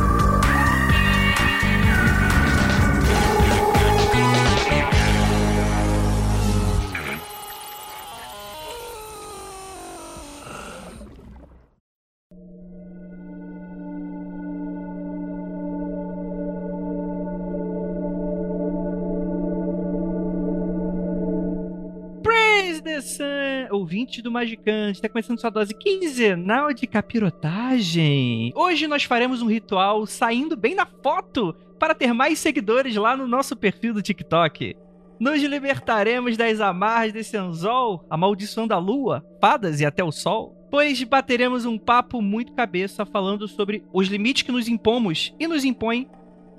[24.22, 28.54] Do Magicante, está começando sua dose quinzenal de capirotagem.
[28.56, 33.28] Hoje nós faremos um ritual saindo bem na foto para ter mais seguidores lá no
[33.28, 34.76] nosso perfil do TikTok.
[35.20, 41.66] Nos libertaremos das amarras desse anzol, a lua, fadas e até o sol, pois bateremos
[41.66, 46.08] um papo muito cabeça falando sobre os limites que nos impomos e nos impõem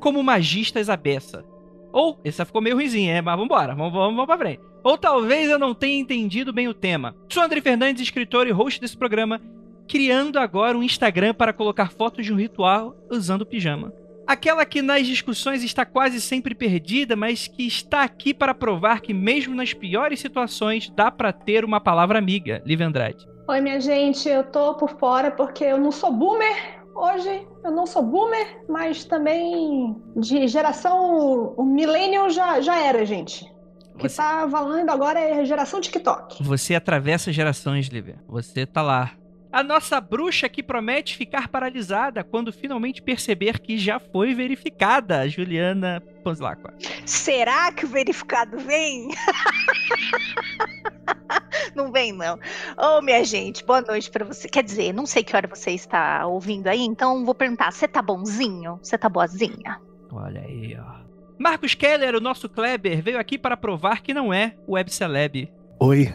[0.01, 1.45] como magistas à beça.
[1.93, 4.74] Ou, essa ficou meio ruimzinha, é, mas vambora, vamos, vamos, vamos pra frente.
[4.85, 7.17] Ou talvez eu não tenha entendido bem o tema.
[7.31, 9.41] Sou André Fernandes, escritor e host desse programa,
[9.89, 13.95] criando agora um Instagram para colocar fotos de um ritual usando pijama.
[14.27, 19.15] Aquela que nas discussões está quase sempre perdida, mas que está aqui para provar que
[19.15, 22.63] mesmo nas piores situações dá para ter uma palavra amiga.
[22.67, 23.27] Liv Andrade.
[23.49, 26.85] Oi, minha gente, eu tô por fora porque eu não sou boomer.
[26.95, 31.55] Hoje eu não sou boomer, mas também de geração.
[31.57, 33.54] O millennial já, já era, gente.
[33.95, 36.43] O que Você- tá valendo agora é geração TikTok.
[36.43, 38.17] Você atravessa gerações, Lívia.
[38.29, 39.13] Você tá lá.
[39.53, 46.03] A nossa bruxa que promete ficar paralisada quando finalmente perceber que já foi verificada, Juliana
[46.25, 46.75] Ponzlacqua.
[47.07, 49.11] Será que o verificado vem?
[51.77, 52.37] não vem, não.
[52.77, 54.49] Ô, minha gente, boa noite pra você.
[54.49, 58.03] Quer dizer, não sei que hora você está ouvindo aí, então vou perguntar: você tá
[58.03, 58.81] bonzinho?
[58.83, 59.81] Você tá boazinha?
[60.11, 61.04] Olha aí, ó.
[61.39, 65.53] Marcos Keller, o nosso Kleber, veio aqui para provar que não é web celeb.
[65.81, 66.15] Oi,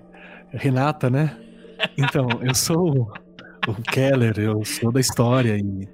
[0.52, 1.36] Renata, né?
[1.96, 3.12] Então, eu sou
[3.66, 5.88] o Keller, eu sou da história e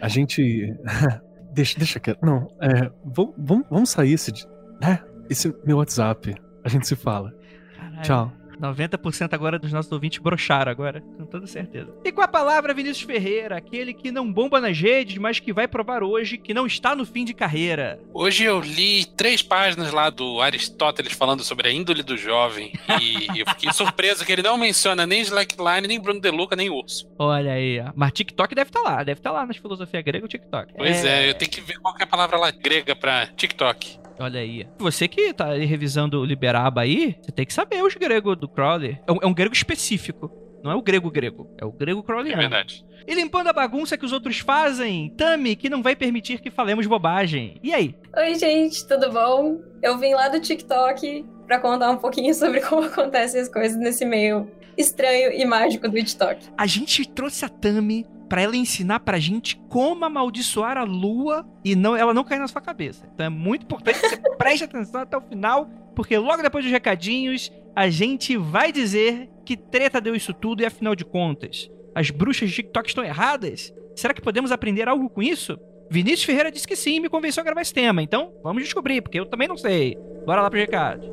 [0.00, 0.74] a gente.
[1.52, 2.18] Deixa, deixa quieto.
[2.22, 4.30] Não, é, vamos, vamos, sair esse.
[4.78, 5.02] Né?
[5.30, 6.34] Esse meu WhatsApp.
[6.62, 7.32] A gente se fala.
[7.74, 8.02] Caralho.
[8.02, 8.32] Tchau.
[8.60, 11.94] 90% agora dos nossos ouvintes broxaram agora, com toda certeza.
[12.04, 15.68] E com a palavra, Vinícius Ferreira, aquele que não bomba nas redes, mas que vai
[15.68, 18.00] provar hoje que não está no fim de carreira.
[18.12, 23.40] Hoje eu li três páginas lá do Aristóteles falando sobre a índole do jovem e
[23.40, 27.08] eu fiquei surpreso que ele não menciona nem Slackline, nem Bruno De Luca, nem Urso.
[27.18, 27.92] Olha aí, ó.
[27.94, 30.74] Mas TikTok deve estar lá, deve estar lá nas filosofia grega o TikTok.
[30.76, 31.28] Pois é.
[31.28, 34.05] eu tenho que ver qual é a palavra lá grega pra TikTok.
[34.18, 34.66] Olha aí.
[34.78, 38.48] Você que tá aí revisando o Liberaba aí, você tem que saber os gregos do
[38.48, 38.98] Crowley.
[39.06, 40.30] É um, é um grego específico.
[40.64, 42.40] Não é o grego grego, é o grego É crowleyano.
[42.40, 42.84] verdade.
[43.06, 46.86] e limpando a bagunça que os outros fazem, Tami, que não vai permitir que falemos
[46.88, 47.60] bobagem.
[47.62, 47.94] E aí?
[48.16, 49.60] Oi, gente, tudo bom?
[49.80, 54.04] Eu vim lá do TikTok pra contar um pouquinho sobre como acontecem as coisas nesse
[54.04, 56.48] meio estranho e mágico do TikTok.
[56.56, 61.74] A gente trouxe a Tami pra ela ensinar pra gente como amaldiçoar a lua e
[61.74, 63.08] não ela não cair na sua cabeça.
[63.14, 66.72] Então é muito importante que você preste atenção até o final, porque logo depois dos
[66.72, 72.10] recadinhos, a gente vai dizer que treta deu isso tudo e afinal de contas, as
[72.10, 73.72] bruxas de TikTok estão erradas?
[73.94, 75.58] Será que podemos aprender algo com isso?
[75.88, 79.00] Vinícius Ferreira disse que sim e me convenceu a gravar esse tema, então vamos descobrir,
[79.00, 79.96] porque eu também não sei.
[80.26, 81.08] Bora lá pro recado.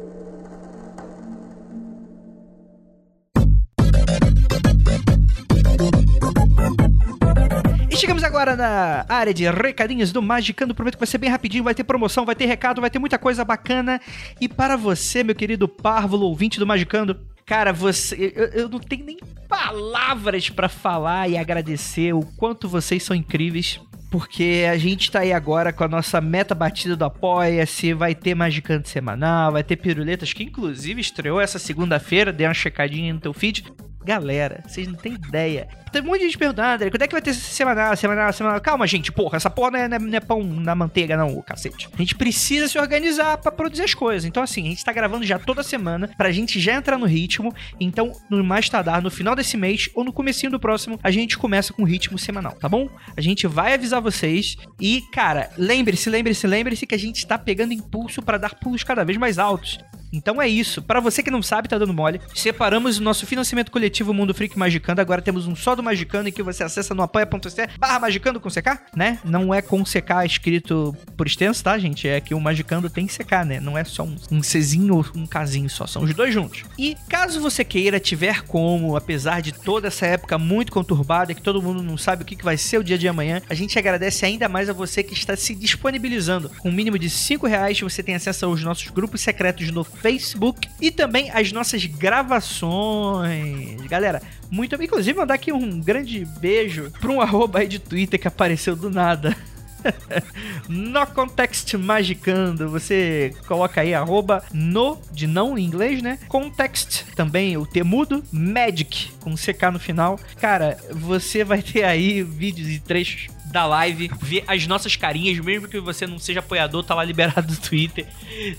[7.93, 10.73] E chegamos agora na área de recadinhos do Magicando.
[10.73, 13.19] Prometo que vai ser bem rapidinho, vai ter promoção, vai ter recado, vai ter muita
[13.19, 14.01] coisa bacana.
[14.41, 19.05] E para você, meu querido párvulo ouvinte do Magicando, cara, você, eu, eu não tenho
[19.05, 23.79] nem palavras pra falar e agradecer o quanto vocês são incríveis.
[24.09, 28.33] Porque a gente tá aí agora com a nossa meta batida do Apoia-se, vai ter
[28.33, 33.33] Magicando semanal, vai ter Piruletas, que inclusive estreou essa segunda-feira, dei uma checadinha no teu
[33.33, 33.71] feed.
[34.03, 35.82] Galera, vocês não têm ideia.
[35.93, 38.59] Tem um monte de gente perguntando, quando é que vai ter semanal, semanal, semanal?
[38.59, 41.87] Calma, gente, porra, essa porra não é, não é- é pão na manteiga, não, cacete.
[41.93, 44.25] A gente precisa se organizar pra produzir as coisas.
[44.25, 47.53] Então, assim, a gente tá gravando já toda semana pra gente já entrar no ritmo.
[47.79, 51.37] Então, no mais tardar, no final desse mês ou no comecinho do próximo, a gente
[51.37, 52.89] começa com ritmo semanal, tá bom?
[53.15, 54.57] A gente vai avisar vocês.
[54.81, 59.03] E, cara, lembre-se, lembre-se, lembre-se que a gente tá pegando impulso pra dar pulos cada
[59.03, 59.77] vez mais altos.
[60.15, 60.79] Então é isso.
[60.81, 62.21] Para você que não sabe, tá dando mole.
[62.35, 65.01] Separamos o nosso financiamento coletivo Mundo Freak Magicando.
[65.01, 68.49] Agora temos um só do Magicando em que você acessa no apoia.se barra Magicando com
[68.49, 69.19] CK, né?
[69.23, 72.07] Não é com CK escrito por extenso, tá, gente?
[72.07, 73.59] É que o Magicando tem CK, né?
[73.59, 75.85] Não é só um, Czinho ou um Kzinho só.
[75.85, 76.63] São os dois juntos.
[76.77, 81.61] E caso você queira, tiver como, apesar de toda essa época muito conturbada, que todo
[81.61, 84.25] mundo não sabe o que que vai ser o dia de amanhã, a gente agradece
[84.25, 86.49] ainda mais a você que está se disponibilizando.
[86.59, 90.67] Com um mínimo de 5 reais, você tem acesso aos nossos grupos secretos no Facebook
[90.79, 93.81] e também às nossas gravações.
[93.87, 94.21] Galera,
[94.53, 98.75] muito Inclusive, mandar aqui um grande beijo para um arroba aí de Twitter que apareceu
[98.75, 99.35] do nada.
[100.69, 106.19] no Context Magicando, você coloca aí arroba no, de não em inglês, né?
[106.27, 110.19] Context, também o temudo, Magic, com CK no final.
[110.39, 115.67] Cara, você vai ter aí vídeos e trechos da live, ver as nossas carinhas, mesmo
[115.67, 118.05] que você não seja apoiador, tá lá liberado do Twitter.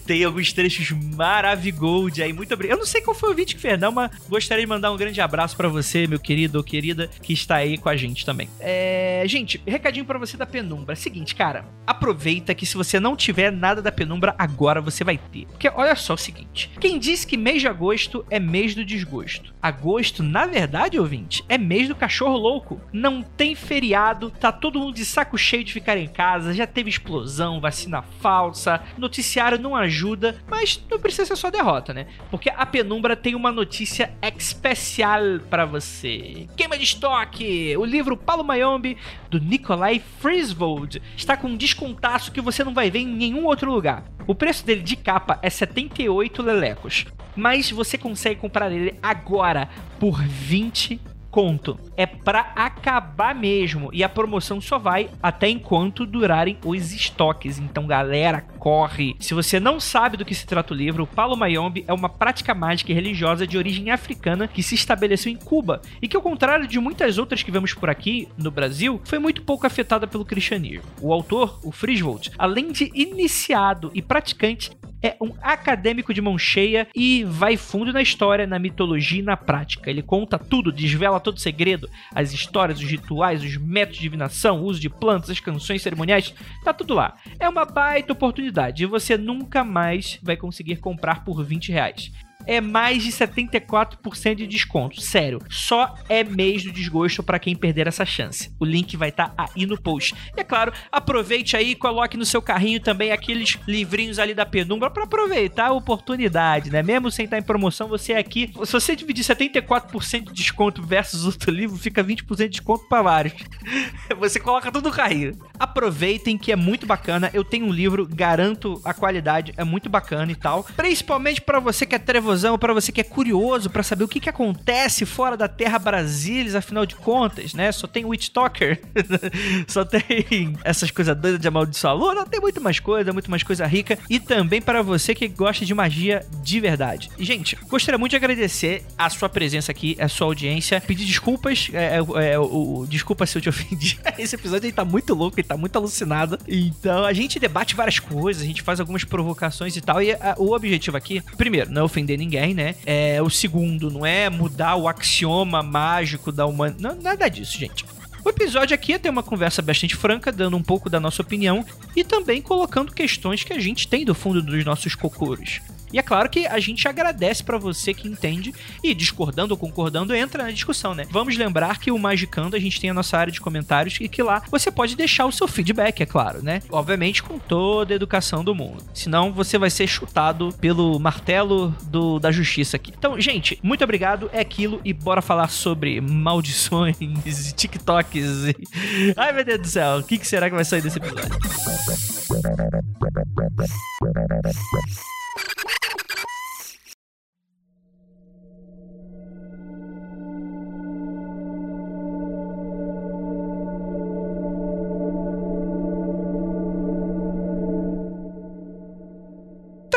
[0.06, 2.32] Tem alguns trechos maravigold aí.
[2.32, 2.76] Muito obrigado.
[2.76, 4.96] Eu não sei qual foi o vídeo que fez, não, mas gostaria de mandar um
[4.96, 8.48] grande abraço para você, meu querido ou querida, que está aí com a gente também.
[8.60, 9.24] É...
[9.26, 10.94] Gente, recadinho para você da Penumbra.
[10.94, 15.46] Seguinte, cara, aproveita que se você não tiver nada da Penumbra, agora você vai ter.
[15.46, 19.52] Porque olha só o seguinte: quem disse que mês de agosto é mês do desgosto?
[19.60, 22.80] Agosto, na verdade, ouvinte, é mês do cachorro louco.
[22.92, 27.60] Não tem feriado, tá todo de saco cheio de ficar em casa, já teve explosão,
[27.60, 32.06] vacina falsa, noticiário não ajuda, mas não precisa ser só derrota, né?
[32.30, 36.46] Porque a Penumbra tem uma notícia especial para você.
[36.56, 37.76] Queima de estoque!
[37.76, 38.96] O livro Paulo Mayombe,
[39.30, 43.72] do Nikolai Frisvold, está com um descontaço que você não vai ver em nenhum outro
[43.72, 44.04] lugar.
[44.26, 47.04] O preço dele de capa é 78 lelecos,
[47.36, 51.76] mas você consegue comprar ele agora por 20 conto.
[51.96, 53.90] É pra acabar mesmo.
[53.92, 57.58] E a promoção só vai até enquanto durarem os estoques.
[57.58, 59.16] Então, galera, corre.
[59.18, 62.08] Se você não sabe do que se trata o livro, o Palo Mayombe é uma
[62.08, 66.22] prática mágica e religiosa de origem africana que se estabeleceu em Cuba e que, ao
[66.22, 70.24] contrário de muitas outras que vemos por aqui no Brasil, foi muito pouco afetada pelo
[70.24, 70.84] cristianismo.
[71.00, 74.70] O autor, o Friswold, além de iniciado e praticante,
[75.04, 79.36] é um acadêmico de mão cheia e vai fundo na história, na mitologia e na
[79.36, 79.90] prática.
[79.90, 84.60] Ele conta tudo, desvela todo o segredo, as histórias, os rituais, os métodos de divinação,
[84.60, 87.16] o uso de plantas, as canções cerimoniais, tá tudo lá.
[87.40, 92.12] É uma baita oportunidade e você nunca mais vai conseguir comprar por 20 reais
[92.46, 95.00] é mais de 74% de desconto.
[95.00, 98.52] Sério, só é mês do desgosto para quem perder essa chance.
[98.60, 100.14] O link vai estar tá aí no post.
[100.36, 104.46] E é claro, aproveite aí e coloque no seu carrinho também aqueles livrinhos ali da
[104.46, 106.82] penumbra para aproveitar a oportunidade, né?
[106.82, 111.24] Mesmo sem estar em promoção, você é aqui, se você dividir 74% de desconto versus
[111.26, 113.34] outro livro, fica 20% de desconto para vários.
[114.18, 115.32] Você coloca tudo no carrinho.
[115.58, 117.30] Aproveitem que é muito bacana.
[117.32, 120.64] Eu tenho um livro, garanto a qualidade, é muito bacana e tal.
[120.76, 124.20] Principalmente para você que é trevoso para você que é curioso para saber o que,
[124.20, 127.70] que acontece fora da Terra Brasilis, afinal de contas, né?
[127.72, 128.80] Só tem Witch Talker,
[129.68, 133.66] só tem essas coisas doidas de amaldiçoar lua, tem muito mais coisa, muito mais coisa
[133.66, 133.98] rica.
[134.08, 137.10] E também para você que gosta de magia de verdade.
[137.18, 140.80] E, gente, gostaria muito de agradecer a sua presença aqui, a sua audiência.
[140.80, 143.98] Pedir desculpas, é, é, é, o, desculpa se eu te ofendi.
[144.18, 146.38] Esse episódio aí tá muito louco, ele tá muito alucinado.
[146.46, 150.02] Então, a gente debate várias coisas, a gente faz algumas provocações e tal.
[150.02, 152.23] E a, o objetivo aqui, primeiro, não é ofender ninguém,
[152.54, 152.74] né?
[152.84, 157.02] É, o segundo não é mudar o axioma mágico da humanidade.
[157.02, 157.84] Nada disso, gente.
[158.24, 161.64] O episódio aqui é ter uma conversa bastante franca, dando um pouco da nossa opinião
[161.94, 165.60] e também colocando questões que a gente tem do fundo dos nossos cocoros.
[165.94, 170.12] E é claro que a gente agradece para você que entende e discordando ou concordando
[170.12, 171.06] entra na discussão, né?
[171.08, 174.20] Vamos lembrar que o Magicando a gente tem a nossa área de comentários e que
[174.20, 176.62] lá você pode deixar o seu feedback, é claro, né?
[176.68, 178.82] Obviamente com toda a educação do mundo.
[178.92, 182.92] Senão você vai ser chutado pelo martelo do, da justiça aqui.
[182.98, 184.28] Então, gente, muito obrigado.
[184.32, 188.48] É aquilo e bora falar sobre maldições e TikToks.
[188.48, 189.14] E...
[189.16, 191.38] Ai, meu Deus do céu, o que, que será que vai sair desse episódio?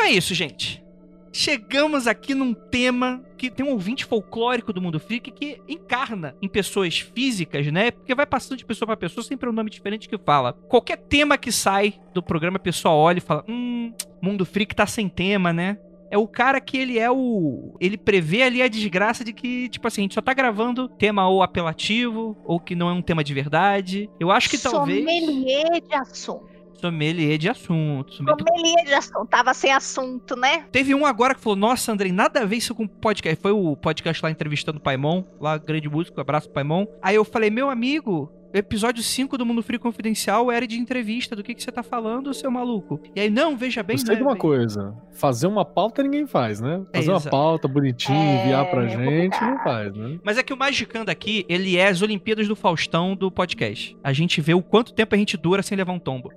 [0.08, 0.82] É isso, gente.
[1.30, 6.48] Chegamos aqui num tema que tem um ouvinte folclórico do mundo freak que encarna em
[6.48, 7.90] pessoas físicas, né?
[7.90, 10.54] Porque vai passando de pessoa para pessoa, sempre é um nome diferente que fala.
[10.68, 14.86] Qualquer tema que sai do programa, a pessoa olha e fala: Hum, mundo freak tá
[14.86, 15.78] sem tema, né?
[16.10, 17.76] É o cara que ele é o.
[17.78, 21.28] Ele prevê ali a desgraça de que, tipo assim, a gente só tá gravando tema
[21.28, 24.08] ou apelativo, ou que não é um tema de verdade.
[24.18, 25.00] Eu acho que talvez.
[25.00, 28.12] Sommelier de assunto Sommelier de assunto.
[28.14, 30.64] sommelier- de assunto, tava sem assunto, né?
[30.70, 33.40] Teve um agora que falou: Nossa, Andrei, nada a ver isso com podcast.
[33.42, 36.86] Foi o podcast lá entrevistando o Paimon, lá, grande músico, abraço Paimon.
[37.02, 38.32] Aí eu falei: Meu amigo.
[38.52, 41.36] Episódio 5 do Mundo Frio Confidencial era de entrevista.
[41.36, 43.00] Do que, que você tá falando, seu maluco?
[43.14, 43.94] E aí, não, veja bem.
[43.94, 44.94] Eu sei né, de uma bem- coisa.
[45.12, 46.82] Fazer uma pauta ninguém faz, né?
[46.92, 50.18] É, Fazer uma pauta bonitinha, É, enviar pra é gente, não faz, né?
[50.24, 53.96] Mas é que o Magicando aqui, ele é as Olimpíadas do Faustão do podcast.
[54.02, 56.30] A gente vê o quanto tempo a gente dura sem levar um tombo.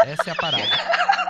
[0.00, 0.62] Essa é a parada.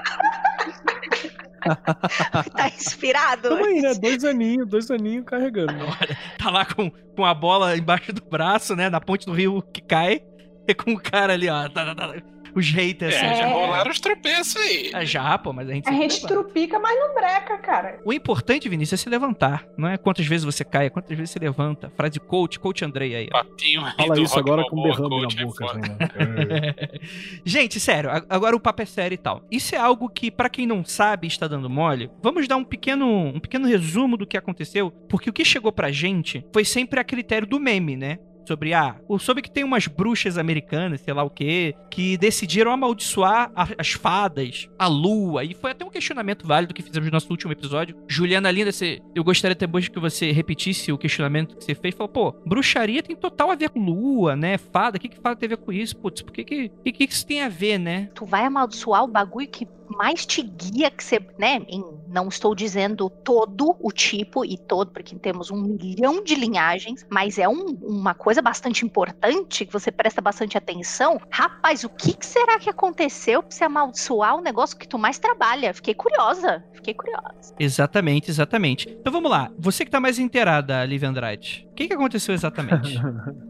[2.56, 3.48] Tá inspirado?
[3.48, 3.94] Tamo aí, né?
[3.94, 5.72] Dois aninhos, dois aninhos carregando.
[5.74, 6.16] né?
[6.38, 8.88] tá lá com, com a bola embaixo do braço, né?
[8.88, 10.22] Na ponte do rio que cai.
[10.68, 11.68] E com o cara ali, ó.
[11.68, 12.14] tá, tá, tá,
[12.56, 13.14] os haters.
[13.14, 13.52] É, assim, já É.
[13.52, 14.90] rolaram os tropeços aí.
[14.94, 16.34] É, já, pô, mas a gente A gente levanta.
[16.34, 18.00] trupica, mas não breca, cara.
[18.04, 19.64] O importante, Vinícius, é se levantar.
[19.76, 21.92] Não é quantas vezes você cai, é quantas vezes você levanta.
[21.96, 23.28] Frase coach, coach Andrei aí.
[23.32, 23.42] ó.
[23.44, 25.64] Patinho aí Fala do isso agora com derrame na é boca.
[25.66, 25.96] assim, né?
[26.96, 26.98] É.
[27.44, 29.42] Gente, sério, agora o papo é sério e tal.
[29.50, 33.06] Isso é algo que, pra quem não sabe está dando mole, vamos dar um pequeno,
[33.06, 37.04] um pequeno resumo do que aconteceu, porque o que chegou pra gente foi sempre a
[37.04, 38.18] critério do meme, né?
[38.46, 43.50] Sobre, ah, soube que tem umas bruxas americanas, sei lá o quê, que decidiram amaldiçoar
[43.54, 47.30] a- as fadas, a lua, e foi até um questionamento válido que fizemos no nosso
[47.30, 47.96] último episódio.
[48.08, 52.08] Juliana Linda, você, eu gostaria depois que você repetisse o questionamento que você fez, falou,
[52.08, 55.46] pô, bruxaria tem total a ver com lua, né, fada, o que que fada tem
[55.46, 55.96] a ver com isso?
[55.96, 58.10] Putz, por que que, que que isso tem a ver, né?
[58.14, 61.62] Tu vai amaldiçoar o bagulho que mais te guia que você, né?
[61.68, 61.84] em-
[62.16, 67.38] não estou dizendo todo o tipo e todo, porque temos um milhão de linhagens, mas
[67.38, 71.20] é um- uma coisa bastante importante que você presta bastante atenção.
[71.30, 75.18] Rapaz, o que, que será que aconteceu pra você amaldiçoar o negócio que tu mais
[75.18, 75.74] trabalha?
[75.74, 77.54] Fiquei curiosa, fiquei curiosa.
[77.58, 78.88] Exatamente, exatamente.
[78.88, 82.98] Então vamos lá, você que tá mais inteirada, Lívia Andrade, que que aconteceu exatamente?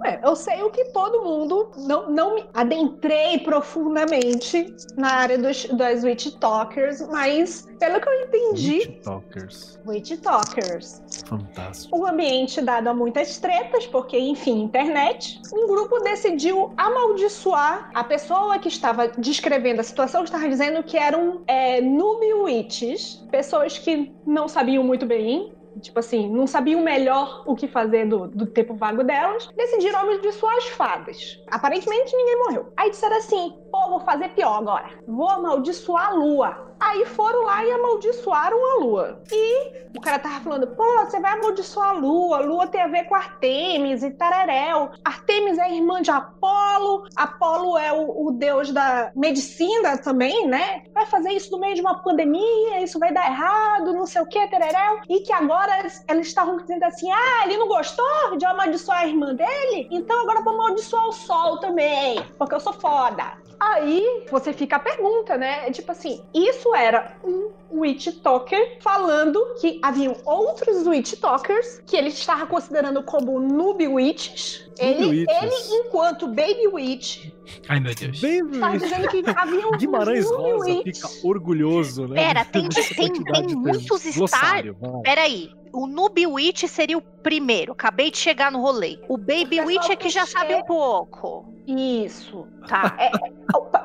[0.00, 1.71] Ué, eu sei o que todo mundo.
[1.76, 8.21] Não, não me adentrei profundamente na área dos, das Witch Talkers, mas pelo que eu
[8.23, 9.78] entendi, TikTokers.
[9.87, 11.02] Witch Talkers.
[11.26, 11.97] Fantástico.
[11.97, 15.40] Um ambiente dado a muitas tretas, porque, enfim, internet.
[15.52, 21.42] Um grupo decidiu amaldiçoar a pessoa que estava descrevendo a situação, estava dizendo que eram
[21.47, 25.52] é, noob witches, pessoas que não sabiam muito bem.
[25.80, 30.56] Tipo assim, não sabiam melhor o que fazer do, do tempo vago delas, decidiram amaldiçoar
[30.56, 31.42] as fadas.
[31.47, 32.73] Aparentemente ninguém morreu.
[32.76, 34.88] Aí disseram assim: pô, vou fazer pior agora.
[35.06, 36.66] Vou amaldiçoar a lua.
[36.78, 39.23] Aí foram lá e amaldiçoaram a lua.
[39.33, 42.87] E o cara tava falando, pô, você vai amaldiçoar a lua, a lua tem a
[42.87, 44.90] ver com Artemis e Tararéu.
[45.02, 50.85] Artemis é irmã de Apolo, Apolo é o, o deus da medicina também, né?
[50.92, 54.26] Vai fazer isso no meio de uma pandemia, isso vai dar errado, não sei o
[54.26, 55.00] que, Tararéu.
[55.09, 59.35] E que agora eles, estavam dizendo assim, ah, ele não gostou de amaldiçoar a irmã
[59.35, 59.88] dele?
[59.90, 63.46] Então agora vou amaldiçoar o sol também, porque eu sou foda.
[63.59, 65.71] Aí você fica a pergunta, né?
[65.71, 72.09] Tipo assim, isso era um Witch Talker falando que haviam outros Witch Talkers que ele
[72.09, 74.67] estava considerando como Noob Witches.
[74.79, 75.43] Ele, Witches.
[75.43, 75.55] ele,
[75.87, 77.31] enquanto Baby Witch,
[77.69, 78.21] Ai, meu Deus.
[78.21, 82.15] Baby estava dizendo que haviam Guimarães Noob Rosa fica orgulhoso, né?
[82.27, 84.77] Pera, tem- tem- tem muitos estágios.
[84.79, 85.01] Vai.
[85.03, 88.99] Peraí, o Noob Witch seria o primeiro, acabei de chegar no rolê.
[89.09, 91.52] O Baby Witch é que já sabe um pouco.
[91.66, 92.47] Isso.
[92.68, 92.95] Tá.
[92.99, 93.11] É, é,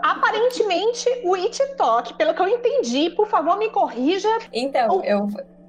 [0.03, 4.29] aparentemente, o Witch Talk, pelo que eu entendi, por favor, me corrija.
[4.53, 5.03] Então, Oh.
[5.03, 5.27] eu,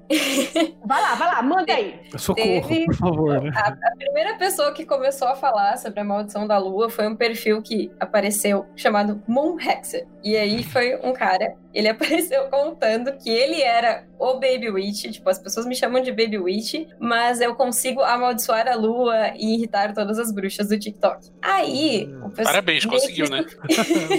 [0.85, 1.99] Vai lá, vai lá, manda aí.
[2.17, 2.35] Socorro,
[2.67, 3.51] Teve- por favor, né?
[3.55, 7.61] a primeira pessoa que começou a falar sobre a maldição da lua foi um perfil
[7.61, 10.05] que apareceu chamado Moon Hexer.
[10.23, 15.29] E aí foi um cara, ele apareceu contando que ele era o Baby Witch, tipo,
[15.29, 19.93] as pessoas me chamam de Baby Witch, mas eu consigo amaldiçoar a lua e irritar
[19.93, 21.29] todas as bruxas do TikTok.
[21.41, 23.43] Aí, o pessoal Parabéns, conseguiu, né?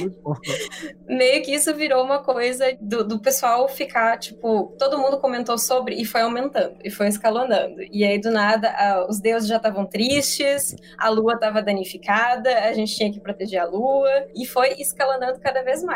[1.08, 5.94] Meio que isso virou uma coisa do, do pessoal ficar, tipo, todo mundo comentou sobre
[5.94, 7.76] e foi aumentando, e foi escalonando.
[7.90, 12.72] E aí, do nada, ah, os deuses já estavam tristes, a lua estava danificada, a
[12.74, 15.93] gente tinha que proteger a lua, e foi escalonando cada vez mais.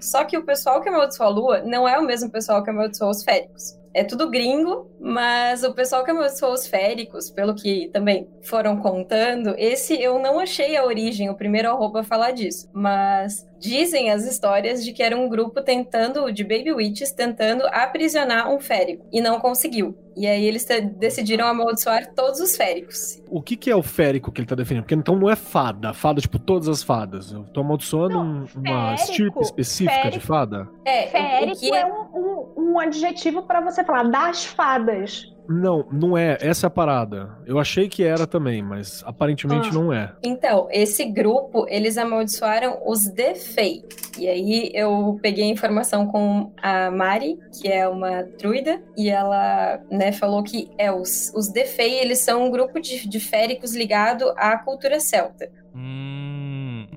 [0.00, 3.10] Só que o pessoal que amaldiçoou a lua não é o mesmo pessoal que amaldiçoou
[3.10, 3.78] os féricos.
[3.94, 9.54] É tudo gringo, mas o pessoal que amaldiçoou os féricos, pelo que também foram contando,
[9.58, 12.68] esse eu não achei a origem, o primeiro arroba falar disso.
[12.72, 18.50] Mas dizem as histórias de que era um grupo tentando, de Baby Witches, tentando aprisionar
[18.52, 19.06] um férico.
[19.12, 19.96] E não conseguiu.
[20.16, 20.66] E aí eles
[20.98, 23.22] decidiram amaldiçoar todos os féricos.
[23.30, 24.82] O que, que é o férico que ele tá definindo?
[24.84, 27.32] Porque então não é fada, fada tipo todas as fadas.
[27.32, 30.26] Eu tô amaldiçoando Não, um- uma férico, estirpe específica de férico.
[30.26, 30.68] fada?
[30.84, 35.31] É, o- o Férico que é um, um- um adjetivo para você falar das fadas.
[35.48, 36.38] Não, não é.
[36.40, 37.30] Essa é a parada.
[37.46, 39.72] Eu achei que era também, mas aparentemente Ah.
[39.72, 40.12] não é.
[40.22, 43.84] Então, esse grupo, eles amaldiçoaram os Defei.
[44.18, 49.80] E aí eu peguei a informação com a Mari, que é uma druida, e ela,
[49.90, 54.32] né, falou que é os, os Defei, eles são um grupo de, de féricos ligado
[54.36, 55.50] à cultura celta.
[55.74, 56.01] Hum.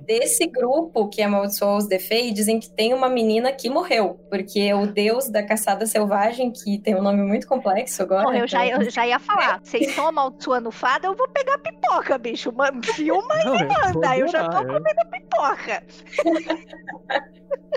[0.06, 4.86] Desse grupo que amaldiçoou os Defei, dizem que tem uma menina que morreu, porque o
[4.86, 8.24] deus da caçada selvagem, que tem um nome muito complexo agora.
[8.26, 9.60] Bom, eu, já, então- eu já ia falar.
[9.64, 12.52] Vocês estão amaldiçoando fada, eu vou pegar pipoca, bicho.
[12.52, 14.18] Mano, filma vou manda.
[14.18, 14.66] Eu já tô é.
[14.66, 15.84] comendo pipoca.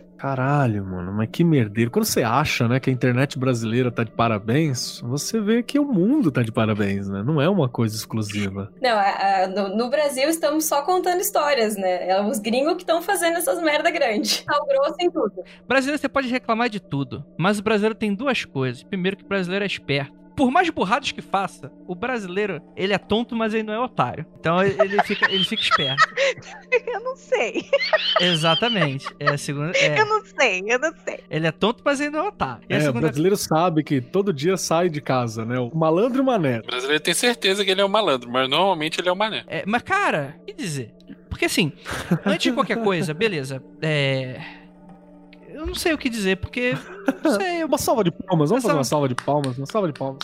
[0.18, 1.90] Caralho, mano, mas que merdeiro.
[1.90, 5.84] Quando você acha, né, que a internet brasileira tá de parabéns, você vê que o
[5.84, 7.22] mundo tá de parabéns, né?
[7.24, 8.70] Não é uma coisa exclusiva.
[8.82, 12.08] Não, a- a- no, no Brasil estamos só contando histórias, né?
[12.08, 14.42] É os gringos que estão fazendo essas merda grande.
[14.44, 15.44] Sal grosso em tudo.
[15.68, 18.82] Brasileiro, você pode reclamar de tudo, mas o brasileiro tem duas coisas.
[18.82, 20.18] Primeiro, que o brasileiro é esperto.
[20.38, 24.24] Por mais burrados que faça, o brasileiro, ele é tonto, mas ele não é otário.
[24.38, 26.04] Então ele fica, ele fica esperto.
[26.86, 27.64] Eu não sei.
[28.20, 29.04] Exatamente.
[29.18, 29.72] É a segunda.
[29.76, 31.18] é, Eu não sei, eu não sei.
[31.28, 32.62] ele é tonto, mas ele não é otário.
[32.70, 35.58] E É, o segunda brasileiro sabe que todo dia sai de casa, né?
[35.58, 36.60] O malandro e o mané.
[36.60, 39.42] O brasileiro tem certeza que ele é um malandro, mas normalmente ele é um mané.
[39.48, 40.94] É, mas, cara, o que dizer?
[41.28, 41.72] Porque assim,
[42.24, 43.60] antes de qualquer coisa, beleza.
[43.82, 44.40] É.
[45.58, 46.72] Eu não sei o que dizer, porque.
[47.24, 47.66] Não sei, eu...
[47.68, 50.18] Uma salva de palmas, vamos Uma fazer uma salva de palmas, uma salva de palmas.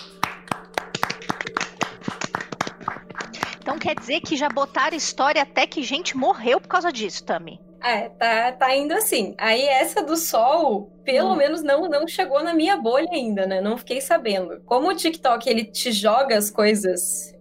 [3.60, 7.60] Então quer dizer que já botaram história até que gente morreu por causa disso, Tami.
[7.82, 9.34] É, tá, tá indo assim.
[9.36, 11.36] Aí essa do sol, pelo Hum.
[11.36, 13.60] menos não, não chegou na minha bolha ainda, né?
[13.60, 14.60] Não fiquei sabendo.
[14.64, 17.34] Como o TikTok, ele te joga as coisas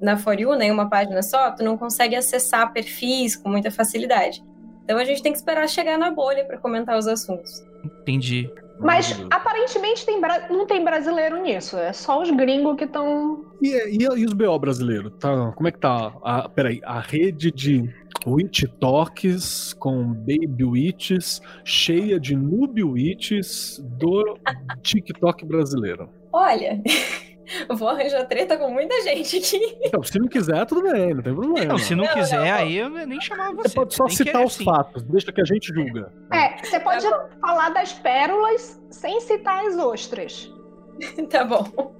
[0.00, 3.70] na For You, né, em uma página só, tu não consegue acessar perfis com muita
[3.72, 4.40] facilidade.
[4.88, 7.62] Então a gente tem que esperar chegar na bolha pra comentar os assuntos.
[7.84, 8.50] entendi.
[8.80, 10.18] Mas aparentemente tem
[10.48, 11.76] não tem brasileiro nisso.
[11.76, 13.44] É só os gringos que estão.
[13.60, 15.12] E, e, e os BO brasileiros?
[15.20, 16.14] Tá, como é que tá?
[16.22, 17.92] A, peraí, a rede de
[18.26, 24.38] Witch Talks com Baby Witches cheia de Noob Witches do
[24.80, 26.08] TikTok brasileiro.
[26.32, 26.80] Olha,
[27.68, 29.78] eu vou arranjar treta com muita gente aqui.
[29.84, 31.64] Então, se não quiser, tudo bem, não tem problema.
[31.66, 32.54] Não, se não Não, quiser, não.
[32.54, 33.68] aí eu nem chamava você.
[33.68, 34.64] Você pode só citar querer os sim.
[34.64, 36.12] fatos, deixa que a gente julga.
[36.32, 40.52] É, você pode Tá falar das pérolas sem citar as ostras.
[41.30, 41.94] Tá bom.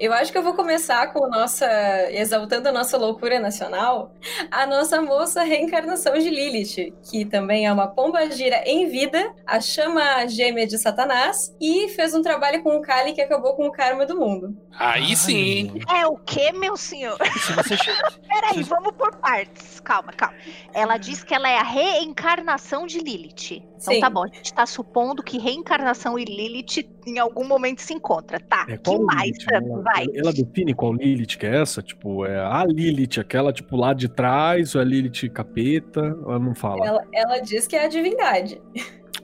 [0.00, 1.66] Eu acho que eu vou começar com a nossa.
[2.10, 4.14] exaltando a nossa loucura nacional,
[4.50, 9.60] a nossa moça reencarnação de Lilith, que também é uma pomba gira em vida, a
[9.60, 13.72] chama gêmea de Satanás, e fez um trabalho com o Kali que acabou com o
[13.72, 14.56] karma do mundo.
[14.78, 15.70] Aí sim.
[15.94, 17.18] É o que, meu senhor?
[17.38, 17.76] Se você.
[18.26, 19.80] Peraí, vamos por partes.
[19.80, 20.34] Calma, calma.
[20.72, 23.69] Ela diz que ela é a reencarnação de Lilith.
[23.80, 24.00] Então Sim.
[24.00, 28.38] tá bom, a gente tá supondo que reencarnação e Lilith em algum momento se encontra.
[28.38, 29.46] Tá, É, que mais, Lilith?
[29.50, 30.06] Ela, Vai.
[30.14, 31.82] ela define qual Lilith que é essa?
[31.82, 36.00] Tipo, é a Lilith, aquela tipo lá de trás, ou é a Lilith capeta?
[36.00, 36.86] Ela não fala.
[36.86, 38.60] Ela, ela diz que é a divindade.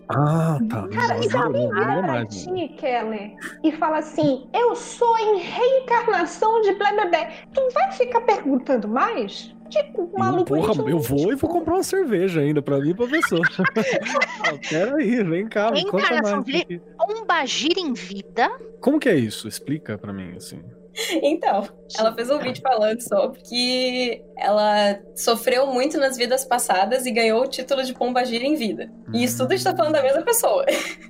[0.08, 0.86] Ah, tá.
[0.88, 2.26] Cara, e alguém vira pra né?
[2.26, 7.32] ti, Keller, e fala assim: Eu sou em reencarnação de blé blé.
[7.52, 9.55] Tu vai ficar perguntando mais?
[9.68, 10.44] Tipo, maluco.
[10.44, 13.40] porra, eu vou e vou comprar uma cerveja ainda pra mim e pra pessoa.
[14.46, 16.44] Ah, Pera aí, vem cá, me conta mais.
[16.44, 18.48] de- Pomba gira em vida.
[18.80, 19.48] Como que é isso?
[19.48, 20.60] Explica pra mim, assim.
[21.22, 27.10] Então, ela fez um vídeo falando sobre que ela sofreu muito nas vidas passadas e
[27.10, 28.90] ganhou o título de pomba gira em vida.
[29.12, 30.64] E isso tudo a gente tá falando da mesma pessoa.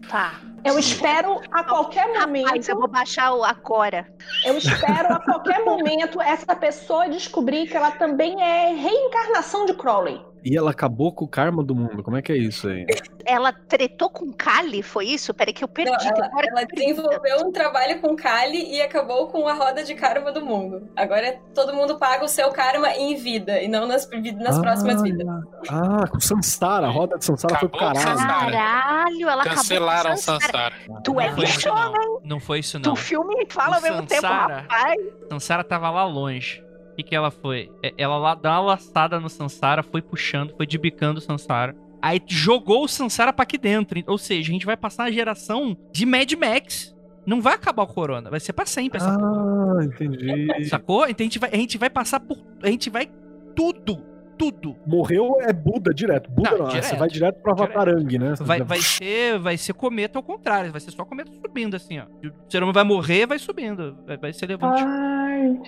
[0.09, 0.41] Tá.
[0.65, 2.47] Eu espero a qualquer momento.
[2.47, 4.09] Rapaz, eu vou baixar o agora.
[4.45, 10.21] Eu espero a qualquer momento essa pessoa descobrir que ela também é reencarnação de Crowley.
[10.49, 12.05] E ela acabou com o karma do mundo.
[12.05, 12.87] Como é que é isso aí?
[13.25, 15.35] Ela tretou com Kali, foi isso?
[15.35, 15.91] Peraí que eu perdi.
[15.91, 20.31] Não, ela, ela desenvolveu um trabalho com Kali e acabou com a roda de karma
[20.31, 20.89] do mundo.
[20.95, 24.61] Agora é- todo mundo paga o seu karma em vida e não nas, nas Ah,
[24.61, 25.27] próximas vidas.
[25.69, 28.53] Ah, com Sansara, a roda de Sansara foi pro Acabou caralho.
[28.53, 30.53] Caralho, ela Cancelaram acabou Sansara.
[30.53, 31.03] Sansara.
[31.03, 32.21] Tu é bichona, não.
[32.23, 32.95] Não foi isso, não.
[32.95, 35.01] Tu filme fala ao O mesmo tempo, Sansara- rapaz.
[35.29, 36.65] Sansara tava lá longe.
[36.97, 37.71] O que, que ela foi?
[37.83, 41.77] É, Ela lá dá uma laçada no Sansara, foi puxando, foi debicando o Sansara.
[42.01, 44.03] Aí jogou o Sansara pra aqui dentro.
[44.07, 46.97] Ou seja, a gente vai passar uma geração de Mad Max.
[47.27, 50.65] Não vai acabar o Corona, vai ser pra sempre essa Ah, entendi.
[50.69, 51.07] Sacou?
[51.09, 52.39] Então a gente vai, a gente vai passar por.
[52.63, 53.11] A gente vai
[53.55, 54.03] tudo.
[54.39, 54.77] Tudo.
[54.87, 56.31] Morreu é Buda direto.
[56.31, 56.85] Buda Não, não, direto.
[56.85, 58.35] você vai direto pro Avatarang, né?
[58.41, 60.71] Vai, vai ser, vai ser cometa ao contrário.
[60.71, 62.05] Vai ser só cometa subindo, assim, ó.
[62.05, 63.97] O ser humano vai morrer, vai subindo.
[64.07, 64.75] Vai, vai ser levando.
[64.77, 65.59] Ai.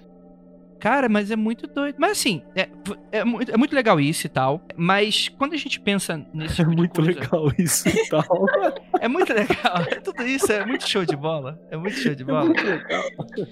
[0.80, 1.96] Cara, mas é muito doido.
[1.98, 2.68] Mas assim, é,
[3.12, 4.62] é, muito, é muito legal isso e tal.
[4.76, 8.24] Mas quando a gente pensa nesse É tipo muito coisa- legal isso e tal.
[9.00, 9.84] É muito legal.
[10.02, 11.56] Tudo isso é muito show de bola.
[11.70, 12.52] É muito show de bola.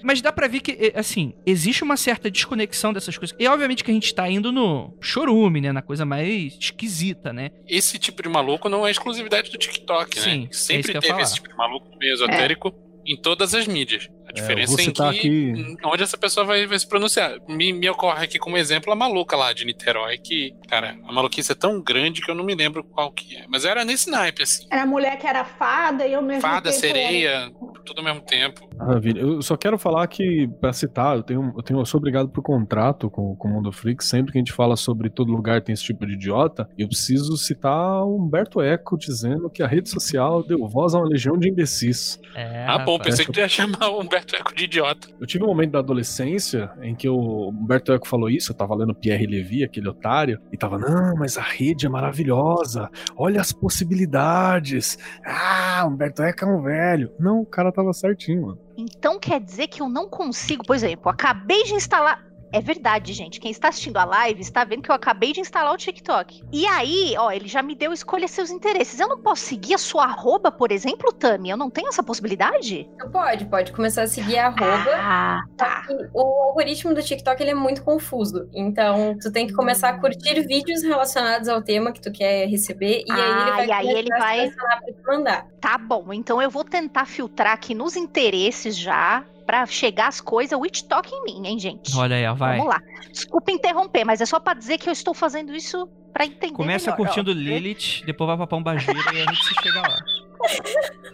[0.03, 3.35] Mas dá pra ver que, eh, assim, existe uma certa desconexão dessas coisas.
[3.39, 5.71] E obviamente que a gente tá indo no chorume, né?
[5.71, 7.51] Na coisa mais esquisita, né?
[7.65, 10.47] Esse tipo de maluco não é exclusividade do TikTok, Sim, é né?
[10.51, 11.21] Sempre ia teve falar.
[11.23, 12.73] esse tipo de maluco meio esotérico
[13.05, 14.09] em todas as mídias.
[14.27, 17.37] A diferença é em que aqui- onde essa pessoa vai, vai se pronunciar.
[17.47, 21.51] Me, me ocorre aqui como exemplo a maluca lá de Niterói, que, cara, a maluquice
[21.51, 23.45] é tão grande que eu não me lembro qual que é.
[23.47, 24.67] Mas era nesse naipe, assim.
[24.71, 27.51] Era a mulher que era fada e ao mesmo Fada, tempo sereia,
[27.85, 28.67] tudo ao mesmo tempo.
[28.77, 29.21] Maravilha.
[29.21, 32.41] Eu só quero falar que, pra citar, eu tenho, eu tenho, eu sou obrigado por
[32.43, 34.03] contrato com, com o Mundo Freak.
[34.03, 37.37] Sempre que a gente fala sobre todo lugar tem esse tipo de idiota, eu preciso
[37.37, 41.49] citar o Humberto Eco dizendo que a rede social deu voz a uma legião de
[41.49, 42.19] imbecis.
[42.35, 43.11] É, ah, bom, rapaz.
[43.11, 45.07] pensei que tu ia chamar o Humberto Eco de idiota.
[45.19, 48.75] Eu tive um momento da adolescência em que o Humberto Eco falou isso, eu tava
[48.75, 53.51] lendo Pierre Levy, aquele otário, e tava, não, mas a rede é maravilhosa, olha as
[53.51, 54.97] possibilidades.
[55.25, 57.11] Ah, Humberto Eco é um velho.
[57.19, 58.59] Não, o cara tava certinho, mano.
[58.77, 62.25] Então quer dizer que eu não consigo, por exemplo, acabei de instalar.
[62.51, 63.39] É verdade, gente.
[63.39, 66.43] Quem está assistindo a live está vendo que eu acabei de instalar o TikTok.
[66.51, 68.99] E aí, ó, ele já me deu escolha seus interesses.
[68.99, 71.49] Eu não posso seguir a sua arroba, por exemplo, Tami?
[71.49, 72.89] Eu não tenho essa possibilidade?
[73.11, 74.91] Pode, pode começar a seguir a arroba.
[74.95, 75.85] Ah, tá.
[76.13, 78.49] O algoritmo do TikTok ele é muito confuso.
[78.53, 83.03] Então, tu tem que começar a curtir vídeos relacionados ao tema que tu quer receber.
[83.07, 85.45] E aí Ah, ele vai, e aí começar ele a vai- pra te mandar.
[85.59, 86.13] Tá bom.
[86.13, 89.23] Então eu vou tentar filtrar aqui nos interesses já.
[89.47, 91.95] Pra chegar as coisas, o TikTok em mim, hein, gente?
[91.97, 92.57] Olha aí, ó, vai.
[92.57, 92.81] Vamos lá.
[93.11, 96.91] Desculpa interromper, mas é só pra dizer que eu estou fazendo isso pra entender Começa
[96.91, 97.05] melhor, ó.
[97.05, 99.97] curtindo Lilith, depois vai pra Pombagira e a gente se chega lá.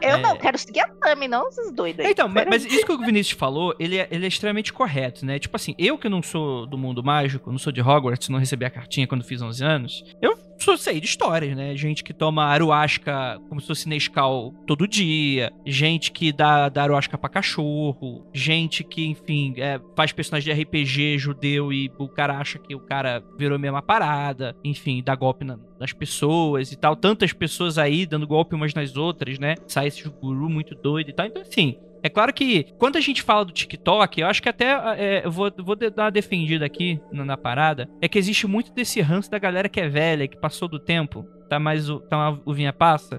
[0.00, 0.16] Eu É.
[0.18, 2.12] não quero seguir a Tami, não esses doidos aí.
[2.12, 5.38] Então, mas, mas isso que o Vinícius falou, ele é, ele é extremamente correto, né?
[5.38, 8.64] Tipo assim, eu que não sou do mundo mágico, não sou de Hogwarts, não recebi
[8.64, 11.76] a cartinha quando fiz 11 anos, eu só sei de histórias, né?
[11.76, 17.18] Gente que toma ayahuasca como se fosse Nescau todo dia, gente que dá, dá ayahuasca
[17.18, 22.58] pra cachorro, gente que, enfim, é, faz personagem de RPG judeu e o cara acha
[22.58, 26.96] que o cara virou a mesma parada, enfim, dá golpe na- nas pessoas e tal.
[26.96, 29.56] Tantas pessoas aí dando golpe umas nas outras, né?
[29.66, 31.26] Sai esses guru muito doido e tal.
[31.26, 34.72] Então, assim, é claro que quando a gente fala do TikTok, eu acho que até
[34.98, 38.70] é, eu vou, vou dar uma defendida aqui na, na parada, é que existe muito
[38.74, 42.18] desse ranço da galera que é velha, que passou do tempo, tá mais o, tá
[42.18, 43.18] uma uvinha passa.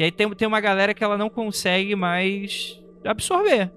[0.00, 3.70] E aí tem, tem uma galera que ela não consegue mais absorver.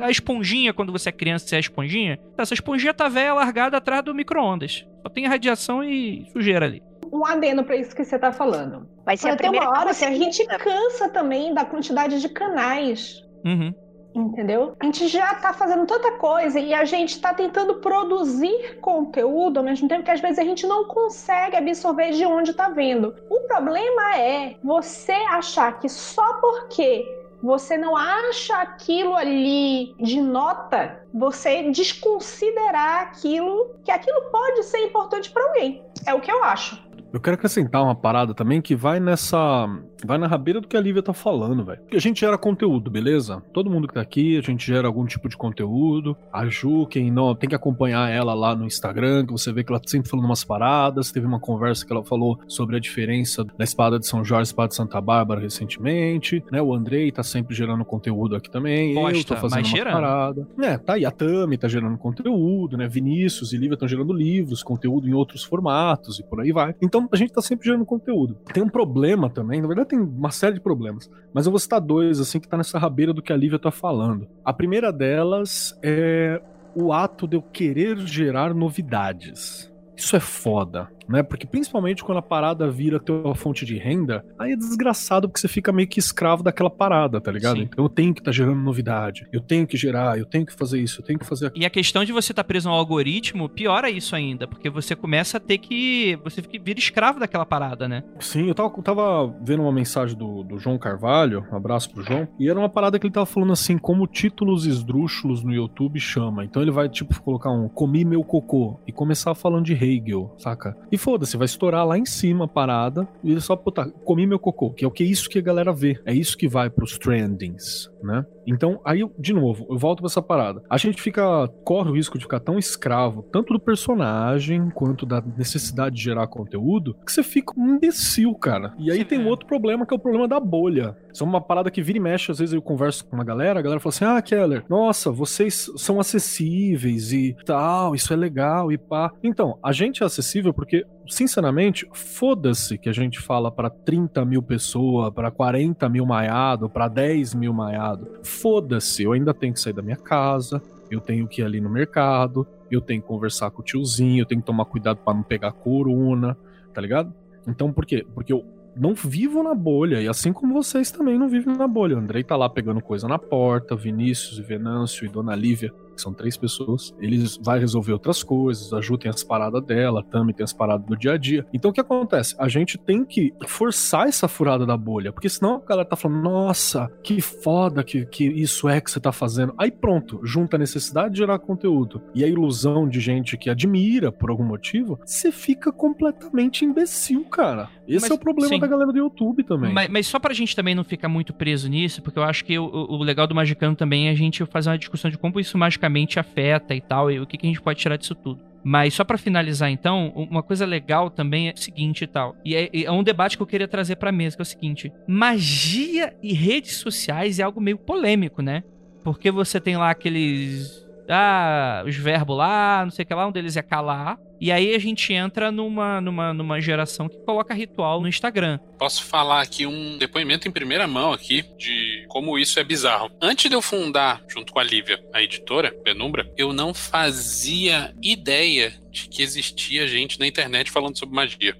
[0.00, 4.02] A esponjinha, quando você é criança, você é esponjinha, essa esponjinha tá velha largada atrás
[4.02, 4.84] do micro-ondas.
[5.00, 6.82] Só tem radiação e sujeira ali.
[7.12, 8.88] Um adendo pra isso que você tá falando.
[9.04, 12.28] Vai ser a Tem primeira uma hora que a gente cansa também da quantidade de
[12.28, 13.22] canais.
[13.44, 13.72] Uhum.
[14.14, 14.74] Entendeu?
[14.78, 19.64] A gente já tá fazendo tanta coisa e a gente tá tentando produzir conteúdo ao
[19.64, 23.14] mesmo tempo que às vezes a gente não consegue absorver de onde tá vendo.
[23.30, 31.00] O problema é você achar que só porque você não acha aquilo ali de nota,
[31.12, 35.82] você desconsiderar aquilo, que aquilo pode ser importante para alguém.
[36.06, 36.80] É o que eu acho.
[37.12, 39.68] Eu quero acrescentar uma parada também que vai nessa.
[40.04, 41.80] Vai na rabeira do que a Lívia tá falando, velho.
[41.80, 43.42] Porque a gente gera conteúdo, beleza?
[43.52, 46.16] Todo mundo que tá aqui, a gente gera algum tipo de conteúdo.
[46.32, 49.70] A Ju, quem não, tem que acompanhar ela lá no Instagram, que você vê que
[49.70, 51.12] ela tá sempre falando umas paradas.
[51.12, 54.50] Teve uma conversa que ela falou sobre a diferença da espada de São Jorge e
[54.50, 56.60] espada de Santa Bárbara recentemente, né?
[56.60, 58.94] O Andrei tá sempre gerando conteúdo aqui também.
[58.94, 60.48] eu Posta, tô fazendo uma parada.
[60.60, 61.04] É, tá aí.
[61.04, 62.88] A Tami tá gerando conteúdo, né?
[62.88, 66.74] Vinícius e Lívia estão gerando livros, conteúdo em outros formatos e por aí vai.
[66.82, 68.36] Então a gente tá sempre gerando conteúdo.
[68.52, 71.78] Tem um problema também, na verdade tem uma série de problemas, mas eu vou citar
[71.78, 74.26] dois, assim, que tá nessa rabeira do que a Lívia tá falando.
[74.42, 76.40] A primeira delas é
[76.74, 79.70] o ato de eu querer gerar novidades.
[79.94, 81.22] Isso é foda, né?
[81.22, 85.48] Porque principalmente quando a parada vira tua fonte de renda, aí é desgraçado porque você
[85.48, 87.56] fica meio que escravo daquela parada, tá ligado?
[87.56, 87.62] Sim.
[87.62, 90.80] Então eu tenho que estar gerando novidade, eu tenho que gerar, eu tenho que fazer
[90.80, 91.62] isso, eu tenho que fazer aquilo.
[91.62, 95.36] E a questão de você estar preso ao algoritmo piora isso ainda, porque você começa
[95.36, 96.18] a ter que.
[96.24, 98.02] Você fica, vira escravo daquela parada, né?
[98.20, 102.02] Sim, eu tava, eu tava vendo uma mensagem do, do João Carvalho, um abraço pro
[102.02, 105.98] João, e era uma parada que ele tava falando assim, como títulos esdrúxulos no YouTube
[106.00, 106.44] chama.
[106.44, 110.76] Então ele vai, tipo, colocar um comi meu cocô e começar falando de Hegel, saca?
[110.92, 114.70] E foda-se, vai estourar lá em cima a parada e só botar comi meu cocô,
[114.70, 115.98] que é o que é isso que a galera vê.
[116.04, 117.90] É isso que vai pros trendings.
[118.02, 118.24] Né?
[118.46, 120.62] Então, aí, eu- de novo, eu volto pra essa parada.
[120.68, 125.20] A gente fica, corre o risco de ficar tão escravo, tanto do personagem, quanto da
[125.36, 128.74] necessidade de gerar conteúdo, que você fica um imbecil, cara.
[128.78, 129.22] E aí Sim, tem é.
[129.22, 130.96] um outro problema, que é o problema da bolha.
[131.12, 133.58] Isso é uma parada que vira e mexe, às vezes eu converso com uma galera,
[133.58, 138.72] a galera fala assim, ah, Keller, nossa, vocês são acessíveis e tal, isso é legal
[138.72, 139.10] e pá.
[139.22, 144.42] Então, a gente é acessível porque, sinceramente, foda-se que a gente fala pra 30 mil
[144.42, 148.08] pessoas, pra 40 mil maiado, pra 10 mil maiado.
[148.22, 151.70] Foda-se, eu ainda tenho que sair da minha casa, eu tenho que ir ali no
[151.70, 155.22] mercado, eu tenho que conversar com o tiozinho, eu tenho que tomar cuidado pra não
[155.22, 156.36] pegar corona,
[156.72, 157.12] tá ligado?
[157.46, 158.06] Então, por quê?
[158.14, 161.96] Porque eu não vivo na bolha, e assim como vocês também não vivem na bolha.
[161.96, 166.12] O Andrei tá lá pegando coisa na porta, Vinícius e Venâncio e Dona Lívia, são
[166.12, 170.32] três pessoas, eles vai resolver outras coisas, a Ju tem as paradas dela, a Tami
[170.32, 171.46] tem as paradas do dia a dia.
[171.52, 172.34] Então o que acontece?
[172.38, 176.22] A gente tem que forçar essa furada da bolha, porque senão a galera tá falando,
[176.22, 179.54] nossa, que foda que, que isso é que você tá fazendo.
[179.58, 184.10] Aí pronto, junta a necessidade de gerar conteúdo e a ilusão de gente que admira
[184.12, 187.68] por algum motivo, você fica completamente imbecil, cara.
[187.86, 188.60] Esse Mas, é o problema sim.
[188.60, 189.72] da galera do YouTube também.
[189.72, 192.58] Mas, mas só pra gente também não ficar muito preso nisso, porque eu acho que
[192.58, 195.58] o, o- legal do Magicano também é a gente fazer uma discussão de como isso
[195.82, 198.40] magicamente afeta e tal, e o que, que a gente pode tirar disso tudo.
[198.64, 202.36] Mas só pra finalizar então, uma coisa legal também é o seguinte e tal.
[202.44, 204.92] E é, é um debate que eu queria trazer pra mesa, que é o seguinte:
[205.06, 208.62] magia e redes sociais é algo meio polêmico, né?
[209.02, 210.86] Porque você tem lá aqueles.
[211.08, 214.16] Ah, os verbos lá, não sei o que lá, um deles é calar.
[214.42, 218.58] E aí a gente entra numa, numa, numa geração que coloca ritual no Instagram.
[218.76, 223.08] Posso falar aqui um depoimento em primeira mão aqui de como isso é bizarro.
[223.22, 228.74] Antes de eu fundar, junto com a Lívia, a editora, Penumbra, eu não fazia ideia
[228.90, 231.56] de que existia gente na internet falando sobre magia.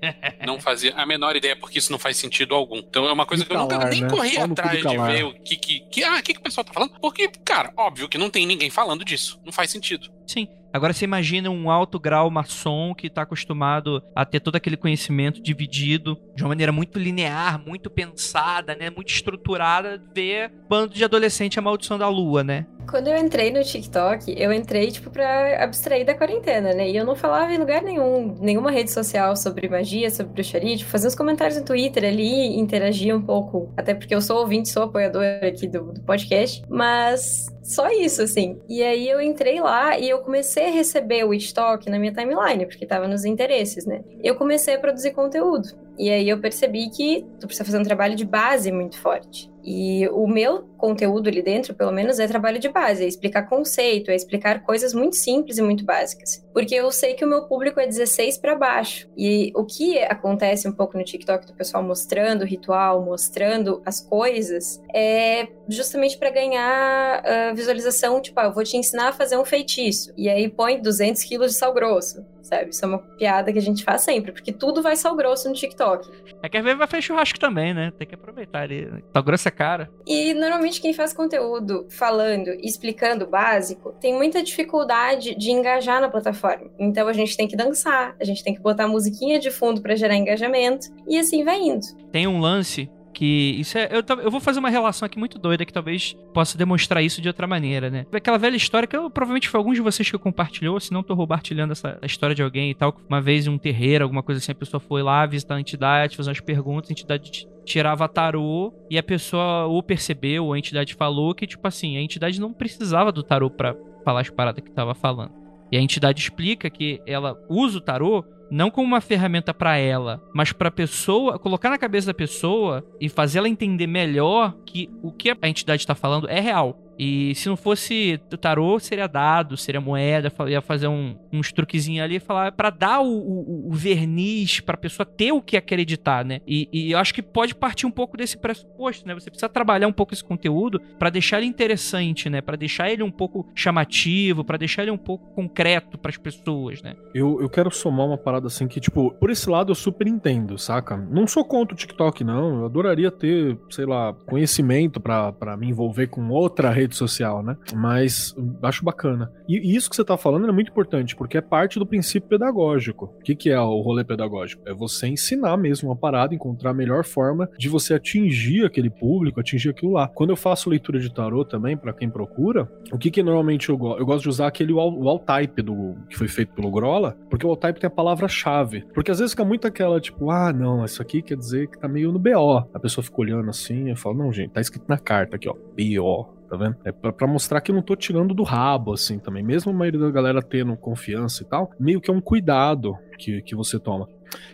[0.46, 2.78] Não fazia a menor ideia, porque isso não faz sentido algum.
[2.78, 4.08] Então é uma coisa E que eu nunca calar, nem né?
[4.08, 5.12] corri do atrás de calar.
[5.12, 6.98] ver o que que, que ah, o que, que o pessoal tá falando.
[6.98, 9.38] Porque, cara, óbvio que não tem ninguém falando disso.
[9.44, 10.10] Não faz sentido.
[10.26, 10.48] Sim.
[10.72, 15.42] Agora você imagina um alto grau maçom que tá acostumado a ter todo aquele conhecimento
[15.42, 18.88] dividido de uma maneira muito linear, muito pensada, né?
[18.88, 22.66] Muito estruturada, ver bando de adolescente a maldição da lua, né?
[22.88, 26.90] Quando eu entrei no TikTok, eu entrei, tipo, pra abstrair da quarentena, né?
[26.90, 30.90] E eu não falava em lugar nenhum, nenhuma rede social sobre magia, sobre bruxaria, tipo,
[30.90, 34.84] fazia uns comentários no Twitter ali, interagia um pouco, até porque eu sou ouvinte, sou
[34.84, 38.60] apoiadora aqui do, do podcast, mas só isso, assim.
[38.68, 42.66] E aí eu entrei lá e eu comecei a receber o Talk na minha timeline,
[42.66, 44.02] porque tava nos interesses, né?
[44.24, 45.68] Eu comecei a produzir conteúdo.
[45.96, 49.48] E aí eu percebi que tu precisa fazer um trabalho de base muito forte.
[49.64, 54.10] E o meu conteúdo ali dentro, pelo menos, é trabalho de base, é explicar conceito,
[54.10, 56.44] é explicar coisas muito simples e muito básicas.
[56.52, 59.08] Porque eu sei que o meu público é 16 para baixo.
[59.16, 64.00] E o que acontece um pouco no TikTok do pessoal mostrando o ritual, mostrando as
[64.00, 69.36] coisas, é justamente para ganhar ah, visualização, tipo, ah, eu vou te ensinar a fazer
[69.36, 70.12] um feitiço.
[70.16, 72.24] E aí põe 200 quilos de sal grosso.
[72.42, 72.70] Sabe?
[72.70, 75.54] Isso é uma piada que a gente faz sempre, porque tudo vai sal grosso no
[75.54, 76.10] TikTok.
[76.42, 77.92] É que às vezes vai fazer churrasco também, né?
[77.96, 78.88] Tem que aproveitar ali.
[79.12, 79.20] Tá
[79.50, 79.90] grossa cara.
[80.06, 86.00] E normalmente quem faz conteúdo falando e explicando o básico tem muita dificuldade de engajar
[86.00, 86.70] na plataforma.
[86.78, 89.94] Então a gente tem que dançar, a gente tem que botar musiquinha de fundo pra
[89.94, 91.86] gerar engajamento e assim vai indo.
[92.10, 95.66] Tem um lance que isso é eu, eu vou fazer uma relação aqui muito doida
[95.66, 98.06] que talvez possa demonstrar isso de outra maneira, né?
[98.12, 101.16] Aquela velha história que eu, provavelmente foi alguns de vocês que compartilhou, se não tô
[101.16, 102.96] compartilhando essa a história de alguém e tal.
[103.08, 106.16] Uma vez em um terreiro, alguma coisa assim, a pessoa foi lá visitar a entidade,
[106.16, 110.94] fazer umas perguntas, a entidade tirava tarô e a pessoa ou percebeu, ou a entidade
[110.94, 114.70] falou que, tipo assim, a entidade não precisava do tarô pra falar as paradas que
[114.70, 115.32] tava falando.
[115.70, 120.22] E a entidade explica que ela usa o tarô não como uma ferramenta pra ela,
[120.34, 125.12] mas pra pessoa, colocar na cabeça da pessoa e fazer ela entender melhor que o
[125.12, 126.78] que a entidade tá falando é real.
[127.02, 132.16] E se não fosse tarô, seria dado, seria moeda, ia fazer um, uns truquezinhos ali
[132.16, 136.42] e falar pra dar o, o- o verniz pra pessoa ter o que acreditar, né?
[136.46, 139.14] E, e eu acho que pode partir um pouco desse pressuposto, né?
[139.14, 142.42] Você precisa trabalhar um pouco esse conteúdo pra deixar ele interessante, né?
[142.42, 146.94] Pra deixar ele um pouco chamativo, pra deixar ele um pouco concreto pras pessoas, né?
[147.14, 150.58] Eu, eu quero somar uma parada assim que, tipo, por esse lado eu super entendo,
[150.58, 150.96] saca?
[150.96, 152.60] Não sou contra o TikTok, não.
[152.60, 157.56] Eu adoraria ter, sei lá, conhecimento pra me envolver com outra rede social, né?
[157.74, 159.32] Mas hum, acho bacana.
[159.48, 163.06] E, isso que você tá falando é muito importante, porque é parte do princípio pedagógico.
[163.18, 164.62] O que, que é o rolê pedagógico?
[164.66, 169.40] É você ensinar mesmo uma parada, encontrar a melhor forma de você atingir aquele público,
[169.40, 170.08] atingir aquilo lá.
[170.08, 173.76] Quando eu faço leitura de tarô também, pra quem procura, o que que normalmente eu
[173.76, 174.00] gosto?
[174.00, 177.44] Eu gosto de usar aquele wall, wall type do, que foi feito pelo Grola, porque
[177.44, 178.84] o wall type tem a palavra palavra-chave.
[178.94, 181.88] Porque às vezes fica muito aquela, tipo, ah, não, isso aqui quer dizer que tá
[181.88, 182.68] meio no BO.
[182.72, 185.54] A pessoa fica olhando assim e fala, não, gente, tá escrito na carta aqui, ó,
[185.54, 186.40] BO.
[186.48, 186.76] Tá vendo?
[186.84, 189.40] É pra, pra mostrar que eu não tô tirando do rabo, assim, também.
[189.40, 193.40] Mesmo a maioria da galera tendo confiança e tal, meio que é um cuidado que,
[193.42, 194.08] que você toma.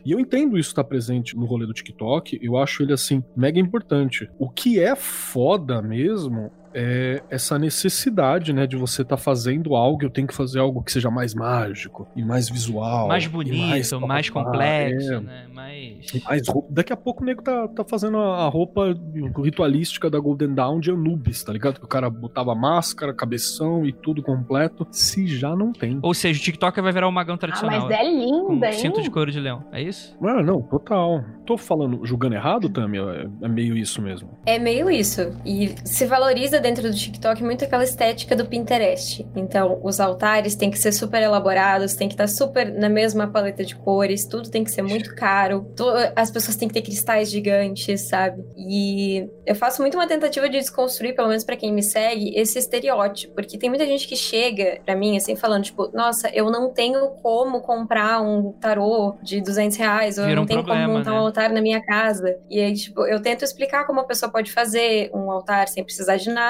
[0.04, 3.58] E eu entendo isso estar presente no rolê do TikTok, eu acho ele assim mega
[3.58, 4.28] importante.
[4.38, 10.04] O que é foda mesmo é essa necessidade, né, de você estar tá fazendo algo,
[10.04, 13.92] eu tenho que fazer algo que seja mais mágico e mais visual, mais bonito, mais,
[13.92, 16.22] mais complexo, é, né, mais...
[16.22, 18.94] mais daqui a pouco o nego tá, tá fazendo a roupa
[19.42, 21.78] ritualística da Golden Dawn de Anubis, tá ligado?
[21.78, 25.98] Que o cara botava máscara, cabeção e tudo completo, se já não tem.
[26.02, 27.86] Ou seja, o TikTok vai virar um magão tradicional.
[27.86, 28.72] Ah, mas é linda, hein?
[28.72, 30.16] Cinto de couro de leão, é isso?
[30.22, 31.24] Ah, não, total.
[31.46, 32.98] Tô falando, julgando errado, Tami?
[32.98, 34.30] É, é meio isso mesmo.
[34.44, 35.32] É meio isso.
[35.44, 39.24] E se valoriza dentro do TikTok muito aquela estética do Pinterest.
[39.36, 43.64] Então, os altares têm que ser super elaborados, tem que estar super na mesma paleta
[43.64, 45.72] de cores, tudo tem que ser muito caro,
[46.16, 48.44] as pessoas têm que ter cristais gigantes, sabe?
[48.56, 52.58] E eu faço muito uma tentativa de desconstruir, pelo menos para quem me segue, esse
[52.58, 56.72] estereótipo, porque tem muita gente que chega para mim assim falando, tipo, nossa, eu não
[56.72, 60.86] tenho como comprar um tarô de 200 reais, ou Vira eu não um tenho problema,
[60.86, 61.16] como montar né?
[61.16, 62.36] um altar na minha casa.
[62.50, 66.16] E aí, tipo, eu tento explicar como a pessoa pode fazer um altar sem precisar
[66.16, 66.45] de nada,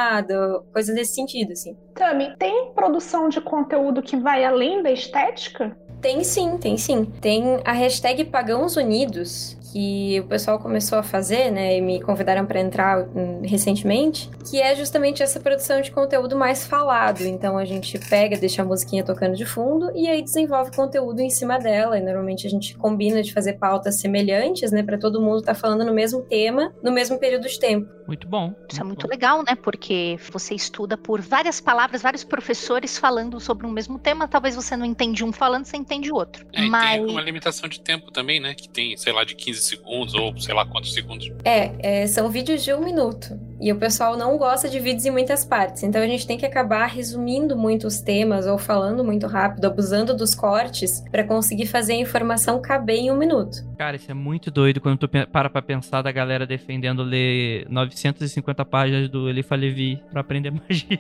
[0.73, 1.77] coisas nesse sentido, assim.
[1.95, 5.77] Tami, tem produção de conteúdo que vai além da estética?
[6.01, 7.05] Tem sim, tem sim.
[7.05, 12.47] Tem a hashtag Pagãos Unidos, que o pessoal começou a fazer, né, e me convidaram
[12.47, 17.21] para entrar hum, recentemente, que é justamente essa produção de conteúdo mais falado.
[17.21, 21.29] Então a gente pega, deixa a musiquinha tocando de fundo e aí desenvolve conteúdo em
[21.29, 21.99] cima dela.
[21.99, 25.61] E normalmente a gente combina de fazer pautas semelhantes, né, para todo mundo estar tá
[25.61, 27.87] falando no mesmo tema, no mesmo período de tempo.
[28.07, 28.55] Muito bom.
[28.71, 29.11] Isso é muito é muito bom.
[29.11, 29.55] legal, né?
[29.57, 34.29] Porque você estuda por várias palavras, vários professores falando sobre um mesmo tema.
[34.29, 36.47] Talvez você não entende um falando, você entende o outro.
[36.53, 37.03] É, Mas...
[37.03, 38.55] tem uma limitação de tempo também, né?
[38.55, 41.31] Que tem, sei lá, de 15 segundos ou sei lá quantos segundos.
[41.45, 43.39] É, é, são vídeos de um minuto.
[43.61, 45.83] E o pessoal não gosta de vídeos em muitas partes.
[45.83, 50.15] Então a gente tem que acabar resumindo muito os temas ou falando muito rápido, abusando
[50.15, 53.65] dos cortes para conseguir fazer a informação caber em um minuto.
[53.79, 58.65] Cara, isso é muito doido quando tu para pra pensar da galera defendendo ler 950
[58.65, 60.99] páginas do Elifa Levi pra aprender magia.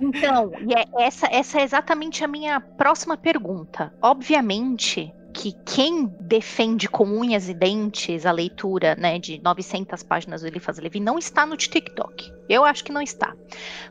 [0.00, 3.92] Então, e é, essa, essa é exatamente a minha próxima pergunta.
[4.02, 10.46] Obviamente, que quem defende com unhas e dentes a leitura né, de 900 páginas do
[10.46, 12.32] Eliphas Levi não está no TikTok.
[12.48, 13.34] Eu acho que não está.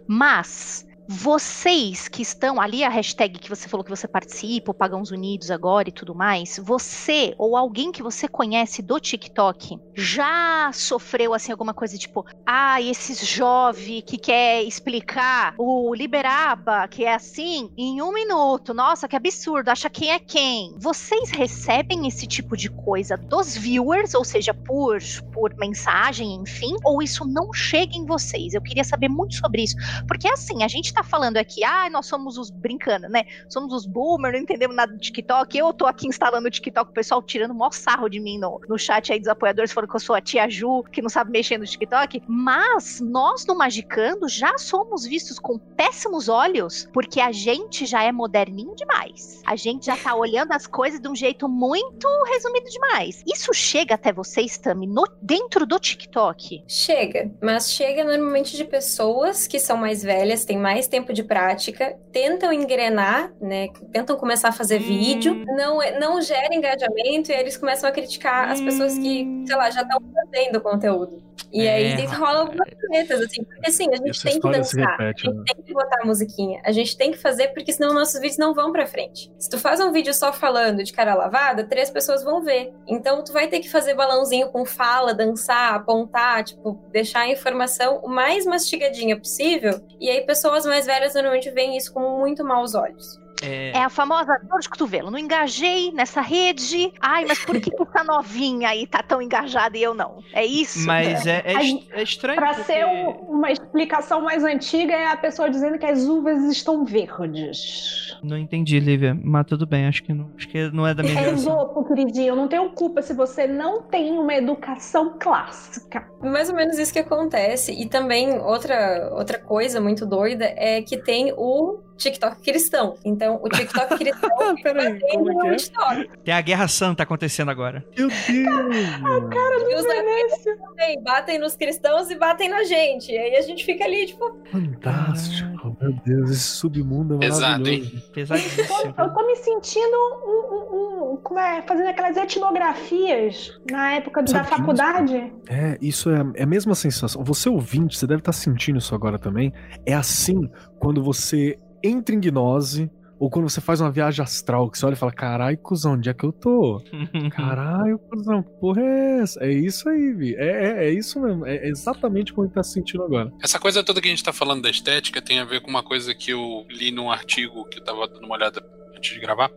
[0.08, 5.11] Mas vocês que estão ali, a hashtag que você falou que você participa, o Pagãos
[5.11, 11.33] Unidos agora e tudo mais, você ou alguém que você conhece do TikTok já sofreu
[11.33, 17.69] assim alguma coisa tipo, ah, esse jovem que quer explicar o Liberaba, que é assim,
[17.77, 20.75] em um minuto, nossa, que absurdo, acha quem é quem.
[20.77, 24.99] Vocês recebem esse tipo de coisa dos viewers, ou seja, por,
[25.31, 28.53] por mensagem, enfim, ou isso não chega em vocês?
[28.53, 29.75] Eu queria saber muito sobre isso,
[30.07, 33.23] porque assim, a gente tá falando aqui, ah, nós somos os brincando, né?
[33.49, 35.58] Somos os boomers, não entendemos nada do TikTok.
[35.58, 38.60] Eu tô aqui instalando o TikTok, o pessoal tirando o maior sarro de mim no,
[38.67, 41.32] no chat aí dos apoiadores, falando que eu sou a tia Ju, que não sabe
[41.32, 42.23] mexer no TikTok.
[42.27, 48.12] Mas nós no Magicando já somos vistos com péssimos olhos, porque a gente já é
[48.12, 49.41] moderninho demais.
[49.45, 53.23] A gente já tá olhando as coisas de um jeito muito resumido demais.
[53.27, 56.63] Isso chega até vocês, Tami, no, dentro do TikTok?
[56.67, 61.24] Chega, mas chega normalmente de pessoas que são mais velhas, têm mais mais tempo de
[61.24, 63.69] prática, tentam engrenar, né?
[63.91, 64.84] Tentam começar a fazer hum.
[64.84, 68.52] vídeo, não, não gera engajamento e eles começam a criticar hum.
[68.52, 69.46] as pessoas que, hum.
[69.48, 71.24] sei lá, já estão fazendo conteúdo.
[71.52, 75.28] E é, aí rola algumas tretas, assim, porque assim, a gente tem que dançar, repete,
[75.28, 75.43] a gente né?
[75.56, 78.54] tem que botar a musiquinha, a gente tem que fazer porque senão nossos vídeos não
[78.54, 79.32] vão pra frente.
[79.38, 82.74] Se tu faz um vídeo só falando de cara lavada, três pessoas vão ver.
[82.88, 88.00] Então tu vai ter que fazer balãozinho com fala, dançar, apontar, tipo, deixar a informação
[88.04, 89.80] o mais mastigadinha possível.
[90.00, 93.22] E aí pessoas mais velhas normalmente veem isso com muito maus olhos.
[93.41, 93.72] É...
[93.72, 93.84] é...
[93.84, 95.12] a famosa dor de cotovelo.
[95.12, 96.91] Não engajei nessa rede.
[97.00, 100.24] Ai, mas por que essa novinha aí tá tão engajada e eu não?
[100.34, 100.86] É isso?
[100.86, 102.39] Mas é, é, é estranho.
[102.39, 102.63] Pra porque...
[102.63, 102.86] ser
[103.28, 108.17] uma explicação mais antiga, é a pessoa dizendo que as uvas estão verdes.
[108.24, 109.17] Não entendi, Lívia.
[109.24, 111.84] Mas tudo bem, acho que não, acho que não é da minha é geração.
[111.84, 112.30] queridinho.
[112.30, 116.08] Eu não tenho culpa se você não tem uma educação clássica.
[116.22, 117.72] Mais ou menos isso que acontece.
[117.74, 122.95] E também outra, outra coisa muito doida é que tem o TikTok cristão.
[123.03, 124.29] Então, o TikTok cristão
[124.61, 125.55] Peraí, como é que é?
[125.55, 126.09] TikTok.
[126.23, 127.83] Tem a guerra santa acontecendo agora.
[127.97, 128.99] Meu Deus!
[129.01, 129.29] mano.
[129.69, 133.11] E os amigos também batem nos cristãos e batem na gente.
[133.11, 138.03] E aí a gente fica ali, tipo, Fantástico, meu Deus, esse submundo é Pesado, hein?
[138.13, 138.93] Pesadíssimo.
[138.97, 144.43] Eu tô me sentindo um, um- um- como é, fazendo aquelas etnografias na época da
[144.43, 145.31] faculdade.
[145.49, 147.23] É, isso é, é a mesma sensação.
[147.23, 149.53] Você ouvinte, você deve estar sentindo isso agora também.
[149.85, 150.49] É assim
[150.79, 154.94] quando você entra em gnose ou quando você faz uma viagem astral, que você olha
[154.94, 156.84] e fala, caralho, cuzão, onde é que eu tô?
[157.31, 159.44] Caralho, cuzão, que porra é essa?
[159.46, 160.36] É isso aí, Vi.
[160.36, 161.46] É, é, é isso mesmo.
[161.46, 163.31] É exatamente como ele tá se sentindo agora.
[163.42, 165.84] Essa coisa toda que a gente tá falando da estética tem a ver com uma
[165.84, 168.62] coisa que eu li num artigo que eu tava dando uma olhada
[168.98, 169.50] antes de gravar.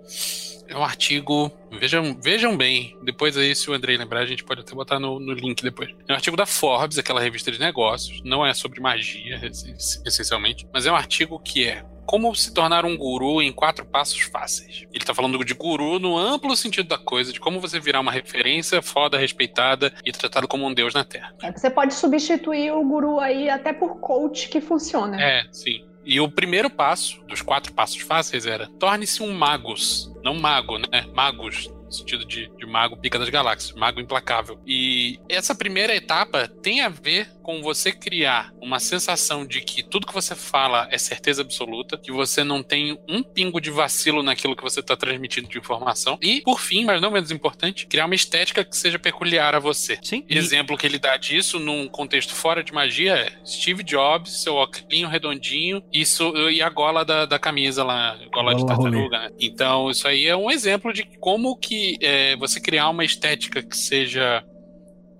[0.68, 1.50] É um artigo.
[1.72, 2.96] Vejam, vejam bem.
[3.02, 5.90] Depois aí, se o Andrei lembrar, a gente pode até botar no, no link depois.
[6.06, 8.20] É um artigo da Forbes, aquela revista de negócios.
[8.24, 10.68] Não é sobre magia, ess- essencialmente.
[10.72, 11.84] Mas é um artigo que é.
[12.06, 14.86] Como se tornar um guru em quatro passos fáceis.
[14.92, 18.12] Ele tá falando de guru no amplo sentido da coisa, de como você virar uma
[18.12, 21.34] referência foda, respeitada e tratado como um deus na Terra.
[21.42, 25.20] É, Você pode substituir o guru aí até por coach que funciona.
[25.20, 25.84] É, sim.
[26.04, 30.12] E o primeiro passo, dos quatro passos fáceis, era torne-se um magus.
[30.22, 31.04] Não mago, né?
[31.12, 34.60] Magus, no sentido de, de mago pica das galáxias, mago implacável.
[34.66, 40.06] E essa primeira etapa tem a ver com você criar uma sensação de que tudo
[40.06, 44.56] que você fala é certeza absoluta, que você não tem um pingo de vacilo naquilo
[44.56, 46.18] que você está transmitindo de informação.
[46.20, 49.98] E, por fim, mas não menos importante, criar uma estética que seja peculiar a você.
[50.02, 50.24] Sim.
[50.28, 54.76] Exemplo que ele dá disso num contexto fora de magia é Steve Jobs, seu óculos
[55.10, 58.90] redondinho isso, e a gola da, da camisa lá, gola de Gola rolê.
[58.90, 59.30] tartaruga, né?
[59.38, 63.76] Então, isso aí é um exemplo de como que é, você criar uma estética que
[63.76, 64.44] seja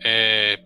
[0.04, 0.58] é,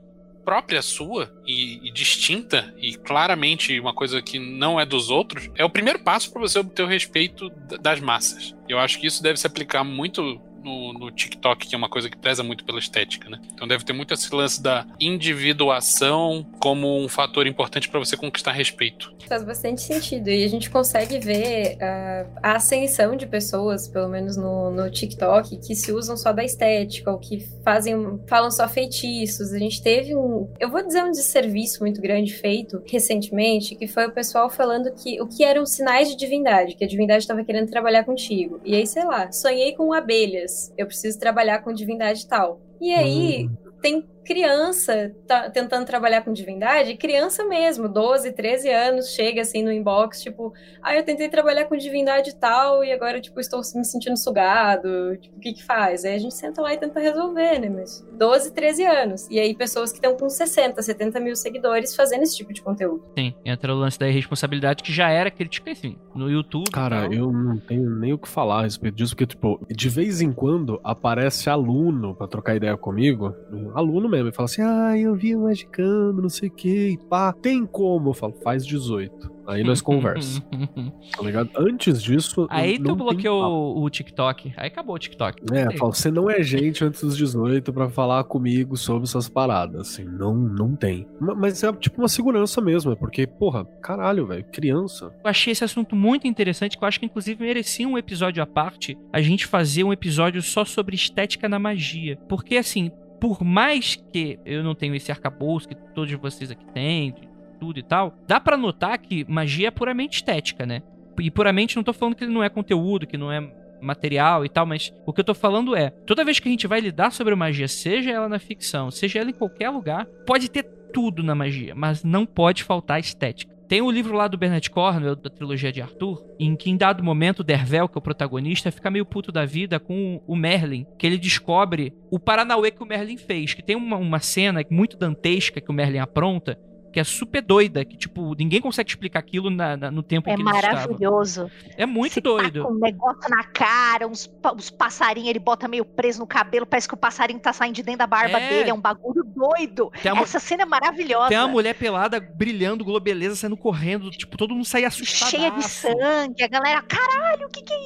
[0.45, 5.65] própria sua e, e distinta e claramente uma coisa que não é dos outros é
[5.65, 8.55] o primeiro passo para você obter o respeito da- das massas.
[8.69, 12.09] Eu acho que isso deve se aplicar muito no, no TikTok, que é uma coisa
[12.09, 13.41] que preza muito pela estética, né?
[13.53, 18.53] Então deve ter muito esse lance da individuação como um fator importante para você conquistar
[18.53, 19.15] respeito.
[19.29, 20.29] Faz bastante sentido.
[20.29, 25.59] E a gente consegue ver ah, a ascensão de pessoas, pelo menos no, no TikTok,
[25.59, 29.53] que se usam só da estética, ou que fazem, falam só feitiços.
[29.53, 34.07] A gente teve um, eu vou dizer um desserviço muito grande feito recentemente, que foi
[34.07, 37.71] o pessoal falando que o que eram sinais de divindade, que a divindade estava querendo
[37.71, 38.61] trabalhar contigo.
[38.65, 40.50] E aí, sei lá, sonhei com abelhas.
[40.77, 42.61] Eu preciso trabalhar com divindade tal.
[42.81, 49.43] E aí, tem criança tá tentando trabalhar com divindade, criança mesmo, 12, 13 anos, chega
[49.43, 50.53] assim no inbox, tipo,
[50.83, 55.17] ah, eu tentei trabalhar com divindade e tal, e agora, tipo, estou me sentindo sugado,
[55.17, 56.05] tipo, o que que faz?
[56.05, 59.55] Aí a gente senta lá e tenta resolver, né, mas 12, 13 anos, e aí
[59.55, 63.05] pessoas que estão com 60, 70 mil seguidores fazendo esse tipo de conteúdo.
[63.19, 66.71] Sim, entra o lance da irresponsabilidade que já era crítica, enfim, no YouTube.
[66.71, 69.89] Cara, então, eu não tenho nem o que falar a respeito disso, porque, tipo, de
[69.89, 73.35] vez em quando aparece aluno pra trocar ideia comigo,
[73.75, 76.99] aluno mesmo, e fala assim, ah, eu vi o Magicando, não sei o que, e
[76.99, 78.11] pá, tem como?
[78.11, 79.41] Eu falo, faz 18.
[79.47, 80.41] Aí nós conversa,
[81.17, 81.51] tá ligado?
[81.57, 82.47] Antes disso.
[82.51, 83.43] Aí tu bloqueou
[83.79, 84.53] o, o TikTok.
[84.57, 85.43] Aí acabou o TikTok.
[85.53, 89.81] É, fala, você não é gente antes dos 18 pra falar comigo sobre essas paradas,
[89.81, 91.05] assim, não, não tem.
[91.21, 95.07] Ma- Mas é tipo uma segurança mesmo, é porque, porra, caralho, velho, criança.
[95.25, 98.47] Eu achei esse assunto muito interessante, que eu acho que inclusive merecia um episódio à
[98.47, 102.17] parte, a gente fazer um episódio só sobre estética na magia.
[102.29, 107.15] Porque assim, por mais que eu não tenha esse arcabouço que todos vocês aqui têm,
[107.61, 110.83] tudo e tal, dá pra notar que magia é puramente estética, né?
[111.19, 113.47] E puramente não tô falando que não é conteúdo, que não é
[113.81, 116.67] material e tal, mas o que eu tô falando é, toda vez que a gente
[116.67, 120.63] vai lidar sobre magia, seja ela na ficção, seja ela em qualquer lugar, pode ter
[120.93, 123.55] tudo na magia, mas não pode faltar estética.
[123.71, 127.05] Tem o livro lá do Bernard Cornwell, da trilogia de Arthur, em que em dado
[127.05, 131.07] momento Dervel, que é o protagonista, fica meio puto da vida com o Merlin, que
[131.07, 135.61] ele descobre o Paranauê que o Merlin fez, que tem uma, uma cena muito dantesca
[135.61, 136.59] que o Merlin apronta,
[136.93, 140.33] que é super doida, que, tipo, ninguém consegue explicar aquilo na- na- no tempo em
[140.33, 140.77] É que eles estavam.
[140.81, 141.51] maravilhoso.
[141.77, 142.63] É muito Você doido.
[142.63, 146.67] Tá com um negócio na cara, uns, uns passarinhos, ele bota meio preso no cabelo,
[146.67, 148.49] parece que o passarinho tá saindo de dentro da barba É.
[148.49, 149.91] dele, é um bagulho doido.
[150.05, 151.29] Uma, Essa cena é maravilhosa.
[151.29, 155.31] tem uma mulher pelada brilhando, globeleza, saindo correndo, tipo, todo mundo sai assustado.
[155.31, 157.81] cheia de sangue, a galera, caralho, o que que é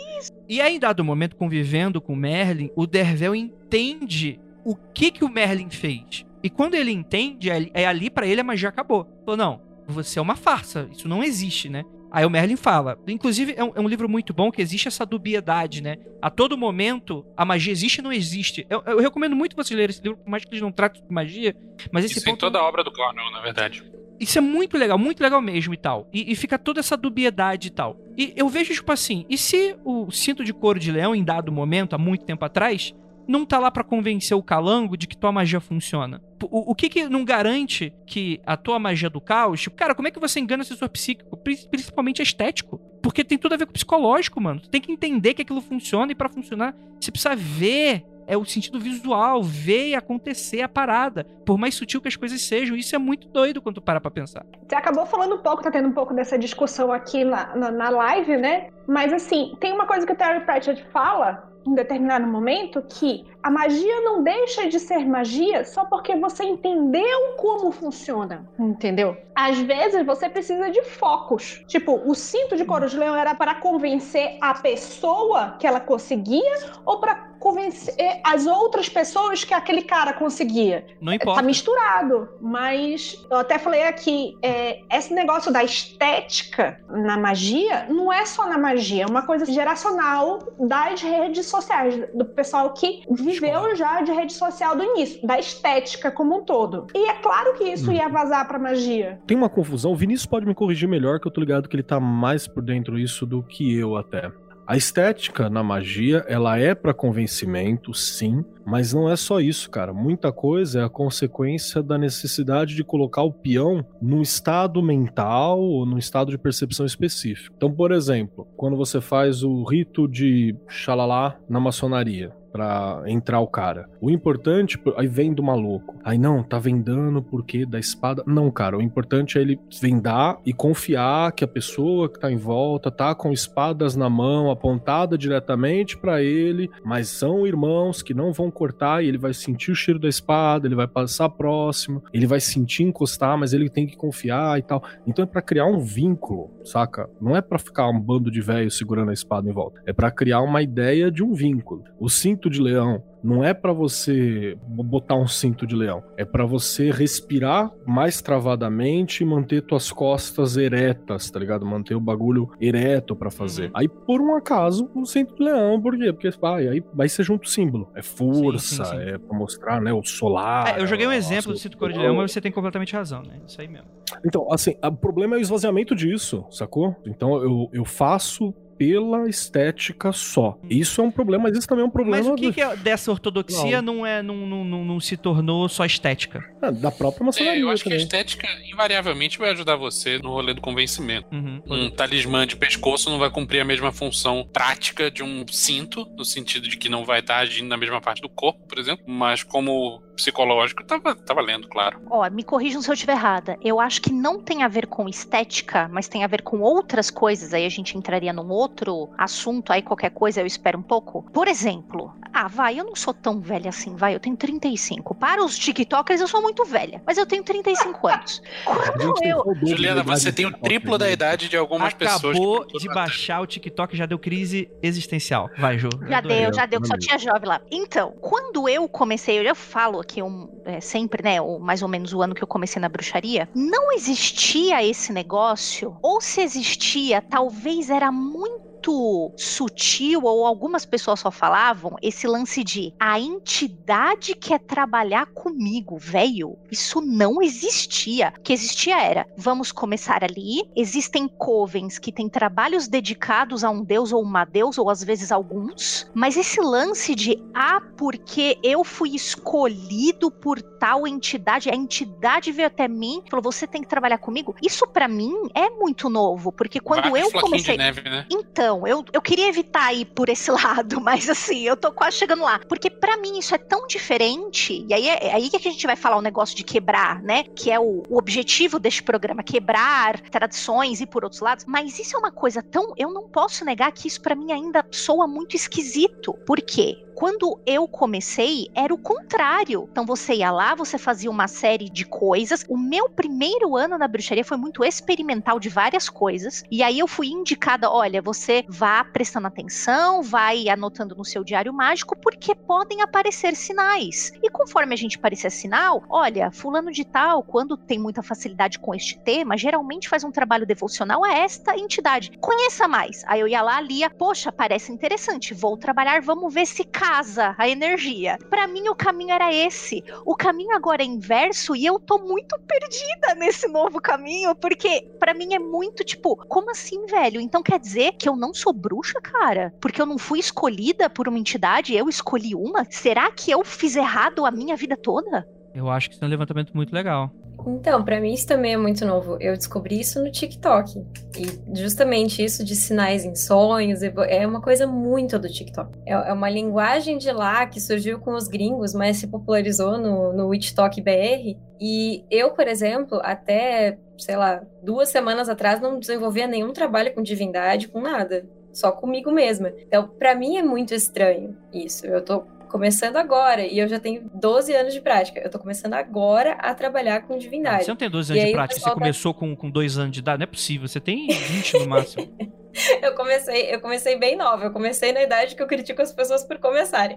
[0.49, 5.25] E aí, em dado momento, convivendo com o Merlin, o Dervel entende o que que
[5.25, 6.25] o Merlin fez.
[6.45, 9.09] E quando ele entende, é ali- é ali pra ele a magia acabou.
[9.25, 11.85] Falou, não, você é uma farsa, isso não existe, né?
[12.13, 12.97] Aí o Merlin fala.
[13.09, 15.97] Inclusive, é um, é um livro muito bom que existe essa dubiedade, né?
[16.23, 18.65] A todo momento, a magia existe ou não existe.
[18.71, 21.13] Eu, eu recomendo muito vocês lerem esse livro, por mais que eles não tratem de
[21.13, 21.57] magia.
[21.91, 22.41] Mas esse Isso em ponto.
[22.41, 23.83] toda a obra do Cornell, na verdade.
[24.21, 26.09] Isso é muito legal, muito legal mesmo e tal.
[26.13, 27.99] E, e, fica toda essa dubiedade e tal.
[28.17, 31.51] E eu vejo, tipo assim, e se o cinto de couro de leão, em dado
[31.51, 32.95] momento, há muito tempo atrás,
[33.27, 36.22] não tá lá para convencer o calango de que tua magia funciona?
[36.43, 40.09] O, o, que que não garante que a tua magia do caos, tipo, cara, como
[40.09, 42.79] é que você engana o sensor psíquico, principalmente estético?
[43.03, 44.61] Porque tem tudo a ver com psicológico, mano.
[44.61, 48.45] Tu tem que entender que aquilo funciona e para funcionar, você precisa ver é o
[48.45, 52.77] sentido visual, ver e acontecer a parada, por mais sutil que as coisas sejam.
[52.77, 54.45] Isso é muito doido quando tu para pra pensar.
[54.66, 57.91] Você acabou falando um pouco, tá tendo um pouco dessa discussão aqui na, na, na
[57.91, 58.68] live, né?
[58.87, 63.51] Mas assim, tem uma coisa que o Terry Pratchett fala em determinado momento que a
[63.51, 69.17] magia não deixa de ser magia só porque você entendeu como funciona, entendeu?
[69.35, 71.62] Às vezes você precisa de focos.
[71.67, 76.55] Tipo, o cinto de couro de leão era para convencer a pessoa que ela conseguia
[76.87, 80.87] ou para convencer as outras pessoas que aquele cara conseguia.
[80.99, 81.43] Não importa.
[81.43, 82.31] Tá misturado.
[82.41, 88.47] Mas eu até falei aqui, é, esse negócio da estética na magia não é só
[88.47, 94.13] na magia, é uma coisa geracional das redes sociais, do pessoal que viveu já de
[94.13, 96.87] rede social do início, da estética como um todo.
[96.95, 99.21] E é claro que isso ia vazar pra magia.
[99.27, 101.83] Tem uma confusão, o Vinícius pode me corrigir melhor, que eu tô ligado que ele
[101.83, 104.31] tá mais por dentro disso do que eu até.
[104.67, 109.93] A estética na magia, ela é para convencimento, sim, mas não é só isso, cara.
[109.93, 115.85] Muita coisa é a consequência da necessidade de colocar o peão num estado mental ou
[115.85, 117.55] num estado de percepção específico.
[117.55, 123.49] Então, por exemplo, quando você faz o rito de xalalá na maçonaria, para entrar o
[123.49, 123.91] cara.
[124.01, 125.97] O importante, aí vem do maluco.
[126.05, 128.23] Aí não, tá vendando porque da espada.
[128.29, 132.37] Não, cara, o importante é ele vendar e confiar que a pessoa que tá em
[132.37, 138.33] volta tá com espadas na mão, apontada diretamente para ele, mas são irmãos que não
[138.33, 142.27] vão cortar e ele vai sentir o cheiro da espada, ele vai passar próximo, ele
[142.27, 144.81] vai sentir encostar, mas ele tem que confiar e tal.
[145.05, 147.11] Então é para criar um vínculo, saca?
[147.21, 149.83] Não é para ficar um bando de velhos segurando a espada em volta.
[149.85, 151.83] É para criar uma ideia de um vínculo.
[151.99, 156.27] O cinto cinto de leão não é para você botar um cinto de leão, é
[156.27, 161.65] para você respirar mais travadamente e manter tuas costas eretas, tá ligado?
[161.65, 163.69] Manter o bagulho ereto para fazer.
[163.69, 163.71] Uhum.
[163.73, 166.13] Aí por um acaso, um cinto de leão, por quê?
[166.13, 167.89] Porque vai, aí vai ser junto o símbolo.
[167.95, 169.09] É força, sim, sim, sim.
[169.09, 170.79] é pra mostrar, né, o solar.
[170.79, 173.23] É, eu joguei um exemplo do cinto cor de leão, mas você tem completamente razão,
[173.23, 173.41] né?
[173.47, 173.89] Isso aí mesmo.
[174.25, 176.95] Então, assim, o problema é o esvaziamento disso, sacou?
[177.07, 180.59] Então eu, eu faço pela estética só.
[180.68, 182.16] Isso é um problema, mas isso também é um problema.
[182.16, 182.53] Mas o que, do...
[182.53, 183.97] que é dessa ortodoxia não.
[183.97, 186.45] não é não, não, não, não, se tornou só estética?
[186.62, 187.61] É, da própria maçonaria.
[187.61, 187.99] É, eu acho também.
[187.99, 191.27] que a estética invariavelmente vai ajudar você no rolê do convencimento.
[191.33, 191.62] Uhum.
[191.66, 196.25] Um talismã de pescoço não vai cumprir a mesma função prática de um cinto, no
[196.25, 199.43] sentido de que não vai estar agindo na mesma parte do corpo, por exemplo, mas
[199.43, 202.01] como psicológico, tava, tava lendo, claro.
[202.11, 203.59] Ó, me corrijam se eu estiver errada.
[203.62, 207.11] Eu acho que não tem a ver com estética, mas tem a ver com outras
[207.11, 207.53] coisas.
[207.53, 211.23] Aí a gente entraria num outro assunto, aí qualquer coisa eu espero um pouco.
[211.33, 215.15] Por exemplo, ah, vai, eu não sou tão velha assim, vai, eu tenho 35.
[215.15, 218.43] Para os TikTokers, eu sou muito velha, mas eu tenho 35 anos.
[218.65, 219.45] Quando eu.
[219.62, 222.37] Juliana, você tem o triplo da idade de algumas Acabou pessoas.
[222.37, 225.49] Acabou de baixar o TikTok, já deu crise existencial.
[225.59, 225.89] Vai, Ju.
[226.09, 227.61] Já deu, já deu, que só tinha jovem lá.
[227.71, 232.13] Então, quando eu comecei, eu falo que um, é, sempre, né, o, mais ou menos
[232.13, 237.91] o ano que eu comecei na bruxaria, não existia esse negócio, ou se existia, talvez
[237.91, 244.61] era muito muito sutil, ou algumas pessoas só falavam, esse lance de a entidade quer
[244.61, 246.59] trabalhar comigo, velho.
[246.70, 248.32] Isso não existia.
[248.39, 253.82] O que existia era, vamos começar ali, existem covens que têm trabalhos dedicados a um
[253.82, 258.85] deus ou uma deusa, ou às vezes alguns, mas esse lance de, ah, porque eu
[258.85, 264.18] fui escolhido por tal entidade, a entidade veio até mim, falou, você tem que trabalhar
[264.18, 267.76] comigo, isso para mim é muito novo, porque quando eu comecei...
[267.76, 268.26] Neve, né?
[268.30, 272.43] Então, eu, eu queria evitar ir por esse lado, mas assim, eu tô quase chegando
[272.43, 272.61] lá.
[272.68, 275.87] Porque para mim isso é tão diferente, e aí é, é aí que a gente
[275.87, 277.45] vai falar o um negócio de quebrar, né?
[277.45, 281.64] Que é o, o objetivo deste programa, quebrar tradições e por outros lados.
[281.66, 282.95] Mas isso é uma coisa tão.
[282.97, 286.33] Eu não posso negar que isso para mim ainda soa muito esquisito.
[286.47, 287.04] Por quê?
[287.15, 289.89] Quando eu comecei, era o contrário.
[289.91, 292.65] Então você ia lá, você fazia uma série de coisas.
[292.69, 296.65] O meu primeiro ano na bruxaria foi muito experimental de várias coisas.
[296.71, 301.73] E aí eu fui indicada: olha, você vá prestando atenção, vai anotando no seu diário
[301.73, 304.33] mágico, porque podem aparecer sinais.
[304.43, 308.95] E conforme a gente aparecia sinal, olha, fulano de tal, quando tem muita facilidade com
[308.95, 312.33] este tema, geralmente faz um trabalho devocional a esta entidade.
[312.41, 313.23] Conheça mais.
[313.27, 317.69] Aí eu ia lá, lia, poxa, parece interessante, vou trabalhar, vamos ver se casa a
[317.69, 318.39] energia.
[318.49, 320.03] Para mim, o caminho era esse.
[320.25, 325.35] O caminho agora é inverso e eu tô muito perdida nesse novo caminho, porque para
[325.35, 327.41] mim é muito tipo, como assim, velho?
[327.41, 329.75] Então quer dizer que eu não sou bruxa, cara?
[329.81, 332.87] Porque eu não fui escolhida por uma entidade, eu escolhi uma?
[332.91, 335.47] Será que eu fiz errado a minha vida toda?
[335.75, 337.31] Eu acho que isso é um levantamento muito legal.
[337.66, 339.37] Então, para mim isso também é muito novo.
[339.41, 341.05] Eu descobri isso no TikTok.
[341.37, 345.99] E justamente isso de sinais em sonhos é uma coisa muito do TikTok.
[346.07, 350.33] É, é uma linguagem de lá que surgiu com os gringos, mas se popularizou no,
[350.33, 351.59] no WitchTok BR.
[351.81, 357.22] E eu, por exemplo, até, sei lá, duas semanas atrás não desenvolvia nenhum trabalho com
[357.22, 358.45] divindade, com nada
[358.75, 359.72] só comigo mesma.
[359.87, 362.07] Então, para mim é muito estranho isso.
[362.07, 362.43] Eu tô
[362.75, 365.39] começando agora e eu já tenho 12 anos de prática.
[365.39, 367.85] Eu tô começando agora a trabalhar com divindade.
[367.85, 368.95] Você não tem 12 anos de prática, você tá...
[368.95, 372.37] começou com, com 2 anos de idade, não é possível, você tem 20 no máximo.
[373.01, 376.43] eu comecei, eu comecei bem nova, eu comecei na idade que eu critico as pessoas
[376.43, 377.16] por começarem.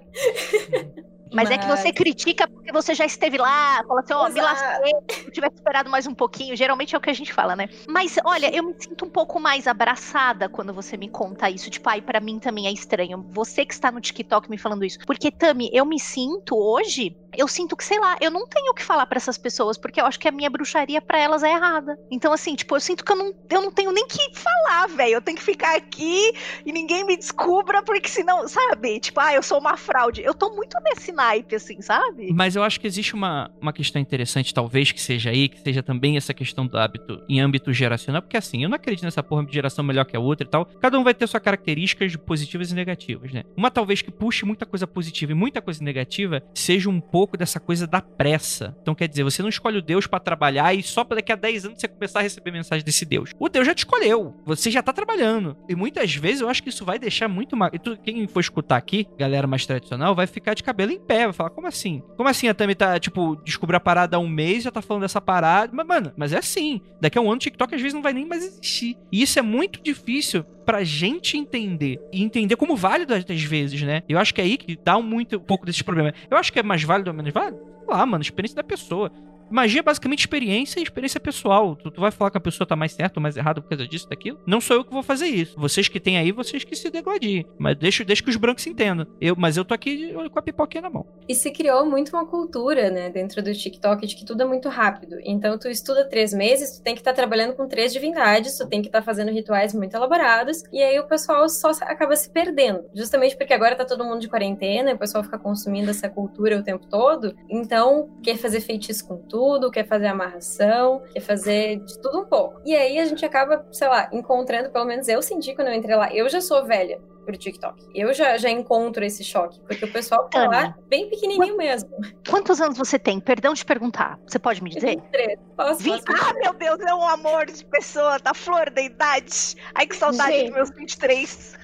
[1.34, 4.30] Mas, Mas, é que você critica porque você já esteve lá, fala assim, ó, oh,
[4.30, 4.94] me lasquei,
[5.26, 6.56] eu tivesse esperado mais um pouquinho.
[6.56, 7.70] Geralmente é o que a gente fala, né?
[7.88, 11.70] Mas, olha, eu me sinto um pouco mais abraçada quando você me conta isso.
[11.70, 13.26] Tipo, ai, pra mim também é estranho.
[13.32, 15.00] Você que está no TikTok me falando isso.
[15.06, 18.74] Porque, Tami, eu me sinto hoje eu sinto que, sei lá, eu não tenho o
[18.74, 21.52] que falar para essas pessoas, porque eu acho que a minha bruxaria para elas é
[21.52, 21.98] errada.
[22.10, 25.14] Então, assim, tipo, eu sinto que eu não, eu não tenho nem que falar, velho.
[25.14, 26.34] Eu tenho que ficar aqui
[26.66, 29.00] e ninguém me descubra, porque senão, sabe?
[29.00, 30.24] Tipo, ah, eu sou uma fraude.
[30.24, 32.32] Eu tô muito nesse naipe, assim, sabe?
[32.32, 35.82] Mas eu acho que existe uma, uma questão interessante, talvez, que seja aí, que seja
[35.82, 39.46] também essa questão do hábito em âmbito geracional, porque assim, eu não acredito nessa porra
[39.46, 40.66] de geração melhor que a outra e tal.
[40.66, 43.44] Cada um vai ter suas características positivas e negativas, né?
[43.56, 47.60] Uma talvez que puxe muita coisa positiva e muita coisa negativa seja um pouco dessa
[47.60, 48.78] coisa da pressa.
[48.82, 51.66] Então quer dizer, você não escolhe o Deus para trabalhar e só daqui a 10
[51.66, 53.32] anos você começar a receber mensagem desse Deus.
[53.40, 55.58] O Deus já te escolheu, você já tá trabalhando.
[55.68, 57.70] E muitas vezes eu acho que isso vai deixar muito mal.
[57.74, 61.26] E tu, quem for escutar aqui, galera mais tradicional, vai ficar de cabelo em pé,
[61.26, 62.04] vai falar, como assim?
[62.16, 65.04] Como assim a Tami tá, tipo, descobriu a parada há um mês, já tá falando
[65.04, 65.72] dessa parada?
[65.74, 66.82] Mas, mano, mas é assim.
[67.00, 68.98] Daqui a um ano o TikTok às vezes não vai nem mais existir.
[69.12, 72.00] E isso é muito difícil pra gente entender.
[72.12, 74.04] E entender como válido às vezes, né?
[74.08, 76.14] Eu acho que é aí que dá muito um pouco desses problemas.
[76.30, 77.60] Eu acho que é mais válido ou menos válido?
[77.88, 79.12] Lá, mano, experiência da pessoa.
[79.50, 81.76] Magia é basicamente experiência e experiência pessoal.
[81.76, 83.88] Tu, tu, vai falar que a pessoa tá mais certa ou mais errada por causa
[83.88, 84.40] disso, daquilo.
[84.46, 85.58] Não sou eu que vou fazer isso.
[85.58, 87.46] Vocês que têm aí, vocês que se degladiem.
[87.58, 89.08] Mas deixa, deixa que os brancos entendam.
[89.22, 91.06] Eu, mas eu tô aqui com a pipoquinha na mão.
[91.28, 94.70] E se criou muito uma cultura, né, dentro do TikTok, de que tudo é muito
[94.70, 95.18] rápido.
[95.24, 98.68] Então, tu estuda três meses, tu tem que estar tá trabalhando com três divindades, tu
[98.68, 100.64] tem que estar tá fazendo rituais muito elaborados.
[100.72, 102.84] E aí o pessoal só acaba se perdendo.
[102.94, 106.64] Justamente porque agora tá todo mundo de quarentena, o pessoal fica consumindo essa cultura o
[106.64, 107.36] tempo todo.
[107.50, 109.37] Então, quer fazer feitiço com tudo,
[109.72, 112.62] quer fazer amarração, quer fazer de tudo um pouco.
[112.66, 115.96] E aí a gente acaba, sei lá, encontrando, pelo menos eu senti quando eu entrei
[115.96, 117.86] lá, eu já sou velha pro TikTok.
[117.94, 121.90] Eu já, já encontro esse choque, porque o pessoal tá lá bem pequenininho mesmo.
[122.30, 123.20] Quantos anos você tem?
[123.20, 124.18] Perdão de perguntar.
[124.26, 124.96] Você pode me dizer?
[124.96, 125.40] 23.
[125.58, 126.04] Posso, 20...
[126.06, 129.56] posso ah, meu Deus, é um amor de pessoa, da flor da idade.
[129.76, 130.46] Ai, que saudade Gente.
[130.48, 131.57] dos meus 23.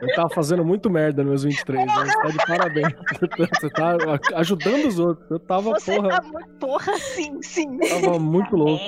[0.00, 1.94] Eu tava fazendo muito merda nos meus 23, né?
[1.94, 2.94] Você tá de parabéns.
[3.60, 3.96] Você tá
[4.36, 5.30] ajudando os outros.
[5.30, 6.08] Eu tava, Você porra...
[6.08, 7.78] Tá muito, porra, sim, sim.
[7.78, 8.84] Tava muito louco.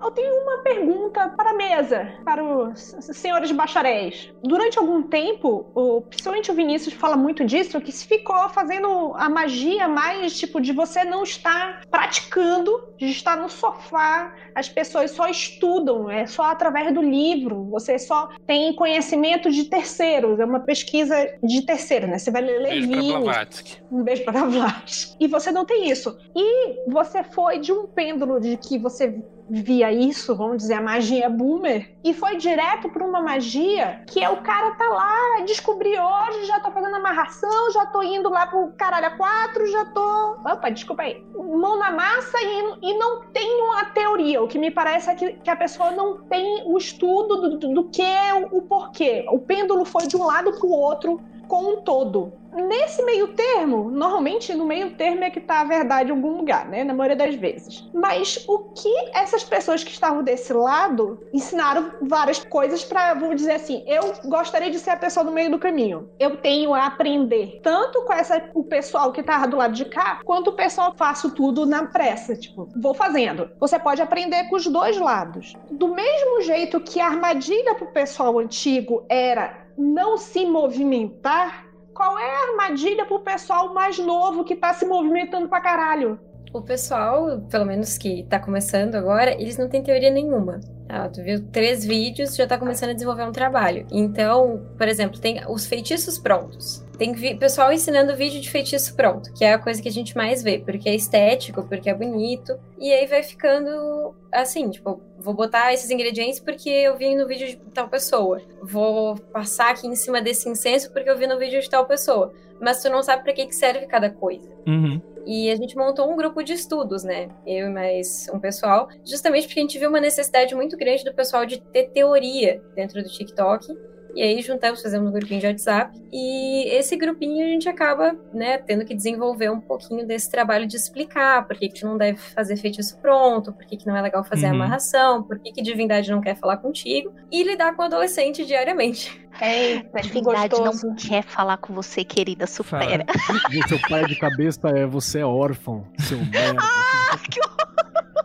[0.00, 4.32] Eu tenho uma pergunta para a mesa, para os senhores bacharéis.
[4.42, 9.28] Durante algum tempo, o, principalmente o Vinícius fala muito disso, que se ficou fazendo a
[9.28, 15.28] magia mais, tipo, de você não estar praticando, de estar no sofá, as pessoas só
[15.28, 21.14] estudam, é só através do livro, você só tem conhecimento de terceiros, é uma pesquisa
[21.42, 22.18] de terceiro, né?
[22.18, 23.78] Você vai ler um beijo Blavatsky.
[23.90, 25.16] Um beijo para Blavatsky.
[25.20, 26.16] E você não tem isso.
[26.34, 31.28] E você foi de um pêndulo de que você via isso, vamos dizer, a magia
[31.28, 36.46] boomer, e foi direto para uma magia que é o cara tá lá, descobri hoje,
[36.46, 40.36] já tô fazendo amarração, já tô indo lá pro caralho a quatro, já tô.
[40.44, 41.24] Opa, desculpa aí.
[41.34, 44.42] Mão na massa e, e não tenho a teoria.
[44.42, 47.74] O que me parece é que, que a pessoa não tem o estudo do, do,
[47.74, 49.24] do que o, o porquê.
[49.30, 52.32] O pêndulo foi de um lado pro outro com um todo.
[52.56, 56.66] Nesse meio termo, normalmente no meio termo é que está a verdade em algum lugar,
[56.66, 56.84] né?
[56.84, 57.86] Na maioria das vezes.
[57.92, 63.52] Mas o que essas pessoas que estavam desse lado ensinaram várias coisas para, vou dizer
[63.52, 66.08] assim, eu gostaria de ser a pessoa do meio do caminho.
[66.18, 70.20] Eu tenho a aprender tanto com essa, o pessoal que estava do lado de cá,
[70.24, 73.50] quanto o pessoal faço tudo na pressa, tipo, vou fazendo.
[73.60, 75.54] Você pode aprender com os dois lados.
[75.70, 82.30] Do mesmo jeito que a armadilha pro pessoal antigo era não se movimentar, qual é
[82.30, 86.18] a armadilha pro pessoal mais novo que tá se movimentando pra caralho?
[86.52, 90.60] O pessoal, pelo menos que tá começando agora, eles não têm teoria nenhuma.
[90.88, 93.86] Ah, tu viu três vídeos, já tá começando a desenvolver um trabalho.
[93.90, 96.84] Então, por exemplo, tem os feitiços prontos.
[96.96, 100.42] Tem pessoal ensinando vídeo de feitiço pronto, que é a coisa que a gente mais
[100.42, 102.58] vê, porque é estético, porque é bonito.
[102.78, 107.48] E aí vai ficando assim, tipo, vou botar esses ingredientes porque eu vi no vídeo
[107.48, 108.40] de tal pessoa.
[108.62, 112.32] Vou passar aqui em cima desse incenso porque eu vi no vídeo de tal pessoa.
[112.60, 114.48] Mas tu não sabe pra que que serve cada coisa.
[114.66, 115.00] Uhum.
[115.26, 117.28] E a gente montou um grupo de estudos, né?
[117.44, 121.14] Eu e mais um pessoal, justamente porque a gente viu uma necessidade muito grande do
[121.14, 123.66] pessoal de ter teoria dentro do TikTok.
[124.14, 125.92] E aí juntamos, fizemos um grupinho de WhatsApp.
[126.10, 130.74] E esse grupinho a gente acaba, né, tendo que desenvolver um pouquinho desse trabalho de
[130.74, 134.00] explicar por que, que tu não deve fazer feitiço pronto, por que, que não é
[134.00, 134.52] legal fazer Uhum.
[134.54, 137.12] amarração, por que, que divindade não quer falar contigo.
[137.30, 139.20] E lidar com o adolescente diariamente.
[139.38, 140.86] Eita, que Divindade gostoso.
[140.86, 142.46] não quer falar com você, querida.
[142.46, 143.04] Supera.
[143.66, 146.62] O seu pai de cabeça é você é órfão, seu merda.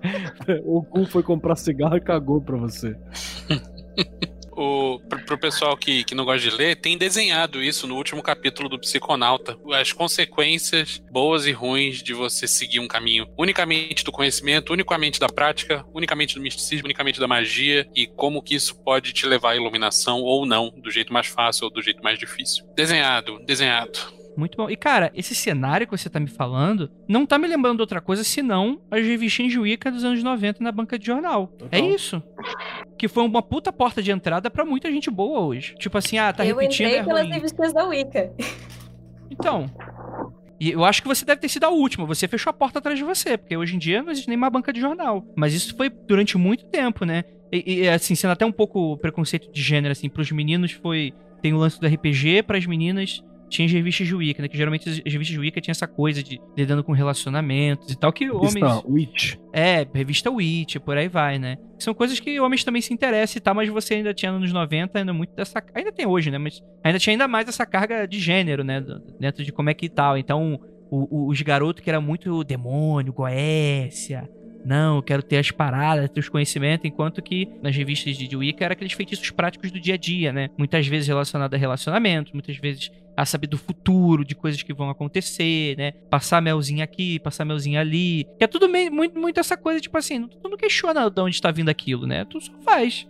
[0.65, 2.95] o cu foi comprar cigarro e cagou pra você.
[4.53, 8.21] O, pro, pro pessoal que, que não gosta de ler, tem desenhado isso no último
[8.21, 9.57] capítulo do Psiconauta.
[9.73, 15.27] As consequências boas e ruins de você seguir um caminho unicamente do conhecimento, unicamente da
[15.27, 19.55] prática, unicamente do misticismo, unicamente da magia e como que isso pode te levar à
[19.55, 22.65] iluminação ou não, do jeito mais fácil ou do jeito mais difícil.
[22.75, 24.20] Desenhado, desenhado.
[24.35, 24.69] Muito bom.
[24.69, 28.01] E, cara, esse cenário que você tá me falando não tá me lembrando de outra
[28.01, 31.47] coisa senão as revistinhas de Wicca dos anos 90 na banca de jornal.
[31.47, 31.67] Total.
[31.71, 32.21] É isso.
[32.97, 35.75] Que foi uma puta porta de entrada pra muita gente boa hoje.
[35.77, 37.33] Tipo assim, ah, tá eu repetindo, entrei é pelas ruim.
[37.33, 38.31] revistas da Wicca.
[39.29, 39.65] Então.
[40.59, 42.05] E eu acho que você deve ter sido a última.
[42.05, 44.53] Você fechou a porta atrás de você, porque hoje em dia não existe nem mais
[44.53, 45.25] banca de jornal.
[45.35, 47.23] Mas isso foi durante muito tempo, né?
[47.51, 51.13] E, e, assim, sendo até um pouco preconceito de gênero, assim, pros meninos foi.
[51.41, 54.47] Tem o lance do RPG, pras meninas tinha as revistas de Wicca, né?
[54.47, 57.99] Que geralmente as as revistas de Wicca tinha essa coisa de lidando com relacionamentos e
[57.99, 58.83] tal, que homens.
[58.87, 59.35] Witch.
[59.53, 61.57] É, revista Witch, por aí vai, né?
[61.77, 64.97] São coisas que homens também se interessam e tal, mas você ainda tinha nos 90
[64.99, 65.63] ainda muito dessa.
[65.75, 66.37] Ainda tem hoje, né?
[66.37, 68.83] Mas ainda tinha ainda mais essa carga de gênero, né?
[69.19, 70.17] Dentro de como é que tal.
[70.17, 74.29] Então, o- o- os garotos que era muito demônio, Goécia.
[74.65, 78.65] Não, eu quero ter as paradas, ter os conhecimentos, enquanto que nas revistas de Wicca
[78.65, 80.49] era aqueles feitiços práticos do dia a dia, né?
[80.57, 84.89] Muitas vezes relacionado a relacionamentos, muitas vezes a saber do futuro, de coisas que vão
[84.89, 85.91] acontecer, né?
[86.09, 88.25] Passar melzinho aqui, passar melzinho ali.
[88.37, 91.41] Que é tudo meio, muito, muito essa coisa, tipo assim, tu não questiona de onde
[91.41, 92.25] tá vindo aquilo, né?
[92.25, 93.07] Tu só faz.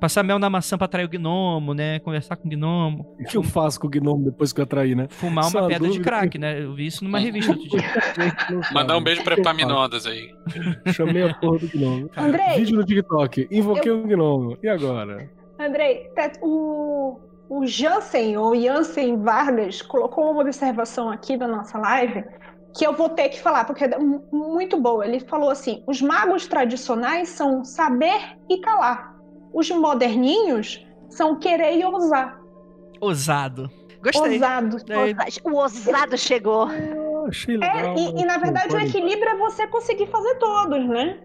[0.00, 1.98] Passar mel na maçã pra atrair o gnomo, né?
[2.00, 3.16] Conversar com o gnomo.
[3.18, 5.06] O que eu faço com o gnomo depois que eu atraí, né?
[5.08, 6.62] Fumar Só uma a pedra de crack, né?
[6.62, 7.80] Eu vi isso numa revista outro dia.
[8.74, 10.28] Mandar um beijo pra Epaminondas aí.
[10.92, 12.10] Chamei a porra do gnomo.
[12.16, 13.48] Andrei, Vídeo no TikTok.
[13.50, 14.56] Invoquei um gnomo.
[14.62, 15.30] E agora?
[15.58, 17.18] Andrei, tá- o,
[17.48, 22.22] o Jansen, ou Jansen Vargas, colocou uma observação aqui da nossa live
[22.78, 25.06] que eu vou ter que falar, porque é mu- muito boa.
[25.06, 29.15] Ele falou assim: os magos tradicionais são saber e calar.
[29.56, 32.38] Os moderninhos são querer e ousar.
[33.00, 33.70] Ousado.
[34.02, 34.34] Gostei.
[34.34, 34.76] Ousado.
[34.90, 36.68] É, O ousado chegou.
[37.26, 37.96] Achei É, legal.
[37.96, 41.20] e, e, na verdade o equilíbrio é você conseguir fazer todos, né?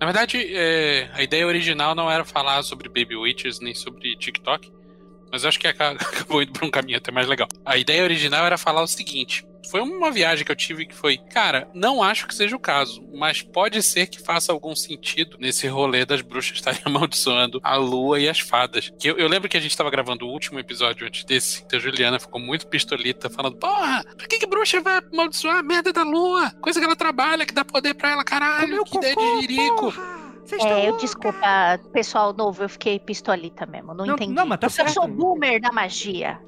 [0.00, 4.72] Na verdade, é, a ideia original não era falar sobre Baby Witches nem sobre TikTok,
[5.36, 7.46] mas eu acho que aca- acabou indo pra um caminho até mais legal.
[7.64, 11.18] A ideia original era falar o seguinte: foi uma viagem que eu tive que foi,
[11.18, 15.66] cara, não acho que seja o caso, mas pode ser que faça algum sentido nesse
[15.66, 18.92] rolê das bruxas estarem amaldiçoando a lua e as fadas.
[18.98, 21.76] Que eu, eu lembro que a gente tava gravando o último episódio antes desse, que
[21.76, 25.92] a Juliana ficou muito pistolita, falando: porra, pra que, que bruxa vai amaldiçoar a merda
[25.92, 26.50] da lua?
[26.62, 29.92] Coisa que ela trabalha, que dá poder pra ela, caralho, que ideia de jirico.
[30.46, 33.92] Vocês estão É, eu desculpa, pessoal novo, eu fiquei pistolita mesmo.
[33.94, 34.32] Não, Não, entendi.
[34.32, 34.92] não, mas tá Eu certo.
[34.92, 36.38] sou boomer da magia.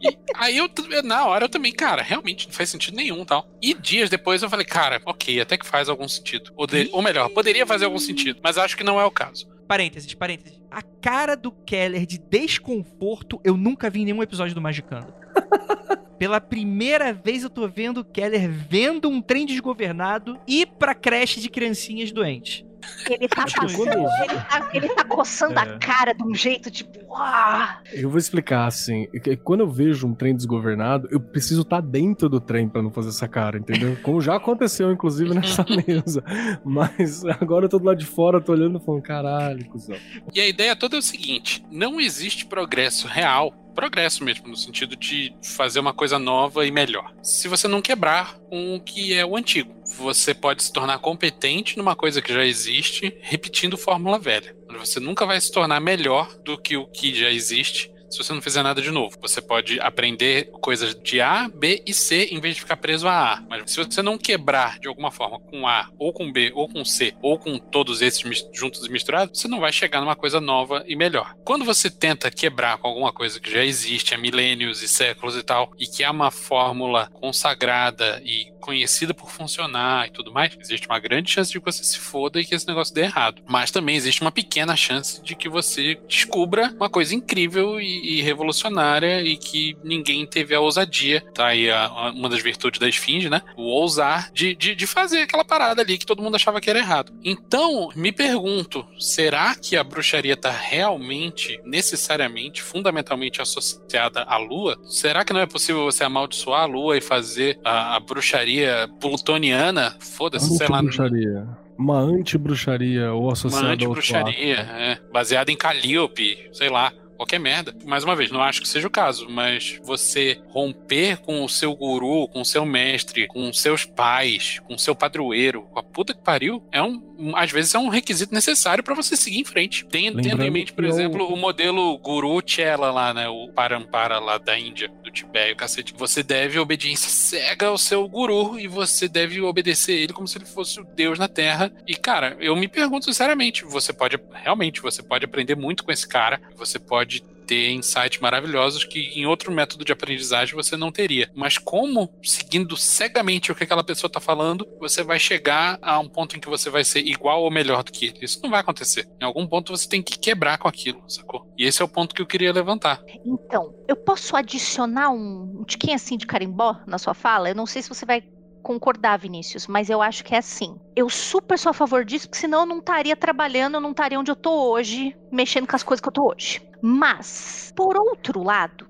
[0.00, 3.46] E aí eu, eu- na hora eu também, cara, realmente não faz sentido nenhum tal.
[3.62, 6.52] E dias depois eu falei, cara, ok, até que faz algum sentido.
[6.56, 9.46] Ou, de- ou melhor, poderia fazer algum sentido, mas acho que não é o caso.
[9.68, 10.58] Parênteses, parênteses.
[10.70, 15.12] A cara do Keller de desconforto eu nunca vi em nenhum episódio do Magicando.
[16.18, 21.40] Pela primeira vez eu tô vendo o Keller vendo um trem desgovernado ir pra creche
[21.40, 22.64] de criancinhas doentes.
[23.08, 25.62] Ele tá passando, quando ele tá, ele tá coçando É.
[25.62, 27.68] a cara de um jeito tipo, uau!
[27.92, 29.06] Eu vou explicar assim.
[29.22, 32.90] que Quando eu vejo um trem desgovernado, eu preciso estar dentro do trem pra não
[32.90, 33.96] fazer essa cara, entendeu?
[34.02, 36.22] Como já aconteceu, inclusive, nessa mesa.
[36.64, 39.96] Mas agora eu tô do lado de fora, tô olhando e falando, caralho, cuzão.
[40.34, 43.52] E a ideia toda é o seguinte: não existe progresso real.
[43.74, 47.12] Progresso mesmo, no sentido de fazer uma coisa nova e melhor.
[47.22, 51.76] Se você não quebrar com o que é o antigo, você pode se tornar competente
[51.76, 54.56] numa coisa que já existe, repetindo fórmula velha.
[54.78, 58.42] Você nunca vai se tornar melhor do que o que já existe se você não
[58.42, 59.16] fizer nada de novo.
[59.20, 63.34] Você pode aprender coisas de A, B e C em vez de ficar preso a
[63.34, 63.40] A.
[63.48, 66.84] Mas se você não quebrar de alguma forma com A, ou com B, ou com
[66.84, 68.20] C, ou com todos esses
[68.52, 71.34] juntos e misturados, você não vai chegar numa coisa nova e melhor.
[71.44, 75.42] Quando você tenta quebrar com alguma coisa que já existe há milênios e séculos e
[75.42, 80.86] tal, e que é uma fórmula consagrada e conhecida por funcionar e tudo mais, existe
[80.86, 83.42] uma grande chance de que você se foda e que esse negócio dê errado.
[83.48, 88.22] Mas também existe uma pequena chance de que você descubra uma coisa incrível e, e
[88.22, 92.88] revolucionária e que ninguém teve a ousadia, tá aí a, a, uma das virtudes da
[92.88, 93.42] esfinge, né?
[93.56, 96.78] O ousar de, de, de fazer aquela parada ali que todo mundo achava que era
[96.78, 97.12] errado.
[97.24, 104.78] Então, me pergunto, será que a bruxaria está realmente, necessariamente, fundamentalmente associada à lua?
[104.84, 109.96] Será que não é possível você amaldiçoar a lua e fazer a, a bruxaria plutoniana,
[110.00, 110.82] foda-se, sei lá.
[110.82, 111.46] Bruxaria.
[111.78, 117.74] Uma anti-bruxaria ou associada Uma anti-bruxaria, é, baseada em Calliope, sei lá qualquer merda.
[117.84, 121.76] Mais uma vez, não acho que seja o caso, mas você romper com o seu
[121.76, 126.14] guru, com o seu mestre, com seus pais, com o seu padroeiro, com a puta
[126.14, 129.84] que pariu, é um, às vezes é um requisito necessário para você seguir em frente.
[129.84, 131.34] Tem, tendo em mente, por exemplo, eu...
[131.34, 135.92] o modelo Guru Chela lá, né, o Parampara lá da Índia, do Tibete, o cacete.
[135.98, 140.46] Você deve obediência cega ao seu guru e você deve obedecer ele como se ele
[140.46, 141.70] fosse o Deus na Terra.
[141.86, 146.08] E cara, eu me pergunto sinceramente, você pode realmente, você pode aprender muito com esse
[146.08, 147.09] cara, você pode pode
[147.50, 151.28] ter insights maravilhosos que em outro método de aprendizagem você não teria.
[151.34, 156.08] Mas como, seguindo cegamente o que aquela pessoa está falando, você vai chegar a um
[156.08, 158.18] ponto em que você vai ser igual ou melhor do que ele?
[158.22, 159.08] Isso não vai acontecer.
[159.20, 161.52] Em algum ponto você tem que quebrar com aquilo, sacou?
[161.58, 163.02] E esse é o ponto que eu queria levantar.
[163.26, 167.48] Então, eu posso adicionar um, um tiquinho assim de carimbó na sua fala?
[167.48, 168.22] Eu não sei se você vai
[168.60, 170.76] concordar, Vinícius, mas eu acho que é assim.
[170.94, 174.18] Eu super sou a favor disso, porque senão eu não estaria trabalhando, eu não estaria
[174.18, 176.60] onde eu tô hoje, mexendo com as coisas que eu tô hoje.
[176.82, 178.89] Mas, por outro lado,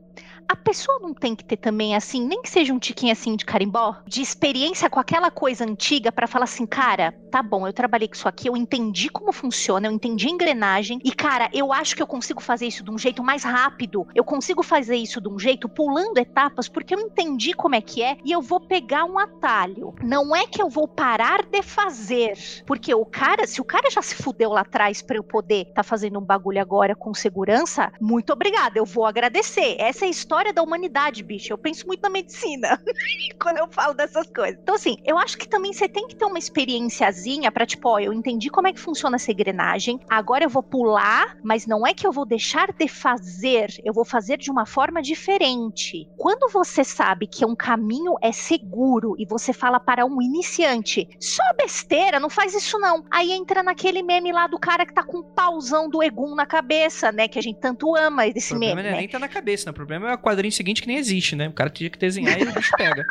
[0.51, 3.45] a pessoa não tem que ter também, assim, nem que seja um tiquinho assim de
[3.45, 8.09] carimbó, de experiência com aquela coisa antiga para falar assim, cara, tá bom, eu trabalhei
[8.09, 11.95] com isso aqui, eu entendi como funciona, eu entendi a engrenagem, e cara, eu acho
[11.95, 15.29] que eu consigo fazer isso de um jeito mais rápido, eu consigo fazer isso de
[15.29, 19.05] um jeito pulando etapas, porque eu entendi como é que é, e eu vou pegar
[19.05, 19.95] um atalho.
[20.03, 22.33] Não é que eu vou parar de fazer,
[22.67, 25.85] porque o cara, se o cara já se fudeu lá atrás para eu poder tá
[25.85, 29.77] fazendo um bagulho agora com segurança, muito obrigada, eu vou agradecer.
[29.79, 31.53] Essa é a história história da humanidade, bicho.
[31.53, 32.81] Eu penso muito na medicina
[33.41, 34.59] quando eu falo dessas coisas.
[34.63, 37.99] Então, assim, eu acho que também você tem que ter uma experiênciazinha pra, tipo, ó,
[37.99, 41.93] eu entendi como é que funciona essa engrenagem, agora eu vou pular, mas não é
[41.93, 46.09] que eu vou deixar de fazer, eu vou fazer de uma forma diferente.
[46.17, 51.43] Quando você sabe que um caminho é seguro e você fala para um iniciante, só
[51.59, 53.05] besteira, não faz isso não.
[53.11, 56.47] Aí entra naquele meme lá do cara que tá com um pauzão do Egum na
[56.47, 57.29] cabeça, né?
[57.29, 58.73] Que a gente tanto ama esse meme.
[58.73, 58.99] O problema né?
[59.01, 59.71] nem tá na cabeça, né?
[59.71, 61.49] O problema é a quadrinho seguinte que nem existe, né?
[61.49, 63.05] O cara tinha que desenhar e o bicho pega.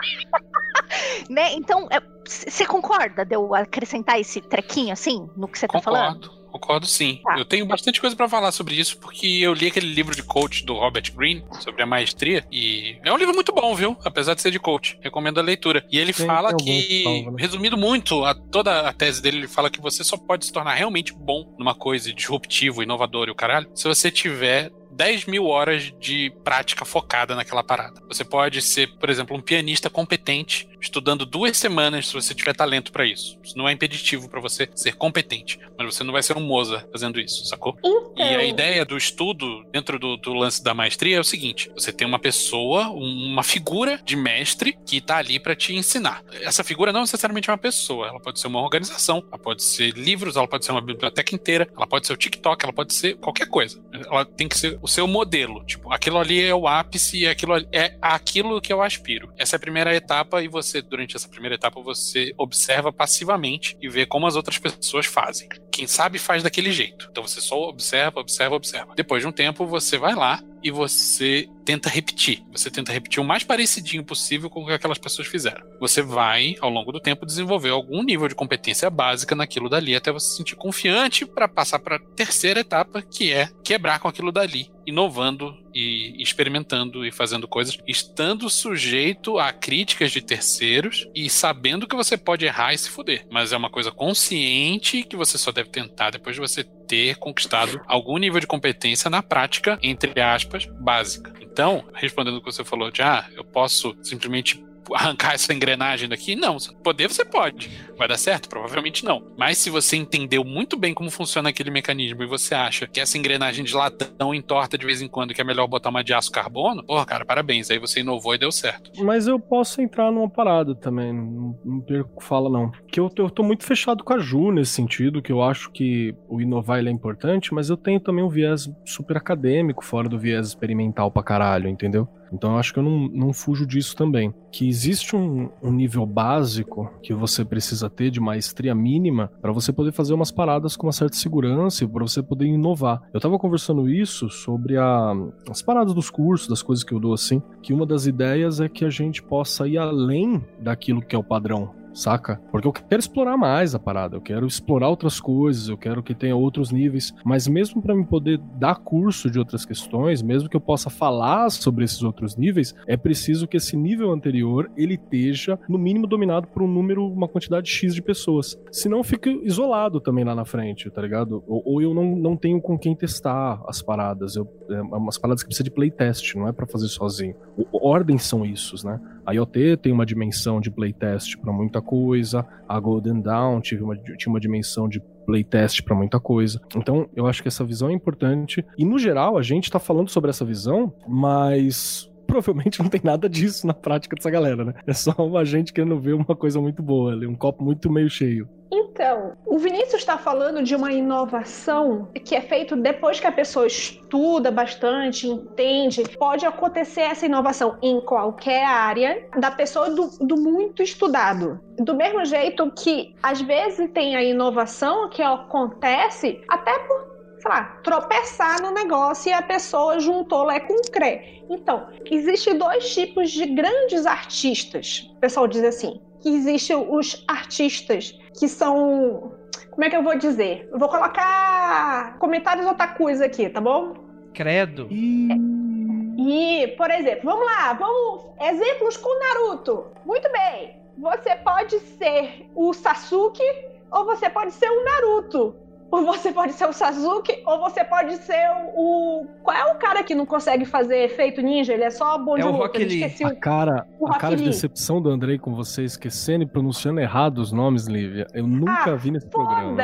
[1.30, 1.54] né?
[1.54, 1.88] Então,
[2.26, 6.40] você é, concorda de eu acrescentar esse trequinho assim no que você tá falando?
[6.52, 7.22] Concordo sim.
[7.24, 7.38] Tá.
[7.38, 10.66] Eu tenho bastante coisa para falar sobre isso, porque eu li aquele livro de coach
[10.66, 13.96] do Robert Greene sobre a maestria, e é um livro muito bom, viu?
[14.04, 14.98] Apesar de ser de coach.
[15.02, 15.86] Recomendo a leitura.
[15.92, 17.38] E ele fala que, salva, né?
[17.38, 20.74] resumindo muito, a, toda a tese dele, ele fala que você só pode se tornar
[20.74, 25.94] realmente bom numa coisa disruptivo, inovador e o caralho, se você tiver 10 mil horas
[25.98, 28.02] de prática focada naquela parada.
[28.10, 32.92] Você pode ser, por exemplo, um pianista competente, estudando duas semanas se você tiver talento
[32.92, 33.40] para isso.
[33.42, 36.86] Isso não é impeditivo para você ser competente, mas você não vai ser um Mozart
[36.92, 37.78] fazendo isso, sacou?
[37.80, 38.14] Então...
[38.18, 41.94] E a ideia do estudo dentro do, do, lance da maestria é o seguinte: você
[41.94, 46.22] tem uma pessoa, uma figura de mestre que tá ali para te ensinar.
[46.42, 49.92] Essa figura não necessariamente é uma pessoa, ela pode ser uma organização, ela pode ser
[49.92, 53.16] livros, ela pode ser uma biblioteca inteira, ela pode ser o TikTok, ela pode ser
[53.16, 53.82] qualquer coisa.
[53.94, 55.64] Ela tem que ser o seu modelo.
[55.66, 59.32] Tipo, aquilo ali é o ápice aquilo é aquilo que eu aspiro.
[59.38, 63.88] Essa é a primeira etapa e você, durante essa primeira etapa, você observa passivamente e
[63.88, 65.48] vê como as outras pessoas fazem.
[65.72, 67.08] Quem sabe faz daquele jeito.
[67.12, 68.94] Então você só observa, observa, observa.
[68.96, 72.44] Depois de um tempo, você vai lá e você tenta repetir.
[72.52, 75.66] Você tenta repetir o mais parecidinho possível com o que aquelas pessoas fizeram.
[75.80, 80.12] Você vai, ao longo do tempo, desenvolver algum nível de competência básica naquilo dali até
[80.12, 84.32] você se sentir confiante para passar para a terceira etapa, que é quebrar com aquilo
[84.32, 91.88] dali, inovando e experimentando e fazendo coisas, estando sujeito a críticas de terceiros e sabendo
[91.88, 93.26] que você pode errar e se fuder.
[93.30, 97.80] Mas é uma coisa consciente que você só deve tentar depois de você ter conquistado
[97.88, 101.34] algum nível de competência na prática, entre aspas, básica.
[101.40, 104.64] Então, respondendo o que você falou de, ah, eu posso simplesmente
[104.94, 106.36] arrancar essa engrenagem daqui?
[106.36, 106.58] Não.
[106.84, 107.70] Poder você pode.
[107.98, 108.50] Vai dar certo?
[108.50, 109.24] Provavelmente não.
[109.38, 113.18] Mas se você entendeu muito bem como funciona aquele mecanismo e você acha que essa
[113.18, 116.32] engrenagem de latão entorta de vez em quando que é melhor botar uma de aço
[116.32, 117.70] carbono, porra, cara, parabéns.
[117.70, 118.92] Aí você inovou e deu certo.
[119.04, 122.72] Mas eu posso entrar numa parada também, não, perco fala não.
[122.92, 126.16] Que eu, eu tô muito fechado com a Ju nesse sentido, que eu acho que
[126.28, 130.48] o inovar é importante, mas eu tenho também um viés super acadêmico, fora do viés
[130.48, 132.08] experimental pra caralho, entendeu?
[132.32, 134.34] Então eu acho que eu não, não fujo disso também.
[134.52, 139.72] Que existe um, um nível básico que você precisa ter de maestria mínima para você
[139.72, 143.02] poder fazer umas paradas com uma certa segurança e para você poder inovar.
[143.14, 145.14] Eu tava conversando isso sobre a,
[145.50, 148.70] as paradas dos cursos, das coisas que eu dou assim, que uma das ideias é
[148.70, 152.42] que a gente possa ir além daquilo que é o padrão saca?
[152.52, 156.16] Porque eu quero explorar mais a parada, eu quero explorar outras coisas, eu quero que
[156.16, 160.56] tenha outros níveis, mas mesmo para me poder dar curso de outras questões, mesmo que
[160.56, 165.60] eu possa falar sobre esses outros níveis, é preciso que esse nível anterior ele esteja
[165.68, 168.60] no mínimo dominado por um número, uma quantidade X de pessoas.
[168.72, 171.44] Senão fica isolado também lá na frente, tá ligado?
[171.48, 175.44] Ou, ou eu não, não tenho com quem testar as paradas, eu, é umas paradas
[175.44, 177.36] que precisa de playtest, não é para fazer sozinho.
[177.58, 179.00] O, ordens são isso, né?
[179.26, 183.96] A IoT tem uma dimensão de playtest para muita coisa, a Golden Dawn tive uma,
[183.96, 186.60] tinha uma dimensão de playtest para muita coisa.
[186.76, 188.66] Então, eu acho que essa visão é importante.
[188.78, 193.28] E no geral, a gente tá falando sobre essa visão, mas provavelmente não tem nada
[193.28, 194.74] disso na prática dessa galera, né?
[194.86, 198.10] É só uma gente querendo ver uma coisa muito boa ali, um copo muito meio
[198.10, 198.48] cheio.
[198.72, 203.66] Então, o Vinícius está falando de uma inovação que é feito depois que a pessoa
[203.66, 206.04] estuda bastante, entende.
[206.18, 211.60] Pode acontecer essa inovação em qualquer área da pessoa do, do muito estudado.
[211.80, 217.80] Do mesmo jeito que às vezes tem a inovação que acontece até por sei lá,
[217.84, 221.42] tropeçar no negócio e a pessoa juntou Lé com Cré.
[221.50, 225.10] Então, existem dois tipos de grandes artistas.
[225.16, 229.34] O pessoal diz assim, que existem os artistas que são.
[229.72, 230.68] Como é que eu vou dizer?
[230.72, 233.94] Eu vou colocar comentários otakus aqui, tá bom?
[234.34, 234.88] Credo.
[234.92, 238.26] E, por exemplo, vamos lá, vamos.
[238.42, 239.86] Exemplos com Naruto.
[240.06, 240.78] Muito bem.
[240.98, 243.44] Você pode ser o Sasuke
[243.90, 245.56] ou você pode ser o Naruto.
[245.92, 249.26] Ou você pode ser o Sasuke, ou você pode ser o.
[249.42, 251.74] Qual é o cara que não consegue fazer efeito ninja?
[251.74, 252.64] Ele é só bom é de o luta.
[252.64, 253.04] Rock Lee.
[253.24, 257.52] A cara, a cara de decepção do Andrei com você esquecendo e pronunciando errado os
[257.52, 258.28] nomes, Lívia.
[258.34, 259.82] Eu nunca ah, vi nesse programa.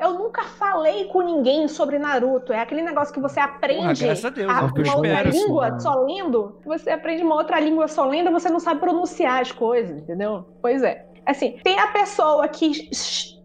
[0.00, 2.52] Eu nunca falei com ninguém sobre Naruto.
[2.52, 5.94] É aquele negócio que você aprende Porra, graças a, Deus, a, uma outra língua só
[6.04, 6.58] lendo.
[6.64, 10.46] Você aprende uma outra língua só lendo, você não sabe pronunciar as coisas, entendeu?
[10.60, 11.06] Pois é.
[11.24, 12.90] Assim, tem a pessoa que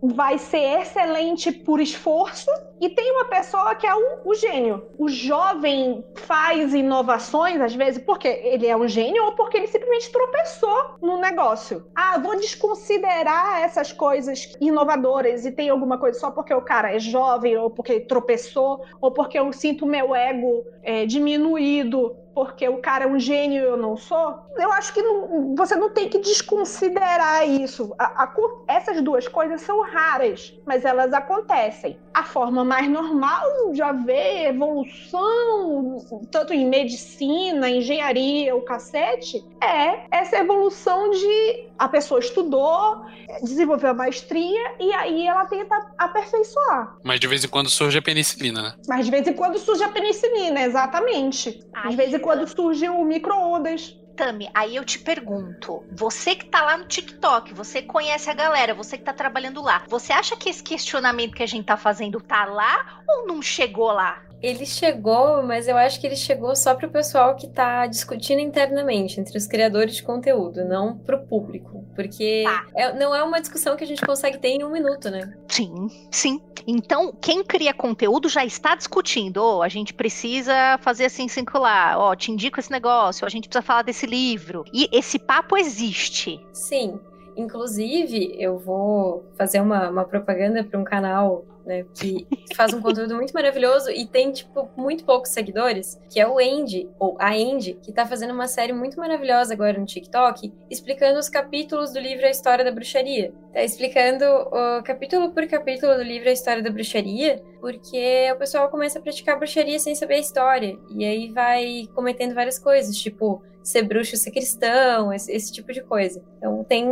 [0.01, 4.85] vai ser excelente por esforço e tem uma pessoa que é o, o, gênio.
[4.97, 10.11] O jovem faz inovações, às vezes, porque ele é um gênio ou porque ele simplesmente
[10.11, 11.87] tropeçou no negócio.
[11.95, 16.99] Ah, vou desconsiderar essas coisas inovadoras e tem alguma coisa só porque o cara é
[16.99, 23.05] jovem ou porque tropeçou ou porque eu sinto meu ego é, diminuído porque o cara
[23.05, 26.19] é um gênio e eu não sou, eu acho que não, você não tem que
[26.19, 27.95] desconsiderar isso.
[27.97, 28.33] A, a,
[28.67, 31.99] essas duas coisas são raras, mas elas acontecem.
[32.13, 35.97] A forma mais normal de haver evolução,
[36.31, 43.05] tanto em medicina, engenharia, o cacete, é essa evolução de a pessoa estudou,
[43.41, 46.97] desenvolveu a maestria e aí ela tenta aperfeiçoar.
[47.03, 48.73] Mas de vez em quando surge a penicilina, né?
[48.87, 51.59] Mas de vez em quando surge a penicilina, exatamente.
[51.73, 53.95] Ai, de vez em quando surge o micro-ondas.
[54.17, 58.73] Tami, aí eu te pergunto, você que tá lá no TikTok, você conhece a galera,
[58.73, 62.19] você que tá trabalhando lá, você acha que esse questionamento que a gente tá fazendo
[62.19, 64.26] tá lá ou não chegou lá?
[64.41, 68.39] Ele chegou, mas eu acho que ele chegou só para o pessoal que está discutindo
[68.39, 71.83] internamente, entre os criadores de conteúdo, não para o público.
[71.95, 72.65] Porque tá.
[72.75, 75.33] é, não é uma discussão que a gente consegue ter em um minuto, né?
[75.47, 76.41] Sim, sim.
[76.67, 79.37] Então, quem cria conteúdo já está discutindo.
[79.37, 81.97] Oh, a gente precisa fazer assim, circular.
[81.97, 84.65] Ó, oh, te indico esse negócio, a gente precisa falar desse livro.
[84.73, 86.39] E esse papo existe.
[86.53, 86.99] Sim.
[87.37, 93.13] Inclusive, eu vou fazer uma, uma propaganda para um canal né, que faz um conteúdo
[93.13, 97.77] muito maravilhoso e tem, tipo, muito poucos seguidores, que é o Andy, ou a Andy,
[97.83, 102.25] que tá fazendo uma série muito maravilhosa agora no TikTok, explicando os capítulos do livro
[102.25, 103.33] A História da Bruxaria.
[103.53, 108.69] Tá explicando o capítulo por capítulo do livro A História da Bruxaria, porque o pessoal
[108.69, 113.43] começa a praticar bruxaria sem saber a história, e aí vai cometendo várias coisas, tipo
[113.61, 116.23] ser bruxo, ser cristão, esse, esse tipo de coisa.
[116.37, 116.87] Então tem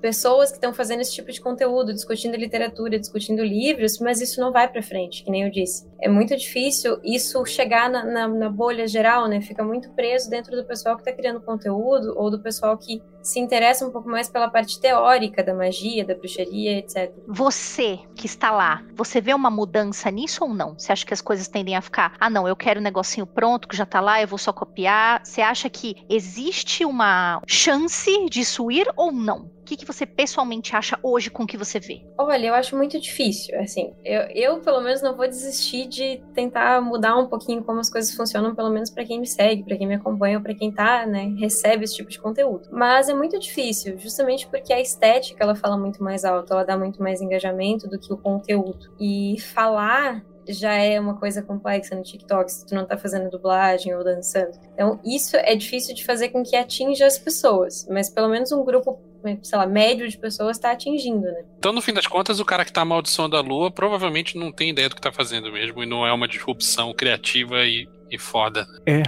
[0.00, 4.52] pessoas que estão fazendo esse tipo de conteúdo, discutindo literatura, discutindo livros, mas isso não
[4.52, 5.88] vai para frente, que nem eu disse.
[6.00, 9.40] É muito difícil isso chegar na, na, na bolha geral, né?
[9.40, 13.40] Fica muito preso dentro do pessoal que está criando conteúdo ou do pessoal que se
[13.40, 17.12] interessa um pouco mais pela parte teórica da magia, da bruxaria, etc.
[17.26, 20.78] Você que está lá, você vê uma mudança nisso ou não?
[20.78, 23.66] Você acha que as coisas tendem a ficar, ah, não, eu quero um negocinho pronto
[23.66, 25.20] que já tá lá, eu vou só copiar?
[25.24, 29.55] Você acha que existe uma chance disso ir ou não?
[29.66, 32.02] Que, que você pessoalmente acha hoje com o que você vê?
[32.16, 33.58] Olha, eu acho muito difícil.
[33.60, 37.90] Assim, eu, eu pelo menos não vou desistir de tentar mudar um pouquinho como as
[37.90, 41.04] coisas funcionam, pelo menos para quem me segue, para quem me acompanha, para quem tá,
[41.04, 42.68] né, recebe esse tipo de conteúdo.
[42.70, 46.78] Mas é muito difícil, justamente porque a estética ela fala muito mais alto, ela dá
[46.78, 48.94] muito mais engajamento do que o conteúdo.
[49.00, 53.94] E falar já é uma coisa complexa no TikTok, se tu não tá fazendo dublagem
[53.94, 54.58] ou dançando.
[54.72, 58.64] Então, isso é difícil de fazer com que atinja as pessoas, mas pelo menos um
[58.64, 59.00] grupo,
[59.42, 61.44] sei lá, médio de pessoas tá atingindo, né?
[61.58, 64.70] Então, no fim das contas, o cara que tá amaldiçoando a lua provavelmente não tem
[64.70, 68.66] ideia do que tá fazendo mesmo, e não é uma disrupção criativa e, e foda.
[68.86, 69.02] É,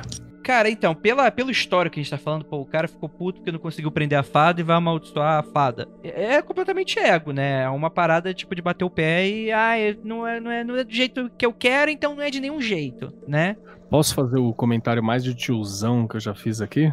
[0.48, 3.38] Cara, então, pela, pelo histórico que a gente tá falando, pô, o cara ficou puto
[3.38, 5.86] porque não conseguiu prender a fada e vai amaldiçoar a fada.
[6.02, 7.64] É, é completamente ego, né?
[7.64, 10.74] É uma parada tipo de bater o pé e, ah, não é, não, é, não
[10.74, 13.56] é do jeito que eu quero, então não é de nenhum jeito, né?
[13.90, 16.92] posso fazer o comentário mais de tiozão que eu já fiz aqui?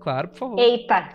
[0.00, 0.58] Claro, por favor.
[0.58, 1.08] Eita.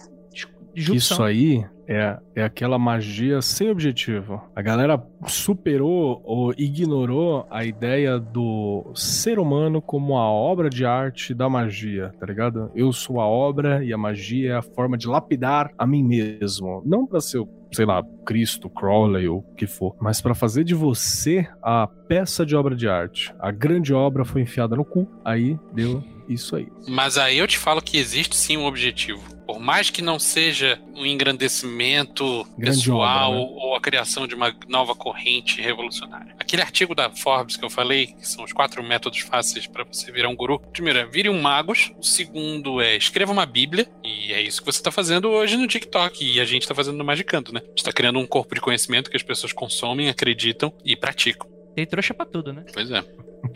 [0.73, 1.15] Disrupção.
[1.15, 4.41] Isso aí é, é aquela magia sem objetivo.
[4.55, 11.33] A galera superou ou ignorou a ideia do ser humano como a obra de arte
[11.33, 12.71] da magia, tá ligado?
[12.73, 16.81] Eu sou a obra e a magia é a forma de lapidar a mim mesmo.
[16.85, 17.43] Não pra ser,
[17.73, 22.45] sei lá, Cristo, Crowley ou o que for, mas pra fazer de você a peça
[22.45, 23.33] de obra de arte.
[23.37, 26.67] A grande obra foi enfiada no cu, aí deu isso aí.
[26.87, 29.21] Mas aí eu te falo que existe sim um objetivo.
[29.51, 33.61] Por mais que não seja um engrandecimento Grande pessoal obra, né?
[33.61, 36.33] ou a criação de uma nova corrente revolucionária.
[36.39, 40.09] Aquele artigo da Forbes que eu falei, que são os quatro métodos fáceis para você
[40.09, 40.57] virar um guru.
[40.57, 41.91] Primeiro é vire um magos.
[41.99, 43.91] O segundo é escreva uma bíblia.
[44.05, 46.23] E é isso que você está fazendo hoje no TikTok.
[46.23, 47.59] E a gente está fazendo no Magicando, né?
[47.61, 51.49] A gente está criando um corpo de conhecimento que as pessoas consomem, acreditam e praticam.
[51.75, 52.63] Tem trouxa pra tudo, né?
[52.73, 53.03] Pois é.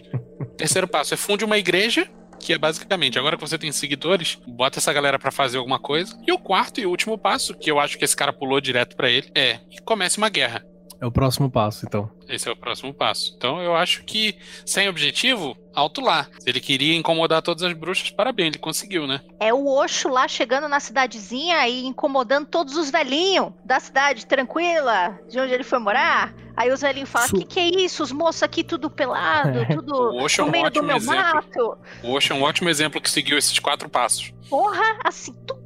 [0.58, 2.10] Terceiro passo é funde uma igreja,
[2.40, 6.18] que é basicamente, agora que você tem seguidores, bota essa galera pra fazer alguma coisa.
[6.28, 9.10] E o quarto e último passo, que eu acho que esse cara pulou direto pra
[9.10, 10.64] ele, é comece uma guerra.
[11.00, 12.10] É o próximo passo, então.
[12.28, 13.34] Esse é o próximo passo.
[13.38, 16.28] Então eu acho que sem objetivo, alto lá.
[16.40, 19.22] Se ele queria incomodar todas as bruxas, parabéns, ele conseguiu, né?
[19.40, 25.20] É o Oxo lá chegando na cidadezinha e incomodando todos os velhinhos da cidade tranquila,
[25.30, 26.34] de onde ele foi morar.
[26.58, 28.01] Aí os velhinhos falam: Su- que que é isso?
[28.03, 30.97] Os moços aqui tudo pelado, tudo O Oxo é no um meio do ótimo meu
[30.97, 31.18] exemplo.
[31.34, 31.78] mato.
[32.03, 34.34] O Osho é um ótimo exemplo que seguiu esses quatro passos.
[34.49, 35.66] Porra, assim, tu,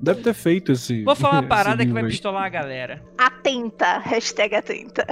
[0.00, 1.02] Deve ter feito esse.
[1.04, 2.08] Vou falar uma parada que vai aí.
[2.10, 3.02] pistolar a galera.
[3.18, 5.06] atenta, hashtag atenta.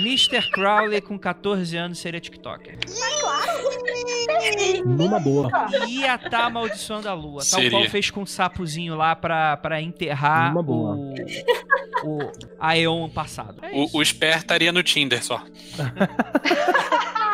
[0.00, 0.50] Mr.
[0.50, 2.78] Crowley com 14 anos seria TikToker.
[4.84, 5.50] Numa boa.
[5.88, 7.38] Ia tá amaldiçoando a lua.
[7.40, 7.70] Tal Seria.
[7.70, 10.96] qual fez com o sapozinho lá pra, pra enterrar Uma boa.
[12.04, 13.58] o, o Aeon passado.
[13.62, 13.70] É.
[13.72, 15.42] O, o Sper estaria no Tinder só.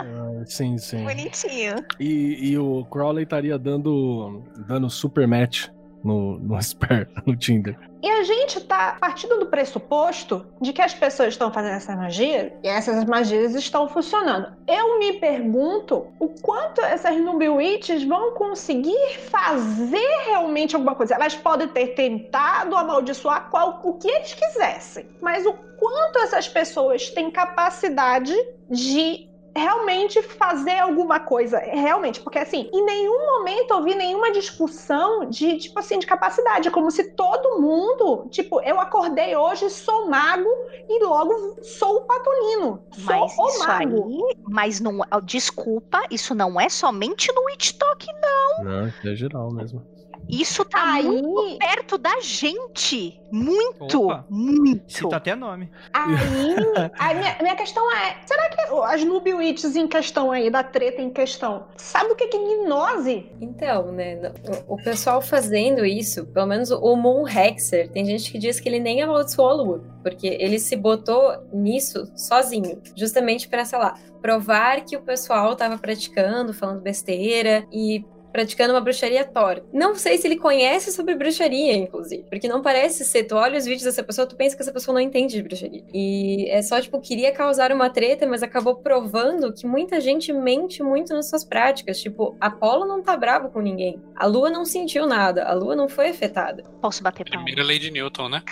[0.00, 0.04] Ah,
[0.46, 1.04] sim, sim.
[1.04, 1.74] bonitinho.
[1.98, 5.66] E, e o Crowley estaria dando, dando super match
[6.02, 7.76] no, no Spare, no Tinder.
[8.00, 12.56] E a gente tá partindo do pressuposto de que as pessoas estão fazendo essa magia
[12.62, 14.56] e essas magias estão funcionando.
[14.68, 21.14] Eu me pergunto o quanto essas Nubi Witches vão conseguir fazer realmente alguma coisa.
[21.14, 27.10] Elas podem ter tentado amaldiçoar qual, o que eles quisessem, mas o quanto essas pessoas
[27.10, 28.34] têm capacidade
[28.70, 29.27] de
[29.58, 35.58] realmente fazer alguma coisa, realmente, porque assim, em nenhum momento eu vi nenhuma discussão de,
[35.58, 40.48] tipo assim, de capacidade, é como se todo mundo, tipo, eu acordei hoje, sou mago
[40.88, 44.06] e logo sou o patolino, sou Mas o isso mago.
[44.06, 48.64] aí, mas não, desculpa, isso não é somente no TikTok, não.
[48.64, 49.82] Não, isso é geral mesmo.
[50.28, 53.20] Isso tá muito Aí, perto da gente.
[53.30, 54.26] Muito, Opa.
[54.28, 54.92] muito.
[54.92, 55.70] Cita até nome.
[55.92, 56.54] aí,
[56.98, 61.00] a minha, minha questão é, será que as Nubi Witches em questão aí, da treta
[61.00, 63.30] em questão, sabe o que é gnose?
[63.40, 64.32] Então, né,
[64.68, 68.68] o, o pessoal fazendo isso, pelo menos o Moon Hexer, tem gente que diz que
[68.68, 73.94] ele nem amaldiçoou a lua, porque ele se botou nisso sozinho, justamente pra, sei lá,
[74.20, 78.04] provar que o pessoal tava praticando, falando besteira e
[78.38, 79.64] praticando uma bruxaria Thor.
[79.72, 83.24] Não sei se ele conhece sobre bruxaria, inclusive, porque não parece ser.
[83.24, 85.82] Tu olha os vídeos dessa pessoa, tu pensa que essa pessoa não entende de bruxaria.
[85.92, 90.84] E é só, tipo, queria causar uma treta, mas acabou provando que muita gente mente
[90.84, 91.98] muito nas suas práticas.
[92.00, 94.00] Tipo, Apolo não tá bravo com ninguém.
[94.14, 96.62] A lua não sentiu nada, a lua não foi afetada.
[96.80, 97.44] Posso bater palma?
[97.44, 98.42] Primeira lei de Newton, né?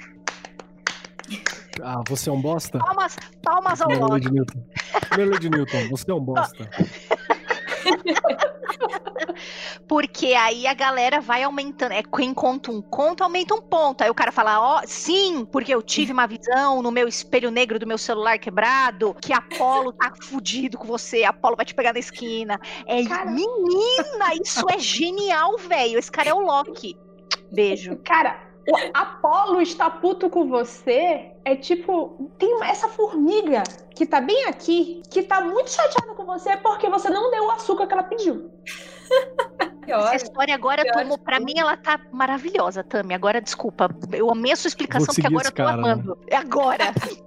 [1.81, 2.81] Ah, você é um bosta?
[2.81, 4.67] Palmas, palmas ao Primeira lei de Newton.
[5.11, 6.69] Primeira lei de Newton, você é um bosta.
[9.87, 11.93] Porque aí a galera vai aumentando.
[11.93, 14.03] É quem conta um conto, aumenta um ponto.
[14.03, 17.79] Aí o cara fala, ó, sim, porque eu tive uma visão no meu espelho negro
[17.79, 21.99] do meu celular quebrado, que Apolo tá fudido com você, Apolo vai te pegar na
[21.99, 22.61] esquina.
[22.87, 23.31] É, Cara.
[23.31, 25.99] menina, isso é genial, velho.
[25.99, 26.97] Esse cara é o Loki.
[27.53, 27.97] Beijo.
[28.05, 33.63] Cara, o Apolo está puto com você é tipo, tem essa formiga
[33.95, 37.51] que tá bem aqui, que tá muito chateada com você porque você não deu o
[37.53, 38.51] açúcar que ela pediu.
[39.87, 40.13] Pior.
[40.13, 41.17] Essa história agora pior tomou.
[41.17, 43.15] Pra mim, ela tá maravilhosa, Tami.
[43.15, 43.89] Agora, desculpa.
[44.13, 45.93] Eu amei a sua explicação, porque agora eu tô cara, né?
[45.93, 46.19] amando.
[46.27, 46.85] É agora.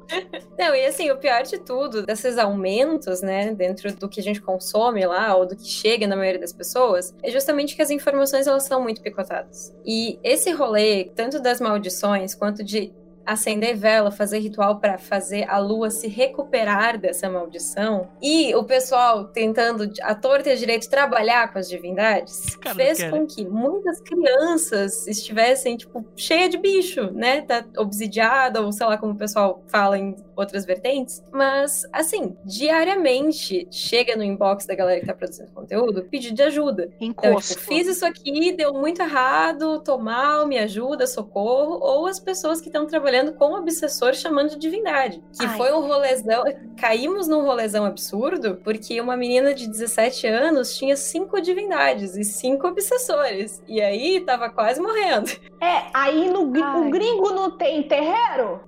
[0.59, 4.41] Não, e assim, o pior de tudo, desses aumentos, né, dentro do que a gente
[4.41, 8.45] consome lá, ou do que chega na maioria das pessoas, é justamente que as informações,
[8.45, 9.73] elas são muito picotadas.
[9.85, 12.91] E esse rolê, tanto das maldições, quanto de
[13.31, 19.25] acender vela, fazer ritual pra fazer a lua se recuperar dessa maldição, e o pessoal
[19.25, 24.01] tentando, à torta e à direito, trabalhar com as divindades, Cara, fez com que muitas
[24.01, 27.41] crianças estivessem, tipo, cheia de bicho, né?
[27.41, 31.23] Tá obsidiada, ou sei lá como o pessoal fala em outras vertentes.
[31.31, 36.89] Mas, assim, diariamente chega no inbox da galera que tá produzindo conteúdo pedido de ajuda.
[36.99, 37.53] Então, Encosto.
[37.53, 41.79] tipo, fiz isso aqui, deu muito errado, tô mal, me ajuda, socorro.
[41.81, 45.21] Ou as pessoas que estão trabalhando com o obsessor chamando de divindade.
[45.37, 45.57] Que Ai.
[45.57, 46.43] foi um rolezão.
[46.79, 52.67] Caímos num rolezão absurdo, porque uma menina de 17 anos tinha cinco divindades e cinco
[52.67, 53.61] obsessores.
[53.67, 55.29] E aí tava quase morrendo.
[55.59, 56.79] É, aí no, Ai.
[56.79, 58.61] o gringo não tem terreiro?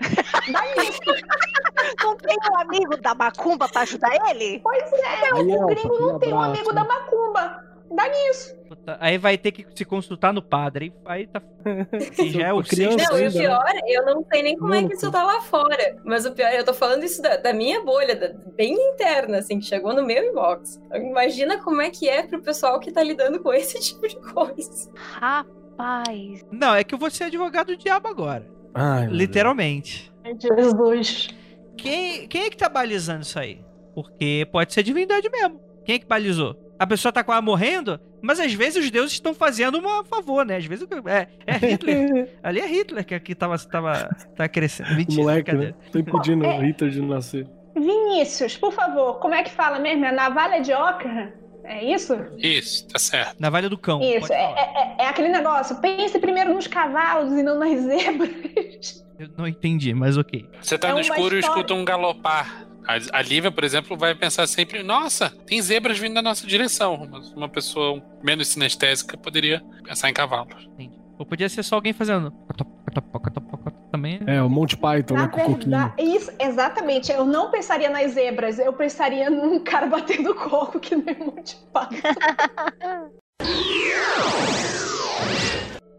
[0.52, 1.24] Dá isso.
[2.04, 4.60] Não tem um amigo da Macumba pra ajudar ele?
[4.62, 7.71] Pois é, Aí, o gringo não tem um amigo da macumba.
[7.94, 8.56] Dá nisso.
[9.00, 10.94] Aí vai ter que se consultar no padre.
[11.06, 11.42] Aí tá.
[12.24, 13.12] E já é o criança.
[13.12, 13.40] Não, e o né?
[13.40, 15.98] pior, eu não sei nem como é que isso tá lá fora.
[16.06, 19.60] Mas o pior, eu tô falando isso da, da minha bolha, da- bem interna, assim,
[19.60, 20.82] que chegou no meu inbox.
[20.94, 24.90] Imagina como é que é pro pessoal que tá lidando com esse tipo de coisa.
[24.96, 26.46] Rapaz.
[26.52, 28.48] Não, é que eu vou ser advogado do diabo agora.
[28.74, 30.12] Ai, Literalmente.
[30.40, 31.30] Jesus.
[31.78, 33.60] Quem, quem é que tá balizando isso aí?
[33.94, 35.60] Porque pode ser divindade mesmo.
[35.84, 36.56] Quem é que balizou?
[36.82, 40.58] A pessoa tá quase morrendo, mas às vezes os deuses estão fazendo um favor, né?
[40.58, 42.38] Às vezes é, é Hitler.
[42.42, 44.96] Ali é Hitler que, que tava, tava, tá crescendo.
[44.96, 45.74] Mentira, moleque, né?
[45.92, 46.58] Tô impedindo É.
[46.58, 47.48] o Hitler de nascer.
[47.76, 50.06] Vinícius, por favor, como é que fala mesmo?
[50.06, 51.32] É navalha de Ockham?
[51.64, 52.16] É isso?
[52.40, 53.36] Isso, tá certo.
[53.40, 54.02] Navalha do cão.
[54.02, 54.60] Isso, pode é, falar.
[54.60, 55.76] é- é aquele negócio.
[55.82, 59.06] Pense primeiro nos cavalos e não nas zebras.
[59.20, 60.50] Eu não entendi, mas ok.
[60.60, 61.60] Você tá É no escuro e história.
[61.62, 62.66] escuta um galopar.
[62.88, 67.08] A, a Lívia, por exemplo, vai pensar sempre: nossa, tem zebras vindo na nossa direção.
[67.10, 70.70] Mas uma pessoa menos sinestésica poderia pensar em cavalos.
[70.74, 71.00] Entendi.
[71.18, 72.34] Ou podia ser só alguém fazendo.
[73.92, 74.20] Também.
[74.26, 75.28] É, o Monty Python, Na né?
[75.28, 75.58] Com coquinho.
[75.60, 77.12] verdade, isso, exatamente.
[77.12, 81.96] Eu não pensaria nas zebras, eu pensaria num cara batendo coco que nem muito pato.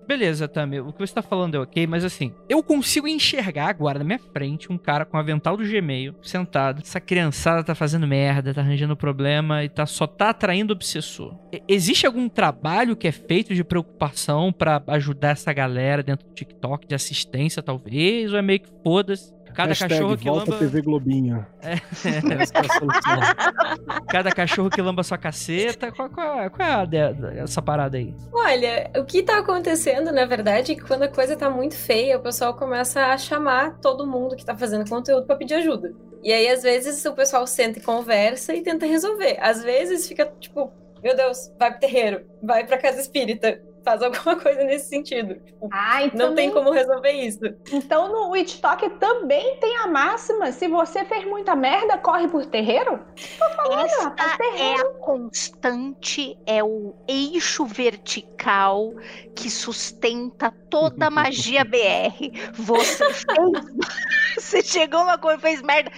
[0.07, 3.99] Beleza, Tami, o que você tá falando é ok, mas assim, eu consigo enxergar agora
[3.99, 6.83] na minha frente um cara com um avental do Gmail, sentado.
[6.83, 11.35] Essa criançada tá fazendo merda, tá arranjando problema e tá, só tá atraindo obsessor.
[11.53, 16.35] E- existe algum trabalho que é feito de preocupação pra ajudar essa galera dentro do
[16.35, 18.33] TikTok, de assistência talvez?
[18.33, 19.33] Ou é meio que foda-se?
[19.55, 20.59] Cada Hashtag cachorro que lamba.
[20.59, 21.47] TV Globinho.
[21.61, 21.75] É.
[22.43, 23.21] É solução.
[24.09, 25.93] Cada cachorro que lamba sua caceta.
[25.93, 28.15] Qual, qual, qual é a de- essa parada aí?
[28.33, 32.17] Olha, o que tá acontecendo, na verdade, é que quando a coisa tá muito feia,
[32.19, 35.93] o pessoal começa a chamar todo mundo que tá fazendo conteúdo pra pedir ajuda.
[36.23, 39.37] E aí, às vezes, o pessoal senta e conversa e tenta resolver.
[39.41, 40.73] Às vezes fica tipo,
[41.03, 45.35] meu Deus, vai pro terreiro, vai pra casa espírita, faz alguma coisa nesse sentido.
[45.35, 47.41] Tipo, Ah, então, não tem como resolver isso.
[47.73, 53.01] então no TikTok também tem a máxima: se você fez muita merda, corre por terreiro?
[53.17, 54.89] Esta rapaz, é terreiro.
[54.89, 58.93] a constante, é o eixo vertical
[59.37, 62.31] que sustenta toda a magia BR.
[62.55, 63.53] Você fez.
[64.39, 65.91] Você chegou uma coisa, fez merda.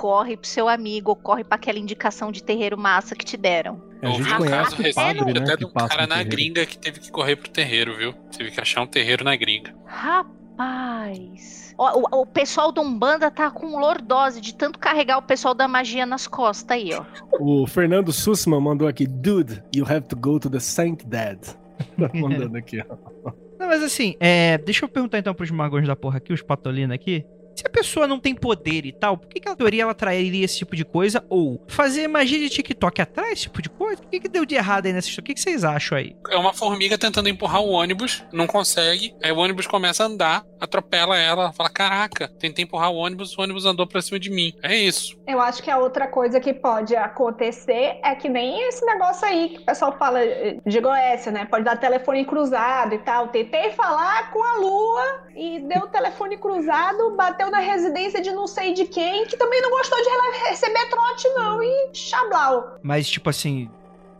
[0.00, 3.82] Corre pro seu amigo, ou corre pra aquela indicação de terreiro massa que te deram.
[4.00, 5.40] É, A Eu gente um conhece caso o recente padre, né?
[5.40, 8.12] até de Que um cara na gringa que teve que correr pro terreiro, viu?
[8.36, 9.74] Teve que achar um terreiro na gringa.
[9.84, 10.30] Rapaz.
[10.60, 11.74] Rapaz.
[11.78, 11.84] O,
[12.18, 16.04] o- o pessoal do Umbanda tá com lordose de tanto carregar o pessoal da magia
[16.04, 17.02] nas costas aí, ó.
[17.40, 21.38] O Fernando Sussman mandou aqui, dude, you have to go to the Saint Dad.
[21.98, 23.32] Tá mandando aqui, ó.
[23.58, 26.94] Não, mas assim, é, deixa eu perguntar então pros magos da porra aqui, os patolinos
[26.94, 27.24] aqui.
[27.54, 30.44] Se a pessoa não tem poder e tal, por que, que a teoria ela trairia
[30.44, 31.24] esse tipo de coisa?
[31.28, 34.02] Ou fazer magia de TikTok atrai esse tipo de coisa?
[34.02, 35.24] O que, que deu de errado aí nessa história?
[35.24, 36.16] O que, que vocês acham aí?
[36.30, 39.14] É uma formiga tentando empurrar o ônibus, não consegue.
[39.22, 43.42] Aí o ônibus começa a andar, atropela ela, fala: Caraca, tentei empurrar o ônibus, o
[43.42, 44.54] ônibus andou pra cima de mim.
[44.62, 45.18] É isso.
[45.26, 49.50] Eu acho que a outra coisa que pode acontecer é que nem esse negócio aí
[49.50, 50.20] que o pessoal fala
[50.64, 51.44] de Goécia, né?
[51.44, 53.28] Pode dar telefone cruzado e tal.
[53.28, 58.74] Tentei falar com a Lua e deu telefone cruzado, bateu na residência de não sei
[58.74, 61.62] de quem, que também não gostou de receber trote, não.
[61.62, 62.78] E chablau.
[62.82, 63.70] Mas, tipo assim,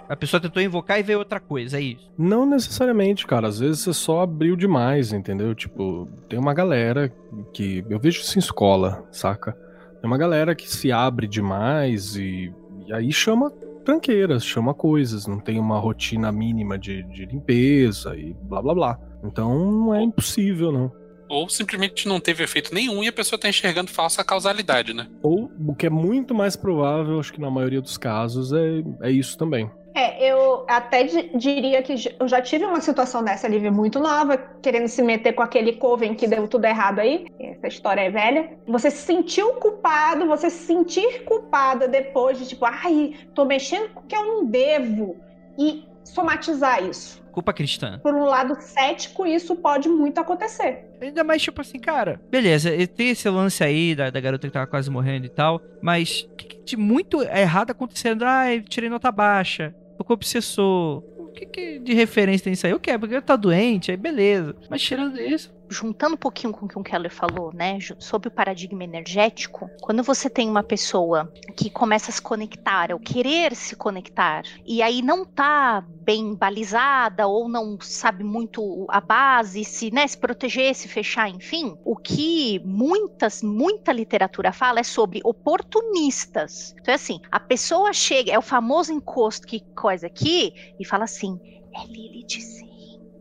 [0.08, 2.10] a pessoa tentou invocar e veio outra coisa, é isso.
[2.18, 3.46] Não necessariamente, cara.
[3.46, 5.54] Às vezes você só abriu demais, entendeu?
[5.54, 7.12] Tipo, tem uma galera
[7.52, 7.84] que.
[7.88, 9.52] Eu vejo isso em escola, saca?
[10.00, 12.52] Tem uma galera que se abre demais e,
[12.86, 13.52] e aí chama
[13.84, 18.98] tranqueiras, chama coisas, não tem uma rotina mínima de, de limpeza e blá blá blá.
[19.22, 20.99] Então não é impossível, não.
[21.30, 25.06] Ou simplesmente não teve efeito nenhum e a pessoa tá enxergando falsa causalidade, né?
[25.22, 29.10] Ou o que é muito mais provável, acho que na maioria dos casos, é, é
[29.10, 29.70] isso também.
[29.92, 34.36] É, eu até di- diria que eu já tive uma situação dessa, Lívia, muito nova,
[34.36, 37.26] querendo se meter com aquele coven que deu tudo errado aí.
[37.40, 38.56] Essa história é velha.
[38.68, 44.00] Você se sentiu culpado, você se sentir culpada depois de tipo, ai, tô mexendo com
[44.00, 45.16] o que eu não devo.
[45.58, 47.19] E somatizar isso.
[47.32, 47.98] Culpa cristã.
[48.02, 50.90] Por um lado cético, isso pode muito acontecer.
[51.00, 54.52] Ainda mais, tipo assim, cara, beleza, e tem esse lance aí da, da garota que
[54.52, 58.24] tava quase morrendo e tal, mas o que, que de muito errado acontecendo?
[58.24, 61.02] Ai, tirei nota baixa, tô com obsessor.
[61.18, 62.72] O que, que de referência tem isso aí?
[62.72, 64.54] Eu quero, porque tá doente, aí beleza.
[64.68, 65.52] Mas tirando isso.
[65.70, 70.02] Juntando um pouquinho com o que o Keller falou, né, sobre o paradigma energético, quando
[70.02, 75.00] você tem uma pessoa que começa a se conectar, ou querer se conectar, e aí
[75.00, 80.88] não tá bem balizada ou não sabe muito a base, se, né, se proteger, se
[80.88, 86.74] fechar, enfim, o que muitas, muita literatura fala é sobre oportunistas.
[86.80, 91.04] Então é assim, a pessoa chega, é o famoso encosto que coisa aqui e fala
[91.04, 91.38] assim,
[91.74, 92.69] é Lilith sim.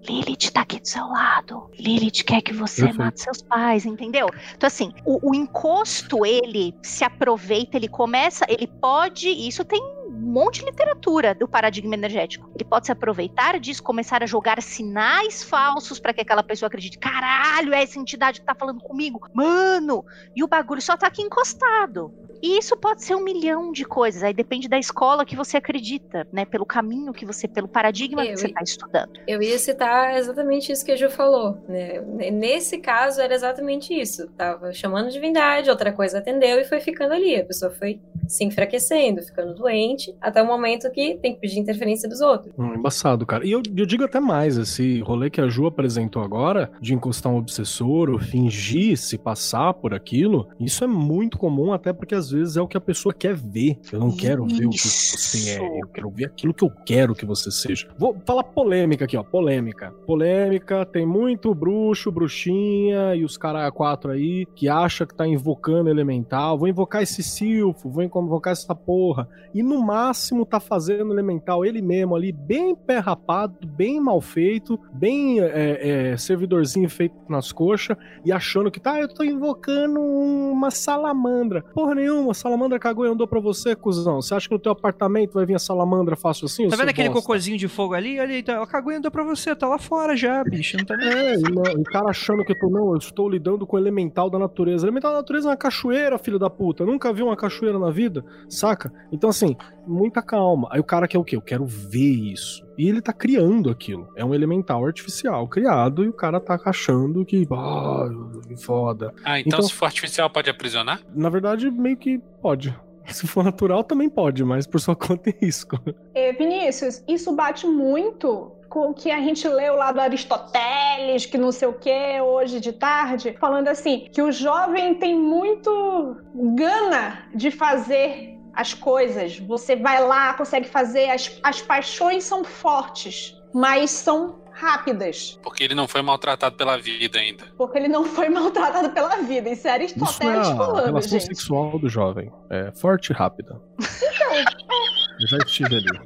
[0.10, 1.70] Lilith tá aqui do seu lado.
[1.78, 2.98] Lilith quer que você Perfeito.
[2.98, 4.28] mate seus pais, entendeu?
[4.56, 9.30] Então, assim, o, o encosto, ele se aproveita, ele começa, ele pode.
[9.30, 9.80] Isso tem
[10.20, 12.50] monte de literatura do paradigma energético.
[12.56, 16.98] Ele pode se aproveitar disso, começar a jogar sinais falsos para que aquela pessoa acredite:
[16.98, 19.28] caralho, é essa entidade que tá falando comigo.
[19.34, 20.06] Mano!
[20.36, 22.14] E o bagulho só tá aqui encostado.
[22.42, 26.26] E isso pode ser um milhão de coisas, aí depende da escola que você acredita,
[26.32, 26.46] né?
[26.46, 29.12] Pelo caminho que você, pelo paradigma Eu que você ia- tá estudando.
[29.28, 32.00] Eu ia citar exatamente isso que a Ju falou, né?
[32.32, 34.28] Nesse caso era exatamente isso.
[34.38, 37.36] Tava chamando divindade, outra coisa atendeu e foi ficando ali.
[37.36, 42.08] A pessoa foi se enfraquecendo, ficando doente, até o momento que tem que pedir interferência
[42.08, 42.54] dos outros.
[42.58, 43.46] Hum, embaçado, cara.
[43.46, 47.32] E eu, eu digo até mais, esse rolê que a Ju apresentou agora, de encostar
[47.32, 52.32] um obsessor ou fingir se passar por aquilo, isso é muito comum, até porque às
[52.32, 53.80] vezes é o que a pessoa quer ver.
[53.92, 55.64] Eu não quero ver o que você é, Isso.
[55.64, 57.88] eu quero ver aquilo que eu quero que você seja.
[57.98, 59.92] Vou falar polêmica aqui, ó, polêmica.
[60.06, 65.90] Polêmica, tem muito bruxo, bruxinha e os caras quatro aí que acha que tá invocando
[65.90, 66.58] elemental.
[66.58, 71.82] Vou invocar esse silfo, vou invocar essa porra e no máximo tá fazendo elemental ele
[71.82, 77.98] mesmo ali, bem pé rapado, bem mal feito, bem é, é, servidorzinho feito nas coxas
[78.24, 81.62] e achando que tá, eu tô invocando uma salamandra.
[81.74, 84.22] Porra nenhuma, salamandra cagou e andou pra você, cuzão.
[84.22, 86.70] Você acha que no teu apartamento vai vir a salamandra fácil assim?
[86.70, 87.22] Tá vendo aquele bosta?
[87.22, 88.20] cocôzinho de fogo ali?
[88.20, 90.78] Olha aí, tá, ela cagou e andou pra você, tá lá fora já, bicho.
[90.78, 91.10] Não tá nem...
[91.10, 94.40] É, o cara achando que eu tô, não, eu estou lidando com o elemental da
[94.40, 94.86] natureza.
[94.86, 96.86] Elemental da natureza é uma cachoeira, filho da puta.
[96.86, 98.92] Nunca vi uma cachoeira na vida, saca?
[99.12, 99.56] Então, assim,
[99.90, 100.68] muita calma.
[100.72, 101.36] Aí o cara quer o quê?
[101.36, 102.00] Eu quero ver
[102.32, 102.66] isso.
[102.78, 104.08] E ele tá criando aquilo.
[104.16, 107.48] É um elemental artificial criado e o cara tá achando que.
[107.52, 108.08] Ah,
[108.48, 109.14] que foda.
[109.26, 111.02] Ah, então, Então- se for artificial pode aprisionar?
[111.14, 112.74] Na verdade, meio que pode.
[113.10, 115.80] Se for natural, também pode, mas por sua conta é risco.
[116.14, 121.36] E, Vinícius, isso bate muito com o que a gente leu lá do Aristóteles, que
[121.36, 126.18] não sei o que, hoje de tarde, falando assim, que o jovem tem muito
[126.56, 129.38] gana de fazer as coisas.
[129.40, 135.74] Você vai lá, consegue fazer, as, as paixões são fortes, mas são rápidas, Porque ele
[135.74, 137.46] não foi maltratado pela vida ainda.
[137.58, 139.50] porque ele não foi maltratado pela vida.
[139.50, 141.26] Isso é Isso é Aristóteles a falando, relação gente.
[141.28, 142.30] sexual do jovem.
[142.50, 143.62] É forte e rápida.
[143.80, 146.00] Eu já estive ali.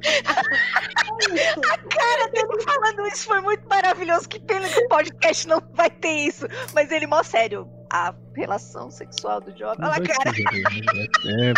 [1.90, 4.28] Cara dele falando isso foi muito maravilhoso.
[4.28, 6.46] Que pena que o podcast não vai ter isso.
[6.74, 9.84] Mas ele, mó sério, a relação sexual do jovem.
[9.84, 10.36] Olha a já cara.
[11.26, 11.54] É, é,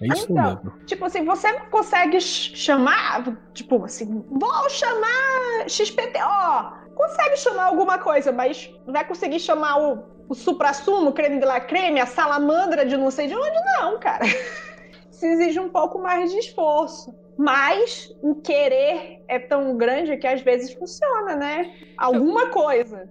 [0.00, 0.72] é isso Então, mesmo.
[0.86, 6.80] Tipo assim, você consegue ch- chamar, tipo assim, vou chamar XPTO.
[6.94, 12.00] Consegue chamar alguma coisa, mas vai conseguir chamar o, o supra-sumo, creme de la creme,
[12.00, 14.24] a salamandra de não sei de onde, não, cara.
[15.10, 17.14] Isso exige um pouco mais de esforço.
[17.38, 21.72] Mas o querer é tão grande que às vezes funciona, né?
[21.96, 23.08] Alguma coisa.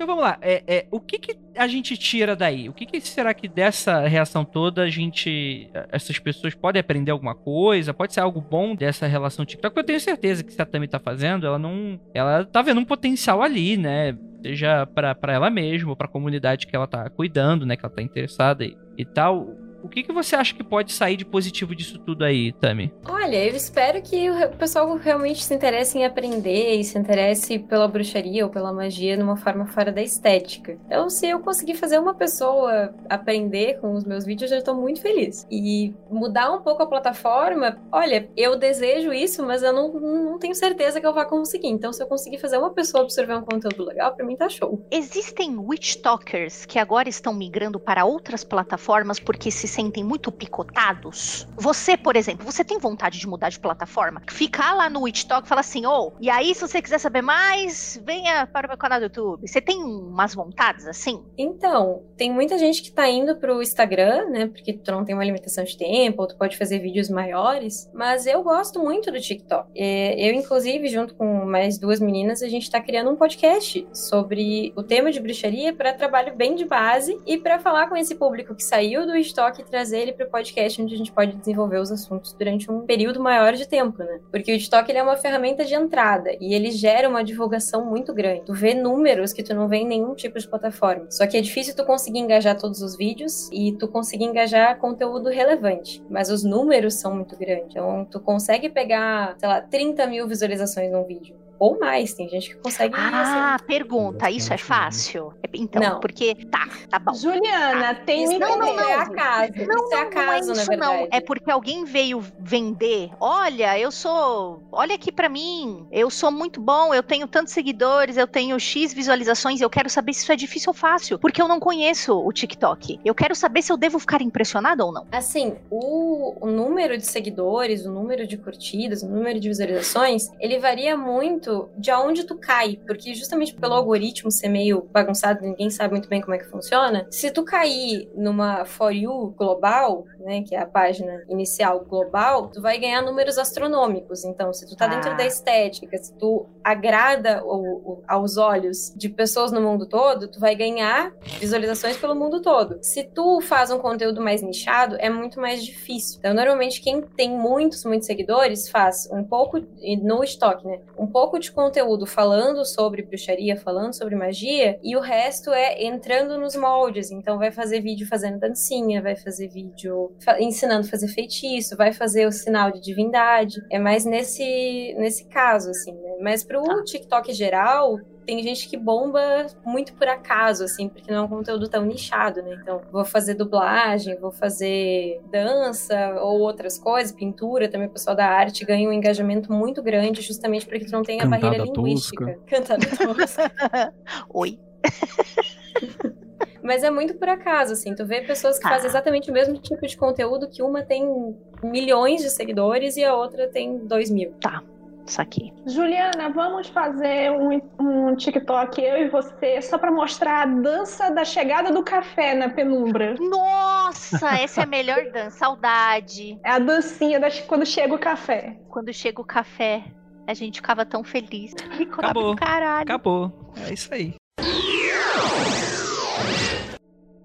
[0.00, 0.38] Então vamos lá.
[0.40, 2.70] É, é, o que, que a gente tira daí?
[2.70, 5.68] O que, que será que dessa reação toda a gente.
[5.92, 7.92] Essas pessoas podem aprender alguma coisa?
[7.92, 9.76] Pode ser algo bom dessa relação TikTok?
[9.76, 12.00] Eu tenho certeza que se a Tami tá fazendo, ela não.
[12.14, 14.16] Ela tá vendo um potencial ali, né?
[14.40, 17.76] Seja pra ela mesma, ou pra comunidade que ela tá cuidando, né?
[17.76, 19.54] Que ela tá interessada e, e tal.
[19.82, 22.92] O que, que você acha que pode sair de positivo disso tudo aí, Tami?
[23.08, 27.88] Olha, eu espero que o pessoal realmente se interesse em aprender e se interesse pela
[27.88, 30.78] bruxaria ou pela magia de uma forma fora da estética.
[30.86, 34.74] Então, se eu conseguir fazer uma pessoa aprender com os meus vídeos, eu já estou
[34.74, 35.46] muito feliz.
[35.50, 40.54] E mudar um pouco a plataforma, olha, eu desejo isso, mas eu não, não tenho
[40.54, 41.68] certeza que eu vá conseguir.
[41.68, 44.84] Então, se eu conseguir fazer uma pessoa absorver um conteúdo legal, pra mim tá show.
[44.90, 51.46] Existem witch talkers que agora estão migrando para outras plataformas porque se sentem muito picotados.
[51.56, 54.22] Você, por exemplo, você tem vontade de mudar de plataforma?
[54.28, 57.22] Ficar lá no Witch Talk e falar assim, ô, e aí se você quiser saber
[57.22, 59.46] mais, venha para o meu canal do YouTube.
[59.46, 61.22] Você tem umas vontades assim?
[61.38, 64.46] Então, tem muita gente que tá indo pro Instagram, né?
[64.46, 67.90] Porque tu não tem uma limitação de tempo, ou tu pode fazer vídeos maiores.
[67.94, 69.70] Mas eu gosto muito do TikTok.
[69.74, 74.72] É, Eu, inclusive, junto com mais duas meninas, a gente tá criando um podcast sobre
[74.76, 78.54] o tema de bruxaria para trabalho bem de base e para falar com esse público
[78.54, 81.90] que saiu do TikTok e trazer ele pro podcast, onde a gente pode desenvolver os
[81.90, 84.20] assuntos durante um período maior de tempo, né?
[84.30, 88.12] Porque o TikTok ele é uma ferramenta de entrada e ele gera uma divulgação muito
[88.12, 88.42] grande.
[88.46, 91.06] Tu vê números que tu não vê em nenhum tipo de plataforma.
[91.10, 95.28] Só que é difícil tu conseguir engajar todos os vídeos e tu conseguir engajar conteúdo
[95.28, 96.02] relevante.
[96.08, 97.70] Mas os números são muito grandes.
[97.70, 101.49] Então tu consegue pegar, sei lá, 30 mil visualizações num vídeo.
[101.60, 102.94] Ou mais, tem gente que consegue.
[102.96, 105.34] Ah, assim, pergunta, isso é fácil?
[105.52, 106.00] Então, Não.
[106.00, 107.12] porque tá, tá bom.
[107.12, 108.90] Juliana, tem um isso não, não, interesse.
[108.90, 109.52] é acaso.
[109.52, 111.08] Não, isso é não, não é acaso, na isso não.
[111.10, 113.10] É porque alguém veio vender.
[113.20, 114.62] Olha, eu sou.
[114.72, 115.86] Olha aqui pra mim.
[115.92, 116.94] Eu sou muito bom.
[116.94, 118.16] Eu tenho tantos seguidores.
[118.16, 119.60] Eu tenho X visualizações.
[119.60, 121.18] Eu quero saber se isso é difícil ou fácil.
[121.18, 123.00] Porque eu não conheço o TikTok.
[123.04, 125.06] Eu quero saber se eu devo ficar impressionada ou não.
[125.12, 130.58] Assim, o, o número de seguidores, o número de curtidas, o número de visualizações, ele
[130.58, 135.92] varia muito de aonde tu cai, porque justamente pelo algoritmo ser meio bagunçado, ninguém sabe
[135.92, 137.06] muito bem como é que funciona.
[137.10, 142.60] Se tu cair numa For You global, né, que é a página inicial global, tu
[142.60, 144.24] vai ganhar números astronômicos.
[144.24, 144.88] Então, se tu tá Ah.
[144.88, 150.28] dentro da estética, se tu agrada o- o- aos olhos de pessoas no mundo todo,
[150.28, 152.78] tu vai ganhar visualizações pelo mundo todo.
[152.82, 156.18] Se tu faz um conteúdo mais nichado, é muito mais difícil.
[156.18, 159.58] Então, normalmente, quem tem muitos, muitos seguidores faz um pouco,
[160.02, 160.78] no estoque, né?
[160.98, 166.38] Um pouco de conteúdo falando sobre bruxaria, falando sobre magia, e o resto é entrando
[166.38, 167.10] nos moldes.
[167.10, 172.26] Então, vai fazer vídeo fazendo dancinha, vai fazer vídeo ensinando a fazer feitiço, vai fazer
[172.26, 173.56] o sinal de divindade.
[173.70, 176.16] É mais nesse, nesse caso, assim, né?
[176.20, 176.84] Mas pro Tá.
[176.84, 177.98] TikTok geral,
[178.30, 179.20] tem gente que bomba
[179.66, 182.56] muito por acaso, assim, porque não é um conteúdo tão nichado, né?
[182.62, 188.26] Então, vou fazer dublagem, vou fazer dança ou outras coisas, pintura, também o pessoal da
[188.26, 192.24] arte ganha um engajamento muito grande, justamente porque tu não tem a Cantada barreira linguística.
[192.26, 192.40] tosca.
[192.46, 193.94] Cantada tosca.
[194.32, 194.60] Oi.
[196.62, 197.94] Mas é muito por acaso, assim.
[197.94, 198.70] Tu vê pessoas que Tá.
[198.70, 203.14] fazem exatamente o mesmo tipo de conteúdo, que uma tem milhões de seguidores e a
[203.16, 204.34] outra tem dois mil.
[204.38, 204.79] Isso
[205.18, 205.52] aqui.
[205.66, 211.24] Juliana, vamos fazer um, um TikTok, eu e você, só pra mostrar a dança da
[211.24, 213.14] chegada do café na penumbra.
[213.18, 215.38] Nossa, essa é a melhor dança.
[215.38, 216.38] Saudade.
[216.44, 218.58] É a dancinha das, quando chega o café.
[218.68, 219.84] Quando chega o café,
[220.26, 221.54] a gente ficava tão feliz.
[221.98, 222.36] Acabou.
[222.36, 222.82] caralho.
[222.82, 223.52] Acabou.
[223.66, 224.14] É isso aí.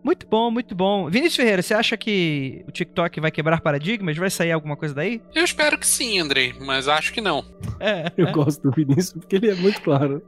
[0.05, 1.09] Muito bom, muito bom.
[1.09, 4.15] Vinícius Ferreira, você acha que o TikTok vai quebrar paradigmas?
[4.15, 5.19] Vai sair alguma coisa daí?
[5.33, 7.43] Eu espero que sim, Andrei, mas acho que não.
[7.79, 8.11] É.
[8.15, 8.31] Eu é.
[8.31, 10.21] gosto do Vinícius porque ele é muito claro.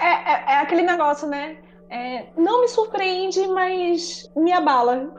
[0.00, 1.56] É, é, é aquele negócio, né?
[1.96, 5.14] É, não me surpreende, mas me abala.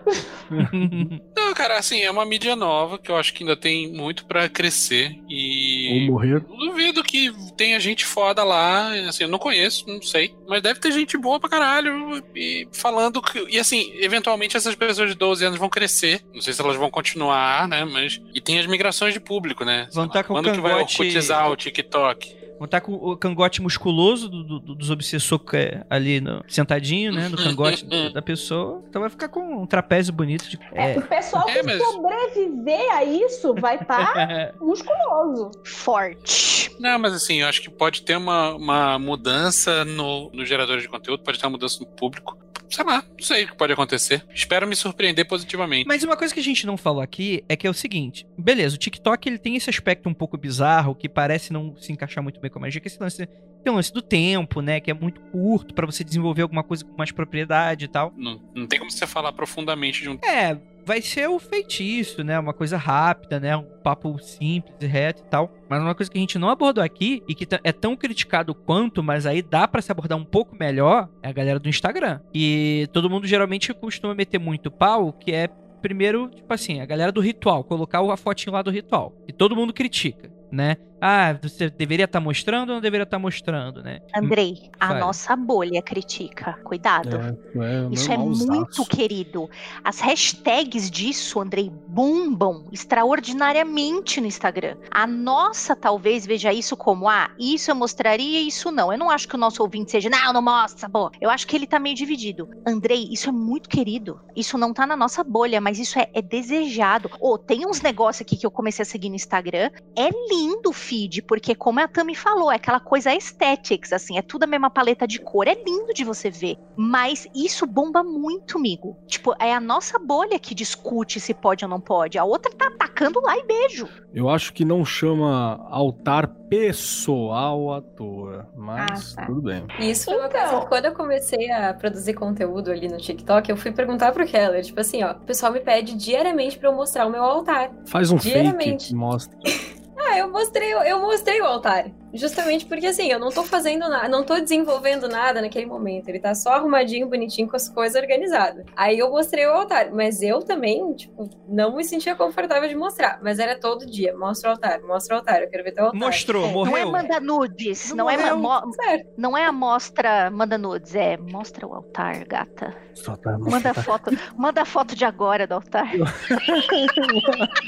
[1.35, 4.47] Não, cara, assim, é uma mídia nova que eu acho que ainda tem muito pra
[4.47, 6.07] crescer Ou e.
[6.09, 6.45] morrer.
[6.47, 10.79] Não duvido que tenha gente foda lá, assim, eu não conheço, não sei, mas deve
[10.79, 15.43] ter gente boa pra caralho e falando que, e assim, eventualmente essas pessoas de 12
[15.45, 19.13] anos vão crescer, não sei se elas vão continuar, né, mas, e tem as migrações
[19.13, 22.36] de público, né, Vão Sei tá com o quando que vai cangote- orcutizar o TikTok?
[22.57, 27.29] Vão estar com o cangote musculoso do- do- dos obsessores é ali no, sentadinho, né?
[27.29, 28.83] No cangote da- pessoa.
[28.89, 30.49] Então vai ficar com um trapézio bonito.
[30.49, 30.97] De, É, é.
[30.97, 35.51] o pessoal É, que mas- sobreviver a isso vai estar musculoso.
[35.63, 36.71] Forte.
[36.79, 40.87] Não, mas assim, eu acho que pode ter uma, uma mudança no, no gerador de
[40.87, 42.37] conteúdo, pode ter uma mudança no público.
[42.69, 44.25] Sei lá, não sei o que pode acontecer.
[44.33, 45.87] Espero me surpreender positivamente.
[45.87, 48.75] Mas uma coisa que a gente não falou aqui é que é o seguinte: beleza,
[48.75, 52.39] o TikTok ele tem esse aspecto um pouco bizarro que parece não se encaixar muito
[52.39, 53.27] bem com a magia, que é esse lance,
[53.63, 54.79] tem um lance do tempo, né?
[54.79, 58.13] Que é muito curto pra você desenvolver alguma coisa com mais propriedade e tal.
[58.15, 60.17] Não, não tem como você falar profundamente de um.
[60.23, 62.39] É, vai ser o feitiço, né?
[62.39, 63.57] Uma coisa rápida, né?
[63.57, 65.51] Um papo simples e reto e tal.
[65.69, 68.55] Mas uma coisa que a gente não abordou aqui e que t- é tão criticado
[68.55, 72.21] quanto, mas aí dá pra se abordar um pouco melhor, é a galera do Instagram.
[72.33, 75.49] E todo mundo geralmente costuma meter muito pau, que é
[75.81, 79.13] primeiro, tipo assim, a galera do ritual, colocar a fotinho lá do ritual.
[79.27, 80.77] E todo mundo critica, né?
[80.99, 83.99] Ah, você deveria estar mostrando ou não deveria estar mostrando, né?
[84.15, 84.99] Andrei, a Fale.
[84.99, 86.53] nossa bolha critica.
[86.63, 87.17] Cuidado.
[87.17, 89.49] É, é Isso é muito querido.
[89.83, 94.77] As hashtags disso, Andrei, bombam extraordinariamente no Instagram.
[94.89, 98.91] A nossa talvez veja isso como, ah, isso eu mostraria, isso não.
[98.91, 101.11] Eu não acho que o nosso ouvinte seja, não, não mostra, pô.
[101.21, 102.49] Eu acho que ele tá meio dividido.
[102.65, 104.19] Andrei, isso é muito querido.
[104.35, 107.09] Isso não tá na nossa bolha, mas isso é, é desejado.
[107.19, 109.69] Ô, tem uns negócios aqui que eu comecei a seguir no Instagram.
[109.95, 114.21] É lindo o feed, porque como a Tami falou, é aquela coisa aesthetics, assim, é
[114.21, 115.47] tudo a mesma paleta de cor.
[115.47, 116.57] É lindo de você ver.
[116.75, 118.95] Mas isso bomba muito, amigo.
[119.07, 122.17] Tipo, é a nossa bolha que discute se pode ou não pode.
[122.17, 123.87] A outra tá atacando lá e beijo.
[124.13, 129.25] Eu acho que não chama altar pessoal à toa, mas Ah, tá.
[129.27, 129.65] tudo bem.
[129.79, 130.39] Isso foi uma Então.
[130.41, 134.25] coisa que quando eu comecei a produzir conteúdo ali no TikTok, eu fui perguntar pro
[134.25, 137.71] Keller, tipo assim, ó, o pessoal me pede diariamente pra eu mostrar o meu altar.
[137.87, 138.85] Faz um Diariamente.
[138.85, 139.37] fake, mostra.
[139.97, 141.85] Ah, eu mostrei, eu mostrei o altar.
[142.13, 146.07] Justamente porque assim, eu não tô fazendo nada, não tô desenvolvendo nada naquele momento.
[146.09, 148.65] Ele tá só arrumadinho, bonitinho, com as coisas organizadas.
[148.75, 153.19] Aí eu mostrei o altar, mas eu também, tipo, não me sentia confortável de mostrar.
[153.21, 155.99] Mas era todo dia, mostra o altar, mostra o altar, eu quero ver teu altar.
[155.99, 156.53] Mostrou, Não é
[156.85, 156.91] morreu.
[156.91, 158.71] manda nudes, Não não, é, mo-
[159.17, 162.73] não é a mostra manda nudes, é mostra o altar, gata.
[162.95, 165.91] Só tá, Manda foto, manda foto de agora do altar.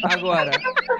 [0.03, 0.52] Agora,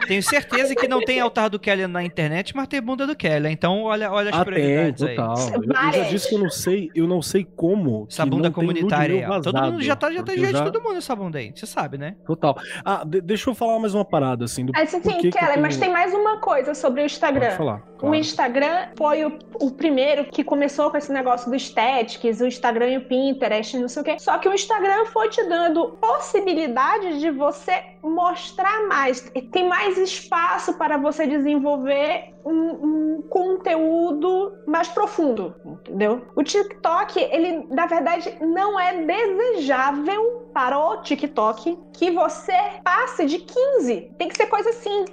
[0.08, 3.29] tenho certeza que não tem altar do Kelly na internet, mas tem bunda do Kelly.
[3.52, 5.16] Então, olha, olha as Ah, tem, prioridades aí.
[5.16, 5.36] total.
[5.54, 8.08] Eu, eu já disse que eu não sei, eu não sei como.
[8.10, 9.42] Essa que bunda tem comunitária aí.
[9.42, 11.52] Todo mundo já tá, já tá já de já- todo mundo essa bunda aí.
[11.56, 12.16] Você sabe, né?
[12.26, 12.58] Total.
[12.84, 14.66] Ah, de- deixa eu falar mais uma parada, assim.
[14.66, 17.48] Do assim, que eu Keller, mas tenho- tem mais uma coisa sobre o Instagram.
[17.48, 17.84] Pode falar.
[17.96, 18.16] O claro.
[18.16, 22.98] Instagram foi o, o primeiro que começou com esse negócio do estéticos, o Instagram e
[22.98, 24.16] o Pinterest, não sei o quê.
[24.20, 29.22] Só que o Instagram foi te dando possibilidade de você mostrar mais.
[29.52, 36.28] Tem mais espaço para você desenvolver um, um conteúdo mais profundo, entendeu?
[36.36, 43.40] O TikTok, ele, na verdade, não é desejável para o TikTok que você passe de
[43.40, 44.14] 15.
[44.18, 45.06] Tem que ser coisa assim.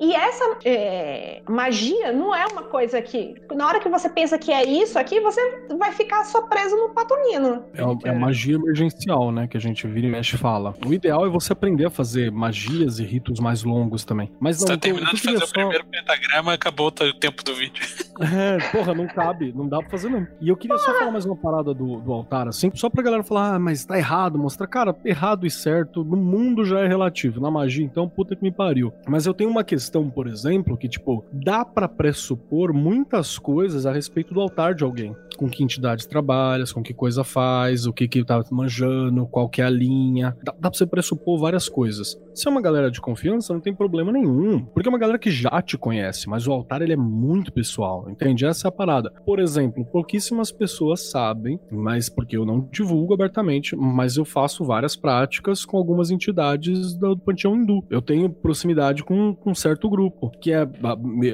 [0.00, 4.50] E essa é, magia não é uma coisa que, na hora que você pensa que
[4.50, 5.40] é isso aqui, você
[5.78, 7.64] vai ficar só preso no patonino.
[7.74, 9.46] É, uma- é magia emergencial, né?
[9.46, 10.74] Que a gente vira e mexe e fala.
[10.86, 14.30] O ideal é você aprender a fazer magias e ritos mais longos também.
[14.40, 16.52] Mas Você não, tá o que eu- o terminando de fazer queria o primeiro pentagrama,
[16.54, 17.82] acabou o tempo do vídeo.
[18.20, 20.26] É, porra, não cabe, não dá pra fazer não.
[20.40, 23.22] E eu queria só falar mais uma parada do, do altar, assim, só pra galera
[23.22, 24.66] falar, ah, mas tá errado, mostrar.
[24.66, 27.40] Cara, errado e certo, no mundo já é relativo.
[27.40, 28.92] Na magia, então, puta que me pariu.
[29.08, 33.92] Mas eu tenho uma questão, por exemplo, que, tipo, dá pra pressupor muitas coisas a
[33.92, 35.16] respeito do altar de alguém.
[35.40, 39.62] Com que entidades trabalhas, com que coisa faz, o que que tá manjando, qual que
[39.62, 40.36] é a linha.
[40.44, 42.20] Dá, dá pra você pressupor várias coisas.
[42.34, 44.62] Se é uma galera de confiança, não tem problema nenhum.
[44.66, 48.06] Porque é uma galera que já te conhece, mas o altar ele é muito pessoal,
[48.10, 48.44] entende?
[48.44, 49.10] Essa é a parada.
[49.24, 54.94] Por exemplo, pouquíssimas pessoas sabem, mas porque eu não divulgo abertamente, mas eu faço várias
[54.94, 57.82] práticas com algumas entidades do, panteão hindu.
[57.88, 60.68] Eu tenho proximidade com, com um certo grupo, que é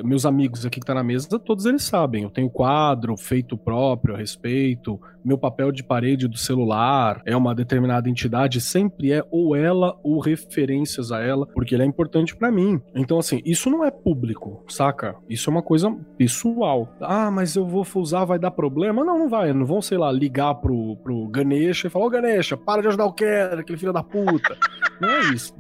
[0.05, 2.23] meus amigos aqui que tá na mesa, todos eles sabem.
[2.23, 7.37] Eu tenho quadro feito próprio próprio a respeito, meu papel de parede do celular é
[7.37, 12.37] uma determinada entidade, sempre é ou ela ou referências a ela, porque ele é importante
[12.37, 12.81] para mim.
[12.95, 15.17] Então, assim, isso não é público, saca?
[15.29, 16.89] Isso é uma coisa pessoal.
[17.01, 19.05] Ah, mas eu vou usar, vai dar problema?
[19.05, 19.53] Não, não vai.
[19.53, 23.07] Não vão, sei lá, ligar pro, pro Ganesha e falar: Ô Ganesha, para de ajudar
[23.07, 24.57] o Keller, aquele filho da puta.
[25.01, 25.55] não é isso.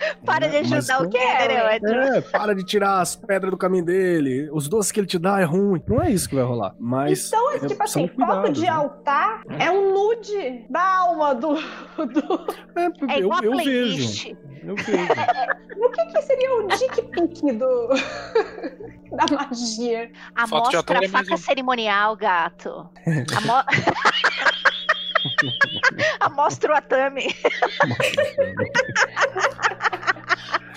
[0.24, 1.88] Para de É, mas ajudar o Keller, é ótimo.
[1.88, 4.48] É, para de tirar as pedras do caminho dele.
[4.52, 5.82] Os doces que ele te dá é ruim.
[5.86, 6.74] Não é isso que vai rolar.
[6.78, 7.28] Mas.
[7.28, 8.68] Então, é, é, tipo assim, foto cuidados, de né?
[8.68, 11.54] altar é um nude da alma do.
[11.54, 12.46] do...
[12.76, 14.36] É, É eu, eu vejo.
[14.62, 15.08] Eu vejo.
[15.78, 17.88] O que, que seria o dick pic do.
[19.16, 20.10] da magia?
[20.34, 22.88] A Foto mostra a faca cerimonial, gato.
[23.36, 23.64] A mo...
[26.20, 27.26] Amostra o Atami.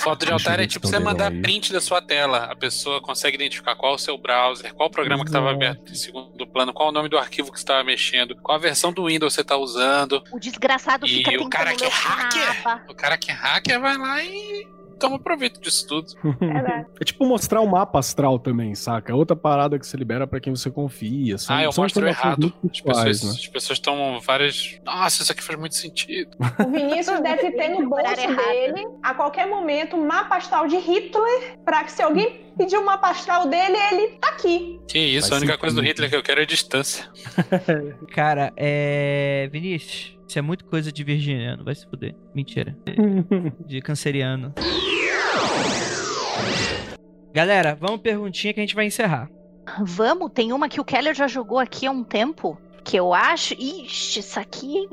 [0.03, 1.41] Foto de altar é tipo você mandar aí.
[1.41, 2.45] print da sua tela.
[2.51, 5.95] A pessoa consegue identificar qual o seu browser, qual o programa que estava aberto em
[5.95, 9.05] segundo plano, qual o nome do arquivo que você estava mexendo, qual a versão do
[9.05, 10.23] Windows você está usando.
[10.31, 12.63] O desgraçado E fica o tentando cara que é hacker?
[12.63, 12.85] mapa.
[12.89, 14.67] O cara que é hacker vai lá e
[15.03, 16.07] toma proveito disso tudo.
[16.41, 16.85] Era...
[16.99, 19.11] É tipo mostrar o mapa astral também, saca?
[19.11, 21.38] É outra parada que você libera pra quem você confia.
[21.38, 22.53] São, ah, eu são mostro errado.
[22.63, 23.30] As pessoas, né?
[23.31, 24.80] as pessoas tomam várias.
[24.85, 26.38] Nossa, isso aqui faz muito sentido.
[26.39, 31.59] O Vinícius deve ter no bolso dele, a qualquer momento, um mapa astral de Hitler,
[31.65, 34.80] pra que se alguém pedir um mapa astral dele, ele tá aqui.
[34.88, 35.81] Que isso, Faz a única coisa do.
[35.81, 37.09] Hitler que eu quero é distância.
[38.13, 39.49] Cara, é.
[39.51, 42.15] Vinícius, isso é muito coisa de virginiano, vai se fuder.
[42.34, 42.75] Mentira.
[43.65, 44.53] De canceriano.
[47.34, 49.30] Galera, vamos perguntinha que a gente vai encerrar.
[49.81, 52.57] Vamos, tem uma que o Keller já jogou aqui há um tempo.
[52.84, 53.53] Que eu acho.
[53.55, 54.88] Ixi, essa aqui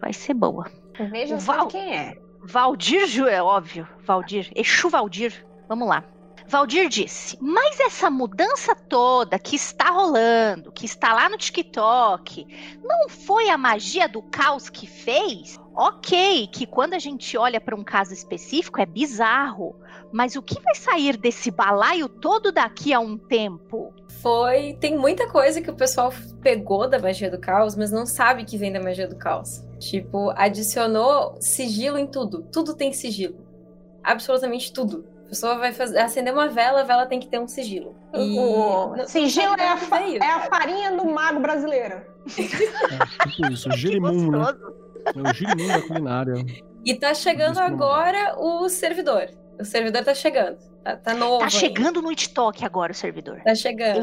[0.00, 0.70] vai ser boa.
[1.10, 2.16] Veja só Val- quem é.
[2.42, 3.86] Valdir, Ju- é óbvio.
[4.04, 4.50] Valdir.
[4.56, 5.46] Exu Valdir.
[5.68, 6.02] Vamos lá.
[6.48, 12.46] Valdir disse: Mas essa mudança toda que está rolando, que está lá no TikTok,
[12.82, 15.60] não foi a magia do caos que fez?
[15.74, 19.76] Ok, que quando a gente olha para um caso específico é bizarro,
[20.12, 23.92] mas o que vai sair desse balaio todo daqui a um tempo?
[24.22, 24.76] Foi.
[24.80, 26.12] Tem muita coisa que o pessoal
[26.42, 29.64] pegou da magia do caos, mas não sabe que vem da magia do caos.
[29.78, 32.42] Tipo, adicionou sigilo em tudo.
[32.52, 33.36] Tudo tem sigilo.
[34.02, 35.04] Absolutamente tudo.
[35.26, 37.94] A pessoa vai fazer, acender uma vela, a vela tem que ter um sigilo.
[38.14, 39.78] E O não- sigilo é a,
[40.24, 42.00] é a farinha do mago brasileiro.
[42.36, 44.38] É, tipo isso, o girimum, né?
[45.14, 46.34] É o girimum da culinária.
[46.84, 49.28] E tá chegando agora o servidor.
[49.60, 50.56] O servidor tá chegando.
[50.84, 51.40] Tá, tá novo.
[51.40, 53.40] Tá chegando no TikTok agora o servidor.
[53.44, 54.00] Tá chegando.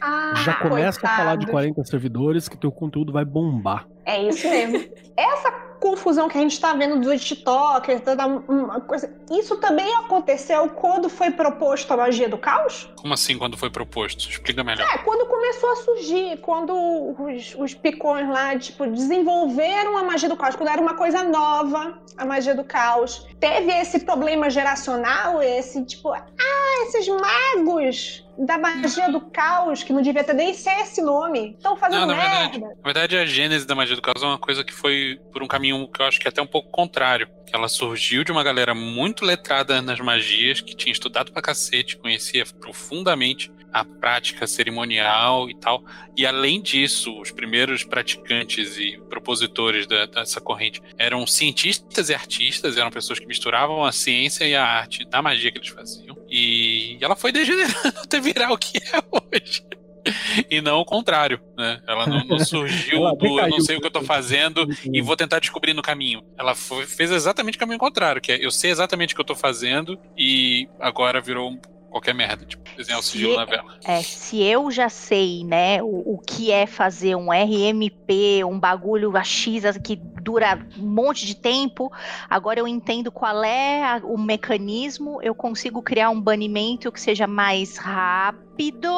[0.00, 1.50] Ah, Já começa a falar de coitado.
[1.52, 3.86] 40 servidores que teu conteúdo vai bombar.
[4.04, 4.78] É isso mesmo.
[5.16, 5.50] Essa
[5.84, 9.14] confusão que a gente tá vendo dos TikTokers, toda uma coisa.
[9.30, 12.88] Isso também aconteceu quando foi proposto a magia do caos?
[12.96, 14.30] Como assim quando foi proposto?
[14.30, 14.88] Explica melhor.
[14.94, 20.38] É, quando começou a surgir, quando os, os picões lá, tipo, desenvolveram a magia do
[20.38, 23.28] caos, quando era uma coisa nova, a magia do caos.
[23.38, 30.02] Teve esse problema geracional, esse tipo, ah, esses magos da magia do caos, que não
[30.02, 32.30] devia ter nem ser esse nome, estão fazendo Não, na merda.
[32.50, 35.42] verdade, na verdade, a gênese da magia do caos é uma coisa que foi por
[35.42, 37.28] um caminho que eu acho que é até um pouco contrário.
[37.46, 41.96] Que ela surgiu de uma galera muito letrada nas magias, que tinha estudado pra cacete,
[41.96, 45.82] conhecia profundamente a prática cerimonial e tal.
[46.16, 52.76] E além disso, os primeiros praticantes e propositores da- dessa corrente eram cientistas e artistas,
[52.76, 56.13] eram pessoas que misturavam a ciência e a arte da magia que eles faziam.
[56.28, 59.62] E ela foi degenerando até virar o que é hoje.
[60.50, 61.80] E não o contrário, né?
[61.88, 65.00] Ela não, não surgiu Ela do eu não sei o que eu tô fazendo e
[65.00, 66.22] vou tentar descobrir no caminho.
[66.38, 69.26] Ela foi- fez exatamente o caminho contrário, que é eu sei exatamente o que eu
[69.26, 71.60] tô fazendo e agora virou um-
[71.94, 73.78] qualquer merda, tipo, desenhar o Se sigilo é- na vela.
[73.84, 79.16] É, se eu já sei, né, o, o que é fazer um RMP, um bagulho
[79.16, 81.92] a X que dura um monte de tempo,
[82.28, 87.28] agora eu entendo qual é a- o mecanismo, eu consigo criar um banimento que seja
[87.28, 88.88] mais rápido,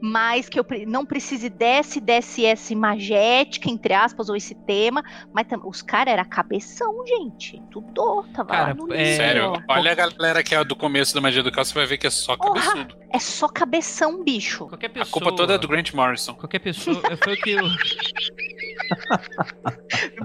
[0.00, 5.02] mas que eu pre- não precise desse, DSS magética, entre aspas, ou esse tema,
[5.32, 9.16] mas os caras eram cabeção, gente, tudo, tava Cara, lá no é-.
[9.16, 11.98] Sério, olha a galera que é do começo da magia do caos, você vai ver
[11.98, 12.36] que é só!
[12.42, 12.96] Cabeçudo.
[13.10, 14.66] É só cabeção, bicho.
[14.68, 15.12] Qualquer A pessoa.
[15.12, 16.34] culpa toda é do Grant Morrison.
[16.34, 17.00] Qualquer pessoa.
[17.22, 17.64] Foi o que eu.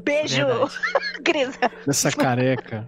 [0.03, 0.45] Beijo.
[1.21, 1.59] Grisa.
[1.85, 2.87] Dessa careca.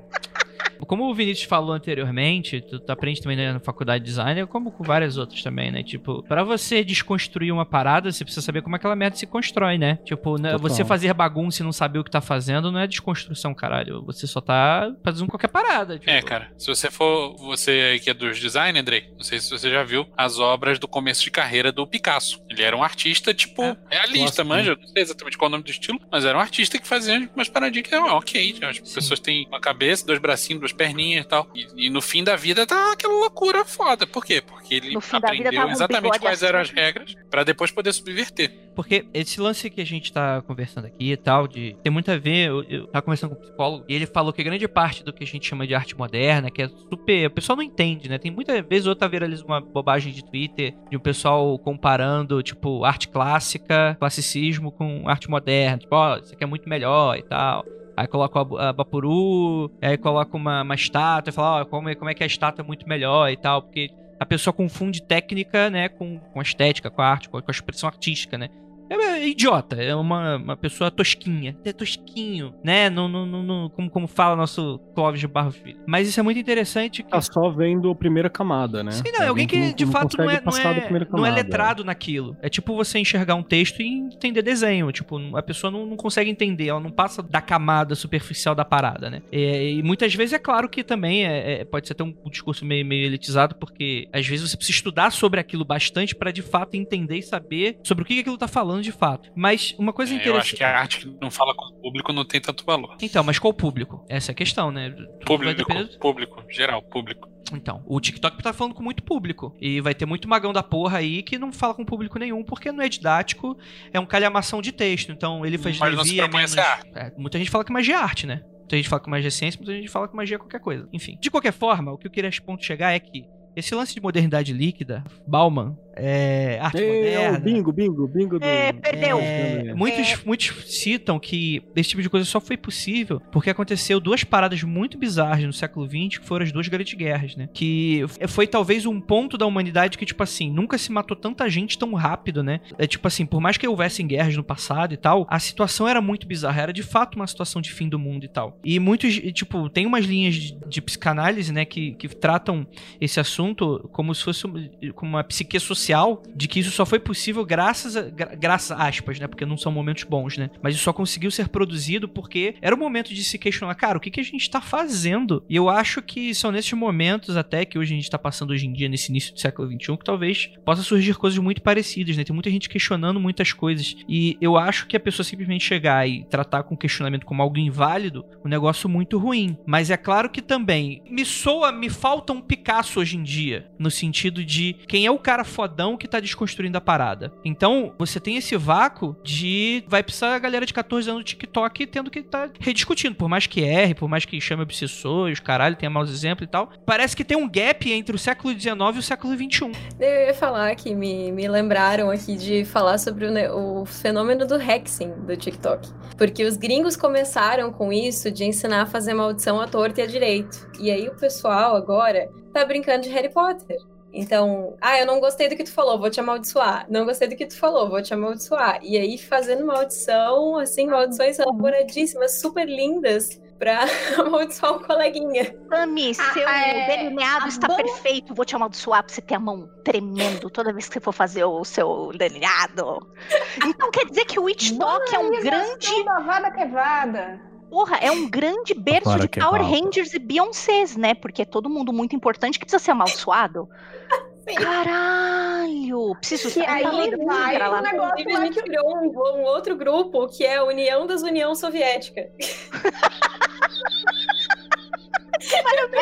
[0.90, 4.72] Como o Vinícius falou anteriormente, tu, tu aprende também né, na faculdade de design, como
[4.72, 5.84] com várias outras também, né?
[5.84, 10.00] Tipo, pra você desconstruir uma parada, você precisa saber como aquela merda se constrói, né?
[10.04, 13.54] Tipo, né, você fazer bagunça e não saber o que tá fazendo não é desconstrução,
[13.54, 14.04] caralho.
[14.08, 16.00] Você só tá fazendo qualquer parada.
[16.00, 16.10] Tipo.
[16.10, 19.52] É, cara, se você for, você aí que é dos design, Andrei, não sei se
[19.52, 22.44] você já viu as obras do começo de carreira do Picasso.
[22.50, 23.78] Ele era um artista, tipo, É.
[23.92, 26.42] realista, Gosto, manja, não sei exatamente qual é o nome do estilo, mas era um
[26.42, 30.60] artista que fazia umas paradinhas que eram ok, as pessoas têm uma cabeça, dois bracinhos,
[30.60, 34.08] duas perninhas e tal, e, e no fim da vida tá aquela loucura foda.
[34.08, 34.42] Por quê?
[34.42, 38.50] Porque ele aprendeu exatamente quais eram as regras pra depois poder subverter.
[38.74, 42.18] Porque esse lance que a gente tá conversando aqui e tal, de tem muito a
[42.18, 45.12] ver, eu, eu tava conversando com um psicólogo, e ele falou que grande parte do
[45.12, 47.28] que a gente chama de arte moderna, que é super.
[47.28, 48.18] O pessoal não entende, né?
[48.18, 52.86] Tem muita vez ou outra viraliza uma bobagem de Twitter de um pessoal comparando, tipo,
[52.86, 55.80] arte clássica, classicismo com arte moderna.
[55.80, 57.66] Tipo, ó, isso aqui é muito melhor e tal.
[58.00, 61.96] Aí coloca a, a Bapuru, aí coloca uma, uma estátua e fala, ó, como, é-
[61.96, 65.70] como é que a estátua é muito melhor e tal, porque a pessoa confunde técnica,
[65.70, 68.48] né, com, com estética, com a arte, com com a expressão artística, né?
[68.90, 71.58] É, é idiota, é uma, uma pessoa tosquinha.
[71.64, 72.90] É tosquinho, né?
[72.90, 75.80] Não, não, não, não- como, como fala nosso Clóvis de Barros Filho.
[75.88, 77.04] Mas isso é muito interessante.
[77.04, 77.10] Que...
[77.10, 78.92] Tá só vendo a primeira camada, né?
[78.92, 81.36] Sim, não, é alguém que de fato não é, não, é, não é camada.
[81.36, 82.36] letrado naquilo.
[82.42, 84.92] É tipo você enxergar um texto e entender desenho.
[84.92, 89.10] Tipo, a pessoa não, não consegue entender, ela não passa da camada superficial da parada,
[89.10, 89.22] né?
[89.32, 92.66] É, e muitas vezes é claro que também é, é- pode ser até um discurso
[92.66, 96.76] meio, meio elitizado, porque às vezes você precisa estudar sobre aquilo bastante pra de fato
[96.76, 99.32] entender e saber sobre o que que aquilo tá falando de fato.
[99.36, 100.42] Mas uma coisa É, eu interessante.
[100.42, 102.98] acho que a arte que não fala com o público não tem tanto valor.
[103.02, 104.06] Então, mas qual o público?
[104.10, 104.90] Essa é a questão, né?
[104.90, 107.28] Tudo Público, depender público, geral, público.
[107.52, 109.56] Então, o TikTok tá falando com muito público.
[109.60, 112.72] E vai ter muito magão da porra aí que não fala com público nenhum, porque
[112.72, 113.58] não é didático,
[113.92, 115.12] é um calhamação de texto.
[115.12, 116.58] Então, ele faz Mas não se é menos...
[116.58, 116.92] arte.
[116.96, 118.44] É, muita gente fala que magia é arte, né?
[118.60, 120.88] Muita gente fala que magia é ciência, muita gente fala que magia é qualquer coisa.
[120.94, 121.18] Enfim.
[121.20, 123.26] De qualquer forma, o que eu queria esse ponto chegar é que
[123.56, 127.40] esse lance de modernidade líquida, Bauman, é, arte Ei, ó, moderna...
[127.40, 128.46] bingo, bingo, bingo do.
[128.46, 129.20] É, perdeu.
[129.20, 134.24] É, muitos, muitos citam que esse tipo de coisa só foi possível porque aconteceu duas
[134.24, 137.50] paradas muito bizarras no século XX, que foram as duas grandes guerras, né?
[137.54, 141.78] Que foi talvez um ponto da humanidade que, tipo assim, nunca se matou tanta gente
[141.78, 142.62] tão rápido, né?
[142.78, 146.02] É tipo assim, por mais que houvessem guerras no passado e tal, a situação era
[146.02, 146.62] muito bizarra.
[146.62, 148.58] Era de fato uma situação de fim do mundo e tal.
[148.64, 152.66] E muitos, tipo, tem umas linhas de, de psicanálise, né, que, que tratam
[153.00, 154.60] esse assunto como se fosse uma-
[154.94, 155.89] como uma psique social,
[156.36, 159.72] de que isso só foi possível graças a, gra- graças aspas, né, porque não são
[159.72, 163.38] momentos bons, né, mas isso só conseguiu ser produzido porque era o momento de se
[163.38, 165.44] questionar, cara, o que, que a gente tá fazendo?
[165.50, 168.68] E eu acho que são nesses momentos até que hoje a gente tá passando hoje
[168.68, 172.24] em dia, nesse início do século XXI, que talvez possa surgir coisas muito parecidas, né,
[172.24, 176.24] tem muita gente questionando muitas coisas, e eu acho que a pessoa simplesmente chegar e
[176.26, 179.58] tratar com questionamento como algo inválido, um negócio muito ruim.
[179.66, 183.92] Mas é claro que também me soa, me falta um Picasso hoje em dia, no
[183.92, 187.32] sentido de quem é o cara fodão que tá desconstruindo a parada.
[187.46, 191.86] Então, você tem esse vácuo de vai precisar a galera de 14 anos do TikTok
[191.86, 195.90] tendo que tá rediscutindo, por mais que erre, por mais que chame obsessores, caralho, tenha
[195.90, 196.72] maus exemplos e tal.
[196.86, 199.72] Parece que tem um gap entre o século XIX e o século XXI.
[200.00, 204.60] Eu ia falar que me, me lembraram aqui de falar sobre o, o fenômeno do
[204.60, 205.88] hexing do TikTok.
[206.18, 210.08] Porque os gringos começaram com isso de ensinar a fazer maldição à torta e à
[210.08, 210.70] direito.
[210.80, 213.78] E aí o pessoal agora tá brincando de Harry Potter.
[214.12, 216.86] Então, ah, eu não gostei do que tu falou, vou te amaldiçoar.
[216.90, 218.80] Não gostei do que tu falou, vou te amaldiçoar.
[218.82, 223.82] E aí fazendo maldição, assim, maldições elaboradíssimas, super lindas, pra
[224.18, 225.54] amaldiçoar o coleguinha.
[225.70, 228.34] Tami, Ah, seu é, delineado a está bom- perfeito.
[228.34, 231.44] Vou te amaldiçoar pra você ter a mão tremendo toda vez que você for fazer
[231.44, 233.00] o seu delineado.
[233.66, 236.04] Então quer dizer que o Witchtalk é um grande.
[236.06, 237.40] Da vada quebrada.
[237.70, 239.62] Porra, é um grande berço Para de que Power.
[239.62, 241.14] Rangers e Beyoncés, né?
[241.14, 243.70] Porque é todo mundo muito importante que precisa ser amaldiçoado.
[244.50, 244.56] Sim.
[244.56, 246.16] Caralho!
[246.16, 247.80] Preciso Que aí vai lá.
[247.80, 251.54] o negócio lá que criou um, um outro grupo que é a União das União
[251.54, 252.22] Soviética.
[252.22, 252.32] é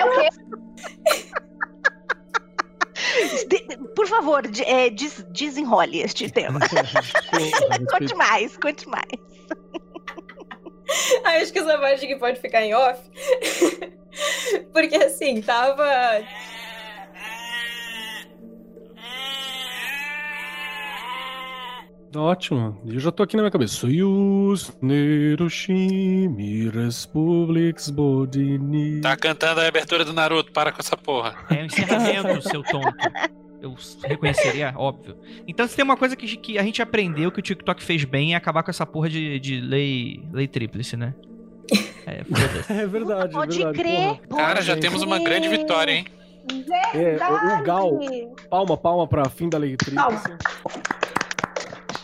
[0.05, 0.29] o quê?
[3.47, 6.59] De- Por favor, de- é, des- desenrole este tema.
[7.91, 9.03] conte mais, conte mais.
[11.23, 13.01] Aí acho que essa parte aqui pode ficar em off.
[14.73, 15.85] Porque assim, tava.
[22.15, 22.81] Ótimo.
[22.85, 23.75] Eu já tô aqui na minha cabeça.
[23.75, 29.01] Soyuz, Neroshimi, Republics Bodini.
[29.01, 31.35] Tá cantando a abertura do Naruto, para com essa porra.
[31.51, 32.95] É um encerramento, seu tonto.
[33.61, 35.17] Eu reconheceria, óbvio.
[35.47, 38.33] Então, se tem uma coisa que, que a gente aprendeu que o TikTok fez bem
[38.33, 41.13] é acabar com essa porra de, de lei, lei tríplice, né?
[42.05, 42.71] É, foda-se.
[42.73, 43.77] É verdade, Pode verdade.
[43.79, 44.19] crer.
[44.27, 44.41] porra.
[44.41, 46.05] Cara, já temos uma grande vitória, hein?
[46.93, 47.17] É,
[47.59, 47.99] o- Gal.
[48.49, 49.95] Palma, palma pra fim da letrice.
[49.95, 50.21] Palma.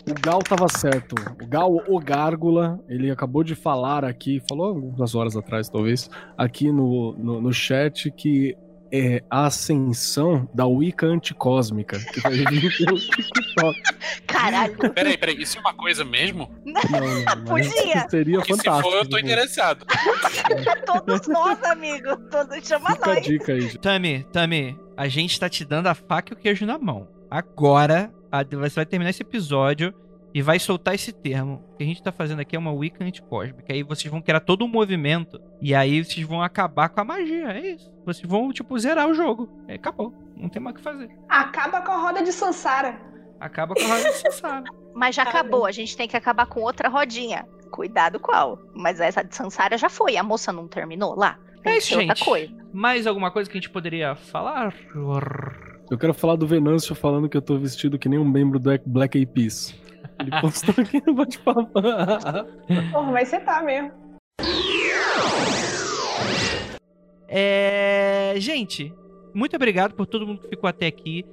[0.06, 1.14] O Gal tava certo.
[1.42, 6.70] O Gal, o Gárgula, ele acabou de falar aqui, falou algumas horas atrás, talvez, aqui
[6.70, 8.54] no, no, no chat que
[8.96, 13.82] é a ascensão da Wicca anticósmica, que vai vir pelo TikTok.
[14.26, 14.76] Caralho.
[14.94, 16.48] Peraí, peraí, isso é uma coisa mesmo?
[16.64, 16.80] Não,
[17.36, 18.08] não, Podia.
[18.08, 18.90] Seria Porque se fantástico.
[18.90, 19.84] for, eu tô interessado.
[20.86, 22.16] Todos nós, amigo.
[22.30, 23.24] Todos chama Fica a nós.
[23.26, 23.78] dica aí, gente.
[23.78, 27.08] Tami, Tami, a gente tá te dando a faca e o queijo na mão.
[27.30, 29.92] Agora, a- você vai terminar esse episódio
[30.34, 31.64] e vai soltar esse termo.
[31.72, 33.72] O que a gente tá fazendo aqui é uma Wicca anticósmica.
[33.72, 35.40] Aí vocês vão criar todo um movimento.
[35.62, 37.52] E aí vocês vão acabar com a magia.
[37.52, 37.88] É isso.
[38.04, 39.48] Vocês vão, tipo, zerar o jogo.
[39.68, 40.12] É, acabou.
[40.36, 41.08] Não tem mais o que fazer.
[41.28, 43.00] Acaba com a roda de Sansara.
[43.38, 44.64] Acaba com a roda de Sansara.
[44.92, 45.66] Mas já acabou.
[45.66, 47.46] A gente tem que acabar com outra rodinha.
[47.70, 48.58] Cuidado qual.
[48.74, 50.16] Mas essa de Sansara já foi.
[50.16, 51.38] A moça não terminou lá?
[51.62, 52.24] Tem É isso, gente.
[52.24, 52.52] coisa.
[52.72, 54.74] Mais alguma coisa que a gente poderia falar?
[55.90, 58.70] Eu quero falar do Venâncio falando que eu tô vestido que nem um membro do
[58.84, 59.83] Black Eyed Peas.
[60.18, 61.66] Ele postou aqui no bate-papo.
[62.92, 63.92] Porra, vai ser tá mesmo.
[67.28, 68.34] É...
[68.36, 68.92] Gente,
[69.34, 71.24] muito obrigado por todo mundo que ficou até aqui.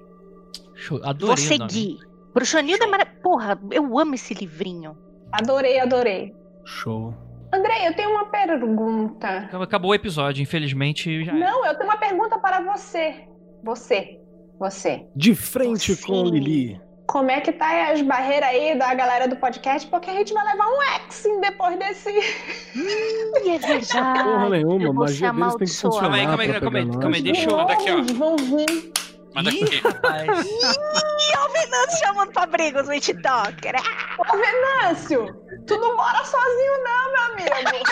[0.76, 1.98] Show, adorei Vou seguir.
[2.36, 3.06] Bruxonilda é mara...
[3.06, 4.96] Porra, eu amo esse livrinho.
[5.32, 6.36] Adorei, adorei.
[6.64, 7.16] Show.
[7.52, 9.50] Andrei, eu tenho uma pergunta.
[9.60, 11.34] Acabou- o episódio, infelizmente já.
[11.34, 13.28] Não, eu tenho uma pergunta para você.
[13.64, 14.22] Você.
[14.60, 15.06] Você.
[15.16, 16.04] De frente Sim.
[16.06, 16.82] com Lili.
[17.06, 19.88] Como é que tá as barreiras aí da galera do podcast?
[19.90, 22.10] Porque a gente vai levar um Exing depois desse.
[22.10, 24.24] Ih, é verdade.
[24.24, 26.00] Porra nenhuma, magia deles tem que amaldiçoada.
[26.02, 27.96] Calma aí, calma aí, calma aí, calma aí, deixa eu- Manda aqui, ó.
[27.96, 28.92] Vamos, vamos vir.
[29.34, 29.78] Manda Ih, aqui.
[29.88, 30.46] rapaz.
[30.46, 33.76] Ih, o Venâncio chamando pra briga os TikToker.
[34.20, 35.34] Ô, Venâncio,
[35.66, 37.24] tu não mora sozinho, não, meu
[37.54, 37.84] amigo.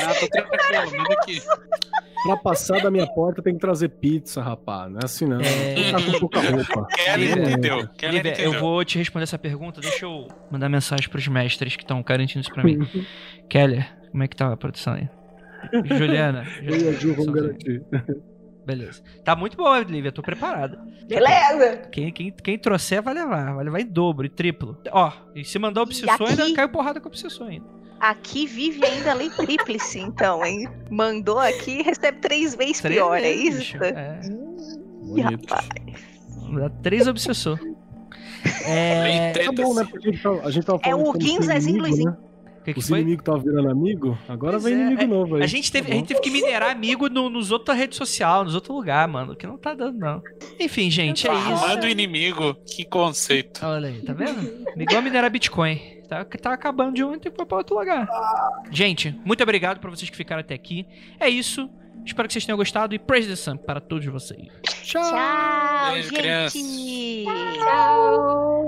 [0.00, 1.42] Ah, tô tranquilo, manda aqui.
[2.24, 4.90] Pra passar da minha porta tem que trazer pizza, rapaz.
[4.90, 5.40] Não é assim não.
[5.40, 5.92] É.
[5.92, 6.86] Tá com pouca roupa.
[6.94, 7.88] Kelly entendeu.
[7.96, 8.52] Kelly entendeu.
[8.52, 9.80] eu vou te responder essa pergunta.
[9.80, 12.78] Deixa eu mandar mensagem pros mestres que estão garantindo isso pra mim.
[13.48, 15.08] Keller, como é que tá a produção aí?
[15.84, 16.44] Juliana.
[16.62, 17.82] Eu e a Ju vamos garantir.
[18.64, 19.02] Beleza.
[19.24, 20.12] Tá muito boa, Lívia.
[20.12, 20.78] Tô preparada.
[21.08, 21.88] Beleza.
[21.90, 23.54] Quem, quem, quem trouxer vai levar.
[23.54, 24.76] Vai levar em dobro, em triplo.
[24.92, 27.77] Ó, e se mandar obsessor, ainda caiu porrada com obsessor ainda.
[28.00, 30.68] Aqui vive ainda a lei tríplice, então, hein?
[30.90, 33.72] Mandou aqui recebe três vezes Três pior, é vezes, isso?
[33.78, 33.84] bicho.
[33.84, 34.20] É.
[34.24, 35.50] Ih, Bonito.
[35.52, 35.68] rapaz.
[36.82, 37.58] Três obsessor.
[38.64, 39.32] É.
[39.32, 39.84] Tá bom, né?
[39.90, 42.10] Porque a gente tava, É falando o como Guinho, se Zezinho, inimigo, Luizinho.
[42.12, 42.16] né?
[42.60, 45.36] O que, que Os inimigos estavam virando amigo, agora Pois vem é, inimigo é, novo
[45.36, 45.42] aí.
[45.42, 48.44] A gente, teve, Tá a gente teve que minerar amigo no- nos outras redes sociais,
[48.44, 49.34] nos outros lugares, mano.
[49.34, 50.22] Que não tá dando, não.
[50.60, 51.78] Enfim, gente, é isso.
[51.82, 52.54] O inimigo.
[52.66, 53.64] Que conceito.
[53.66, 54.64] Olha aí, tá vendo?
[54.76, 55.80] Igual minerar Bitcoin.
[56.08, 58.08] Tá, tá acabando de ontem e foi pra outro lugar.
[58.70, 60.86] Gente, muito obrigado pra vocês que ficaram até aqui.
[61.20, 61.70] É isso.
[62.04, 64.48] Espero que vocês tenham gostado e praise the sun para todos vocês.
[64.82, 66.18] Tchau, Beijo, gente.
[66.18, 66.62] crianças.
[67.58, 68.64] Tchau!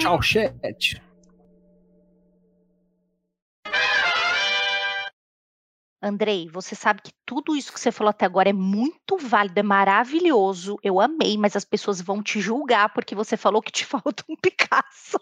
[0.00, 1.00] Tchau, chat.
[6.02, 9.62] Andrei, você sabe que tudo isso que você falou até agora é muito válido, é
[9.62, 10.78] maravilhoso.
[10.82, 14.34] Eu amei, mas as pessoas vão te julgar porque você falou que te falta um
[14.34, 15.18] Picasso.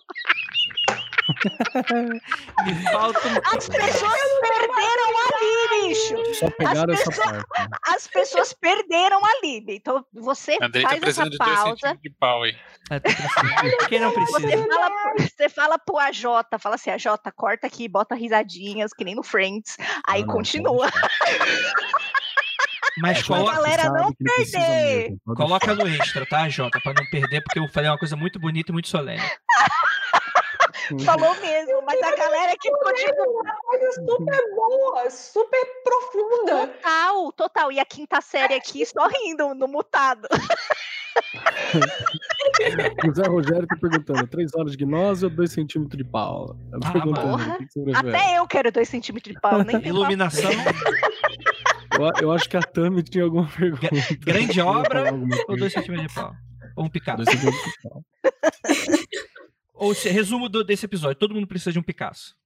[2.64, 3.56] Me falta um...
[3.56, 6.34] As pessoas perderam ali, bicho.
[6.34, 7.46] Só pegaram As essa pessoas- parte.
[7.58, 7.66] né?
[7.94, 9.64] As pessoas perderam ali.
[9.68, 11.98] Então você Andrei tá faz essa de dois pausa.
[12.02, 12.56] de pau aí.
[12.90, 13.88] É, precisando.
[13.88, 14.66] Quem não Você precisa?
[14.68, 16.22] fala, pro- você fala pro AJ,
[16.60, 17.06] fala assim, AJ,
[17.36, 19.76] corta aqui, bota risadinhas, que nem no Friends.
[20.06, 20.88] Aí Ah, não, continua.
[23.00, 25.16] Mas A coloca, galera Sabe não perder.
[25.36, 26.80] coloca no extra, tá, Jota?
[26.80, 29.22] Pra não perder, porque eu falei uma coisa muito bonita e muito solene.
[30.90, 31.18] deixar.
[31.18, 36.66] Falou mesmo, mas a galera que ficou tipo, Coisa super boa, super profunda.
[36.68, 37.72] total, total.
[37.72, 40.26] E a quinta série aqui só rindo no mutado.
[43.08, 46.56] O Zé Rogério tá perguntando: 3 horas de gnose ou 2 centímetros de pau?
[46.80, 47.54] Tá Ah, porra.
[47.54, 48.08] o que que você prefere?
[48.16, 50.50] Até eu quero dois centímetros de pau, nem Iluminação,
[51.98, 53.88] Eu, eu acho que a Tami tinha alguma pergunta.
[54.20, 55.58] grande obra ou coisa.
[55.58, 56.32] dois centímetros de pau?
[56.76, 57.24] Ou um Picasso?
[57.24, 58.02] Dois centímetros de pau.
[59.78, 62.36] Ou seja, resumo do, desse episódio: todo mundo precisa de um Picasso.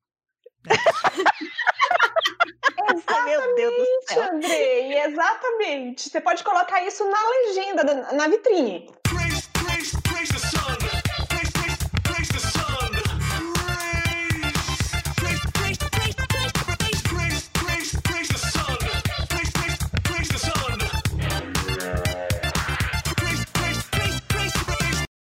[2.94, 4.34] Exatamente, meu Deus do céu.
[4.34, 6.10] Andrei, exatamente.
[6.10, 8.90] Você pode colocar isso na legenda, na vitrine.
[9.02, 10.51] Praise, praise, praise